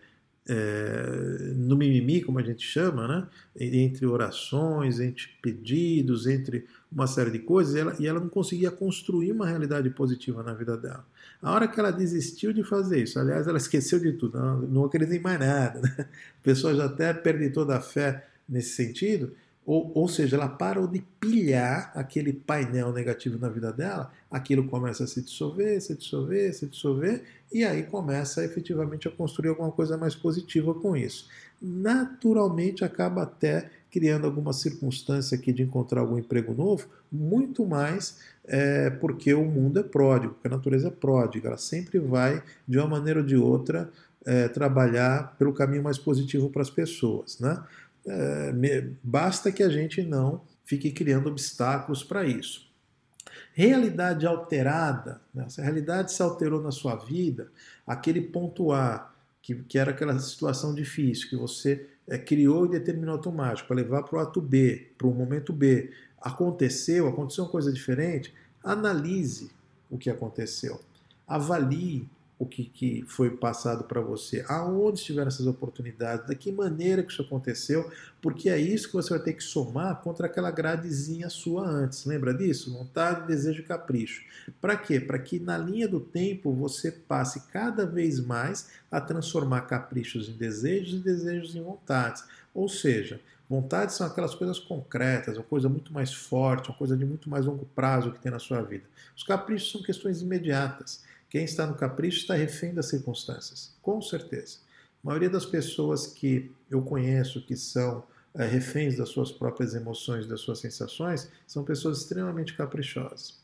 é, 0.49 1.53
no 1.55 1.77
mimimi, 1.77 2.23
como 2.23 2.41
a 2.41 2.43
gente 2.43 2.67
chama, 2.67 3.07
né? 3.07 3.29
entre 3.57 4.05
orações, 4.05 4.99
entre 4.99 5.29
pedidos, 5.41 6.27
entre 6.27 6.67
uma 6.91 7.07
série 7.07 7.31
de 7.31 7.41
coisas, 7.41 7.75
e 7.75 7.81
ela, 7.81 7.97
e 7.99 8.07
ela 8.07 8.21
não 8.21 8.29
conseguia 8.29 8.71
construir 8.71 9.33
uma 9.33 9.47
realidade 9.47 9.91
positiva 9.91 10.43
na 10.43 10.55
vida 10.55 10.77
dela. 10.77 11.05
A 11.43 11.53
hora 11.53 11.69
que 11.69 11.79
ela 11.79 11.91
desistiu 11.91 12.53
de 12.53 12.63
fazer 12.63 13.03
isso, 13.03 13.19
aliás, 13.19 13.47
ela 13.47 13.59
esqueceu 13.59 13.99
de 13.99 14.13
tudo, 14.13 14.39
não, 14.39 14.61
não 14.63 14.85
acredita 14.85 15.15
em 15.15 15.21
mais 15.21 15.39
nada, 15.39 15.81
né? 15.81 15.97
a 15.99 16.43
pessoa 16.43 16.75
já 16.75 16.87
até 16.87 17.13
perde 17.13 17.51
toda 17.51 17.77
a 17.77 17.81
fé 17.81 18.27
nesse 18.49 18.71
sentido, 18.71 19.33
ou, 19.67 19.91
ou 19.97 20.09
seja, 20.09 20.37
ela 20.37 20.49
parou 20.49 20.87
de 20.87 21.03
pilhar 21.19 21.91
aquele 21.93 22.33
painel 22.33 22.93
negativo 22.93 23.37
na 23.37 23.49
vida 23.49 23.73
dela, 23.73 24.13
aquilo 24.31 24.69
começa 24.69 25.03
a 25.03 25.07
se 25.09 25.21
dissolver, 25.21 25.81
se 25.81 25.97
dissolver, 25.97 26.55
se 26.55 26.67
dissolver, 26.67 27.25
e 27.53 27.65
aí 27.65 27.83
começa 27.83 28.45
efetivamente 28.45 29.09
a 29.09 29.11
construir 29.11 29.49
alguma 29.49 29.73
coisa 29.73 29.97
mais 29.97 30.15
positiva 30.15 30.73
com 30.73 30.97
isso. 30.97 31.29
Naturalmente 31.61 32.85
acaba 32.85 33.25
até 33.25 33.69
criando 33.97 34.27
alguma 34.27 34.53
circunstância 34.53 35.39
aqui 35.39 35.55
de 35.55 35.63
encontrar 35.63 36.03
algum 36.03 36.19
emprego 36.19 36.53
novo, 36.53 36.87
muito 37.11 37.65
mais 37.65 38.19
é, 38.45 38.91
porque 38.91 39.33
o 39.33 39.43
mundo 39.43 39.81
é 39.81 39.83
pródigo, 39.83 40.35
porque 40.35 40.49
a 40.49 40.51
natureza 40.51 40.89
é 40.89 40.91
pródiga, 40.91 41.49
ela 41.49 41.57
sempre 41.57 41.99
vai, 41.99 42.43
de 42.69 42.77
uma 42.77 42.87
maneira 42.87 43.21
ou 43.21 43.27
de 43.27 43.39
outra, 43.39 43.91
é, 44.27 44.49
trabalhar 44.49 45.35
pelo 45.39 45.55
caminho 45.55 45.83
mais 45.83 45.97
positivo 45.97 46.51
para 46.51 46.61
as 46.61 46.69
pessoas. 46.69 47.41
Né? 47.41 47.59
É, 48.07 48.87
basta 49.03 49.51
que 49.51 49.63
a 49.63 49.71
gente 49.71 50.03
não 50.03 50.43
fique 50.63 50.91
criando 50.91 51.31
obstáculos 51.31 52.05
para 52.05 52.27
isso. 52.27 52.67
Realidade 53.55 54.27
alterada, 54.27 55.23
né? 55.35 55.49
se 55.49 55.59
a 55.59 55.65
realidade 55.65 56.13
se 56.13 56.21
alterou 56.21 56.61
na 56.61 56.71
sua 56.71 56.97
vida, 56.97 57.51
aquele 57.87 58.21
ponto 58.21 58.73
A, 58.73 59.11
que, 59.41 59.55
que 59.55 59.79
era 59.79 59.93
aquela 59.93 60.19
situação 60.19 60.75
difícil, 60.75 61.31
que 61.31 61.37
você 61.37 61.87
é, 62.09 62.19
criou 62.19 62.67
e 62.67 62.71
determinou 62.71 63.15
automático 63.15 63.69
para 63.69 63.77
levar 63.77 64.03
para 64.03 64.19
o 64.19 64.21
ato 64.21 64.41
B, 64.41 64.91
para 64.97 65.07
o 65.07 65.15
momento 65.15 65.53
B, 65.53 65.91
aconteceu, 66.21 67.09
aconteceu 67.09 67.45
uma 67.45 67.51
coisa 67.51 67.73
diferente, 67.73 68.33
analise 68.63 69.51
o 69.91 69.99
que 69.99 70.11
aconteceu. 70.11 70.81
Avalie 71.27 72.09
o 72.39 72.45
que, 72.45 72.65
que 72.65 73.03
foi 73.09 73.31
passado 73.31 73.85
para 73.85 74.01
você, 74.01 74.45
aonde 74.47 74.99
estiveram 74.99 75.29
essas 75.29 75.47
oportunidades, 75.47 76.27
da 76.27 76.35
que 76.35 76.53
maneira 76.53 77.03
que 77.03 77.11
isso 77.11 77.23
aconteceu, 77.23 77.91
porque 78.21 78.51
é 78.51 78.59
isso 78.59 78.89
que 78.89 78.95
você 78.95 79.11
vai 79.11 79.19
ter 79.21 79.33
que 79.33 79.43
somar 79.43 80.03
contra 80.03 80.27
aquela 80.27 80.51
gradezinha 80.51 81.31
sua 81.31 81.67
antes. 81.67 82.05
Lembra 82.05 82.35
disso? 82.35 82.73
Vontade, 82.73 83.27
desejo 83.27 83.61
e 83.61 83.65
capricho. 83.65 84.23
Para 84.61 84.77
quê? 84.77 85.01
Para 85.01 85.19
que 85.19 85.41
na 85.41 85.57
linha 85.57 85.89
do 85.89 86.01
tempo 86.01 86.53
você 86.53 86.91
passe 86.91 87.49
cada 87.49 87.87
vez 87.87 88.21
mais 88.21 88.69
a 88.91 89.01
transformar 89.01 89.63
caprichos 89.63 90.29
em 90.29 90.33
desejos 90.33 91.01
e 91.01 91.03
desejos 91.03 91.57
em 91.57 91.63
vontades. 91.63 92.23
Ou 92.55 92.69
seja, 92.69 93.21
Vontades 93.49 93.95
são 93.95 94.07
aquelas 94.07 94.35
coisas 94.35 94.59
concretas, 94.59 95.37
uma 95.37 95.45
coisa 95.45 95.69
muito 95.69 95.93
mais 95.93 96.13
forte, 96.13 96.69
uma 96.69 96.77
coisa 96.77 96.97
de 96.97 97.05
muito 97.05 97.31
mais 97.31 97.47
longo 97.47 97.65
prazo 97.65 98.11
que 98.11 98.19
tem 98.19 98.33
na 98.33 98.41
sua 98.41 98.61
vida. 98.61 98.85
Os 99.17 99.23
caprichos 99.23 99.71
são 99.71 99.83
questões 99.83 100.21
imediatas. 100.21 101.05
Quem 101.29 101.45
está 101.45 101.67
no 101.67 101.75
capricho 101.75 102.19
está 102.21 102.35
refém 102.35 102.73
das 102.73 102.87
circunstâncias, 102.87 103.75
com 103.83 104.01
certeza. 104.01 104.59
A 105.03 105.07
maioria 105.07 105.31
das 105.31 105.45
pessoas 105.45 106.07
que 106.07 106.51
eu 106.71 106.83
conheço 106.83 107.45
que 107.45 107.57
são 107.57 108.05
é, 108.35 108.45
reféns 108.45 108.97
das 108.97 109.09
suas 109.09 109.33
próprias 109.33 109.75
emoções, 109.75 110.27
das 110.27 110.41
suas 110.41 110.59
sensações, 110.59 111.31
são 111.47 111.65
pessoas 111.65 111.99
extremamente 111.99 112.55
caprichosas. 112.55 113.39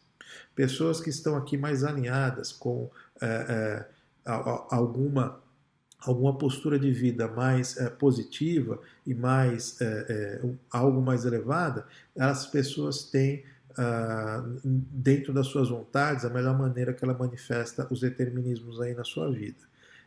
Pessoas 0.54 1.00
que 1.00 1.10
estão 1.10 1.36
aqui 1.36 1.56
mais 1.56 1.84
alinhadas 1.84 2.52
com 2.52 2.90
é, 3.20 3.26
é, 3.26 3.86
alguma 4.24 5.40
alguma 6.04 6.36
postura 6.36 6.78
de 6.78 6.90
vida 6.90 7.28
mais 7.28 7.76
é, 7.76 7.88
positiva 7.88 8.80
e 9.06 9.14
mais 9.14 9.80
é, 9.80 10.06
é, 10.08 10.48
algo 10.70 11.00
mais 11.00 11.24
elevada, 11.24 11.86
as 12.18 12.46
pessoas 12.46 13.04
têm 13.04 13.44
ah, 13.78 14.44
dentro 14.64 15.32
das 15.32 15.46
suas 15.46 15.68
vontades, 15.68 16.24
a 16.24 16.30
melhor 16.30 16.58
maneira 16.58 16.92
que 16.92 17.04
ela 17.04 17.14
manifesta 17.14 17.86
os 17.90 18.00
determinismos 18.00 18.80
aí 18.80 18.94
na 18.94 19.04
sua 19.04 19.30
vida. 19.30 19.64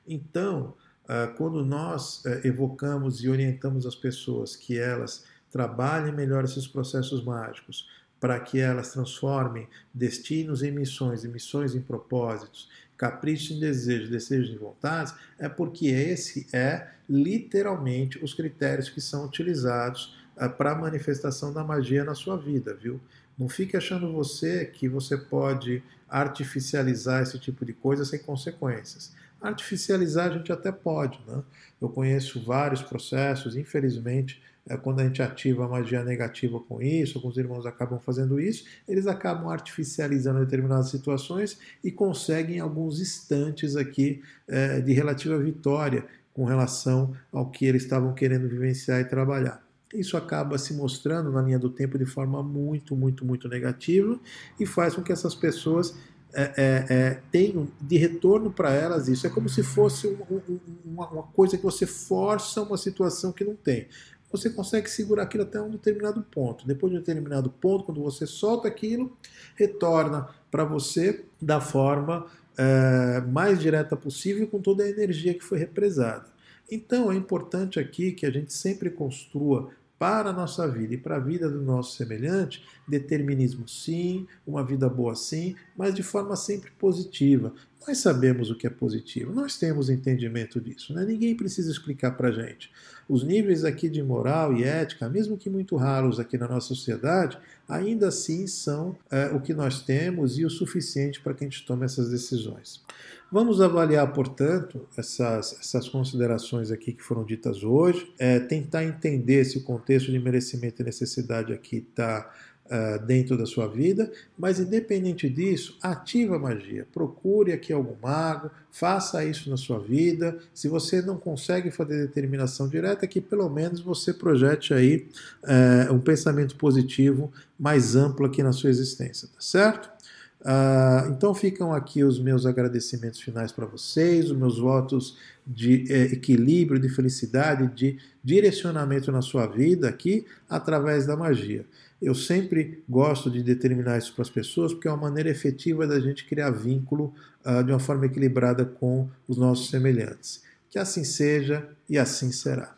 Então, 0.08 0.74
ah, 1.08 1.28
quando 1.38 1.64
nós 1.64 2.26
eh, 2.26 2.42
evocamos 2.46 3.24
e 3.24 3.30
orientamos 3.30 3.86
as 3.86 3.96
pessoas 3.96 4.56
que 4.56 4.78
elas 4.78 5.24
trabalhem 5.52 6.12
melhor 6.14 6.44
esses 6.44 6.68
processos 6.68 7.24
mágicos, 7.24 7.88
para 8.20 8.40
que 8.40 8.60
elas 8.60 8.92
transformem 8.92 9.68
destinos 9.94 10.64
em 10.64 10.72
missões, 10.72 11.24
e 11.24 11.28
missões 11.28 11.76
em 11.76 11.82
propósitos, 11.82 12.70
caprichos 12.98 13.58
em 13.58 13.60
desejos, 13.60 14.10
desejos 14.10 14.50
em 14.50 14.58
vontades, 14.58 15.14
é 15.38 15.48
porque 15.48 15.88
esse 15.88 16.48
é 16.54 16.88
literalmente 17.08 18.24
os 18.24 18.34
critérios 18.34 18.90
que 18.90 19.00
são 19.00 19.26
utilizados 19.26 20.18
ah, 20.36 20.50
para 20.50 20.72
a 20.72 20.76
manifestação 20.76 21.54
da 21.54 21.64
magia 21.64 22.04
na 22.04 22.16
sua 22.16 22.38
vida, 22.38 22.74
viu? 22.74 23.00
Não 23.38 23.50
fique 23.50 23.76
achando 23.76 24.12
você 24.12 24.66
que 24.66 24.88
você 24.88 25.18
pode 25.18 25.84
artificializar 26.08 27.22
esse 27.22 27.38
tipo 27.40 27.66
de 27.66 27.74
coisa 27.74 28.06
sem 28.06 28.20
consequências. 28.20 29.14
Artificializar 29.42 30.28
a 30.28 30.38
gente 30.38 30.52
até 30.52 30.72
pode, 30.72 31.20
né? 31.28 31.44
Eu 31.82 31.90
conheço 31.90 32.42
vários 32.42 32.82
processos, 32.82 33.56
infelizmente, 33.56 34.42
é, 34.68 34.76
quando 34.78 35.00
a 35.00 35.04
gente 35.04 35.22
ativa 35.22 35.66
a 35.66 35.68
magia 35.68 36.04
negativa 36.04 36.60
com 36.60 36.82
isso, 36.82 37.18
alguns 37.18 37.38
irmãos 37.38 37.66
acabam 37.66 38.00
fazendo 38.00 38.40
isso, 38.40 38.66
eles 38.88 39.06
acabam 39.06 39.50
artificializando 39.50 40.40
determinadas 40.40 40.90
situações 40.90 41.60
e 41.84 41.92
conseguem 41.92 42.60
alguns 42.60 43.00
instantes 43.00 43.76
aqui 43.76 44.24
é, 44.48 44.82
de 44.82 44.94
relativa 44.94 45.38
vitória 45.38 46.06
com 46.34 46.46
relação 46.46 47.16
ao 47.32 47.50
que 47.50 47.66
eles 47.66 47.84
estavam 47.84 48.14
querendo 48.14 48.50
vivenciar 48.50 49.00
e 49.00 49.06
trabalhar. 49.06 49.65
Isso 49.96 50.18
acaba 50.18 50.58
se 50.58 50.74
mostrando 50.74 51.32
na 51.32 51.42
linha 51.42 51.60
do 51.60 51.70
tempo 51.70 51.98
de 51.98 52.06
forma 52.06 52.42
muito, 52.44 52.96
muito, 52.96 53.26
muito 53.26 53.48
negativa 53.48 54.20
e 54.60 54.66
faz 54.66 54.96
com 54.96 55.02
que 55.02 55.12
essas 55.12 55.34
pessoas 55.34 55.96
é, 56.34 56.44
é, 56.58 56.86
é, 56.90 57.22
tenham 57.32 57.68
de 57.80 57.98
retorno 57.98 58.52
para 58.52 58.72
elas 58.74 59.08
isso. 59.08 59.26
É 59.26 59.30
como 59.30 59.48
se 59.48 59.64
fosse 59.64 60.08
um, 60.08 60.18
um, 60.30 60.60
uma, 60.84 61.08
uma, 61.10 61.24
coisa 61.24 61.58
que 61.58 61.64
você 61.64 61.86
força 61.86 62.62
uma 62.62 62.78
situação 62.78 63.32
que 63.32 63.44
não 63.44 63.56
tem. 63.56 63.88
Você 64.32 64.50
consegue 64.50 64.90
segurar 64.90 65.24
aquilo 65.24 65.44
até 65.44 65.62
um 65.62 65.70
determinado 65.70 66.22
ponto. 66.22 66.68
Depois 66.68 66.92
de 66.92 66.98
um 66.98 67.00
determinado 67.00 67.50
ponto, 67.50 67.86
quando 67.86 68.02
você 68.02 68.28
solta 68.28 68.68
aquilo, 68.68 69.16
retorna 69.56 70.28
para 70.52 70.66
você 70.66 71.24
da 71.42 71.62
forma 71.62 72.26
é, 72.58 73.22
mais 73.22 73.60
direta 73.60 73.96
possível, 73.96 74.46
com 74.48 74.60
toda 74.60 74.84
a 74.84 74.90
energia 74.90 75.34
que 75.34 75.44
foi 75.44 75.58
represada. 75.58 76.26
Então 76.70 77.12
é 77.12 77.16
importante 77.16 77.80
aqui 77.80 78.12
que 78.12 78.26
a 78.26 78.32
gente 78.32 78.52
sempre 78.52 78.90
construa 78.90 79.70
para 79.98 80.30
a 80.30 80.34
nossa 80.34 80.68
vida 80.68 80.94
e 80.94 80.98
para 80.98 81.16
a 81.16 81.20
vida 81.20 81.50
do 81.50 81.62
nosso 81.62 81.96
semelhante, 81.96 82.64
determinismo 82.88 83.68
sim, 83.68 84.28
uma 84.46 84.64
vida 84.64 84.90
boa 84.90 85.16
sim, 85.16 85.56
mas 85.78 85.94
de 85.94 86.04
forma 86.04 86.36
sempre 86.36 86.72
positiva. 86.72 87.54
Nós 87.88 88.00
sabemos 88.00 88.50
o 88.50 88.56
que 88.56 88.66
é 88.66 88.70
positivo, 88.70 89.32
nós 89.32 89.58
temos 89.58 89.90
entendimento 89.90 90.60
disso, 90.60 90.92
né? 90.94 91.06
ninguém 91.06 91.36
precisa 91.36 91.70
explicar 91.70 92.12
para 92.12 92.30
a 92.30 92.32
gente. 92.32 92.72
Os 93.08 93.24
níveis 93.24 93.64
aqui 93.64 93.88
de 93.88 94.02
moral 94.02 94.58
e 94.58 94.64
ética, 94.64 95.08
mesmo 95.08 95.38
que 95.38 95.52
muito 95.52 95.76
raros 95.76 96.20
aqui 96.20 96.36
na 96.36 96.48
nossa 96.48 96.70
sociedade, 96.70 97.38
ainda 97.70 98.08
assim 98.08 98.48
são 98.48 98.98
é, 99.12 99.28
o 99.28 99.40
que 99.40 99.54
nós 99.54 99.84
temos 99.84 100.40
e 100.40 100.46
o 100.46 100.50
suficiente 100.50 101.22
para 101.22 101.36
que 101.36 101.44
a 101.44 101.48
gente 101.48 101.64
tome 101.64 101.86
essas 101.86 102.10
decisões. 102.10 102.84
Vamos 103.32 103.62
avaliar, 103.62 104.12
portanto, 104.14 104.88
essas, 104.98 105.56
essas 105.60 105.88
considerações 105.88 106.72
aqui 106.72 106.94
que 106.94 107.04
foram 107.04 107.24
ditas 107.24 107.64
hoje, 107.64 108.12
é, 108.18 108.40
tentar 108.40 108.84
entender 108.84 109.46
se 109.46 109.58
o 109.58 109.64
contexto 109.64 110.12
de 110.12 110.18
merecimento 110.18 110.82
e 110.82 110.86
necessidade 110.86 111.54
aqui 111.54 111.86
está 111.88 112.32
uh, 112.66 113.04
dentro 113.06 113.38
da 113.38 113.46
sua 113.46 113.68
vida, 113.68 114.12
mas 114.38 114.60
independente 114.60 115.30
disso, 115.30 115.78
ativa 115.82 116.36
a 116.36 116.40
magia. 116.40 116.88
Procure 116.94 117.52
aqui 117.52 117.72
algum 117.72 117.96
mago, 118.02 118.50
faça 118.72 119.24
isso 119.24 119.50
na 119.50 119.58
sua 119.58 119.80
vida. 119.80 120.38
Se 120.54 120.68
você 120.68 121.02
não 121.02 121.18
consegue 121.18 121.72
fazer 121.72 122.08
determinação 122.08 122.68
direta, 122.68 123.08
que 123.08 123.22
pelo 123.22 123.50
menos 123.50 123.80
você 123.80 124.14
projete 124.14 124.74
aí 124.74 125.08
uh, 125.44 125.94
um 125.94 126.00
pensamento 126.00 126.56
positivo 126.56 127.32
mais 127.60 127.96
amplo 127.96 128.26
aqui 128.26 128.44
na 128.44 128.52
sua 128.52 128.70
existência, 128.70 129.28
tá 129.28 129.42
certo? 129.42 129.96
Uh, 130.42 131.10
então 131.10 131.34
ficam 131.34 131.74
aqui 131.74 132.04
os 132.04 132.20
meus 132.20 132.46
agradecimentos 132.46 133.20
finais 133.20 133.52
para 133.52 133.66
vocês, 133.66 134.30
os 134.30 134.38
meus 134.38 134.60
votos 134.60 135.18
de 135.46 135.92
eh, 135.92 136.14
equilíbrio, 136.14 136.80
de 136.80 136.90
felicidade, 136.90 137.68
de 137.76 137.98
direcionamento 138.24 139.12
na 139.12 139.22
sua 139.22 139.48
vida 139.48 139.90
aqui 139.90 140.26
através 140.48 141.06
da 141.06 141.16
magia. 141.16 141.66
Eu 142.06 142.14
sempre 142.14 142.84
gosto 142.88 143.32
de 143.32 143.42
determinar 143.42 143.98
isso 143.98 144.14
para 144.14 144.22
as 144.22 144.30
pessoas 144.30 144.72
porque 144.72 144.88
é 144.88 144.92
uma 144.92 145.10
maneira 145.10 145.28
efetiva 145.28 145.88
da 145.88 146.00
gente 146.00 146.24
criar 146.28 146.52
vínculo 146.52 147.12
uh, 147.44 147.64
de 147.64 147.72
uma 147.72 147.80
forma 147.80 148.06
equilibrada 148.06 148.64
com 148.64 149.10
os 149.28 149.38
nossos 149.38 149.72
semelhantes. 149.72 150.44
Que 150.70 150.78
assim 150.78 151.04
seja 151.04 151.68
e 151.90 151.98
assim 151.98 152.32
será. 152.32 152.75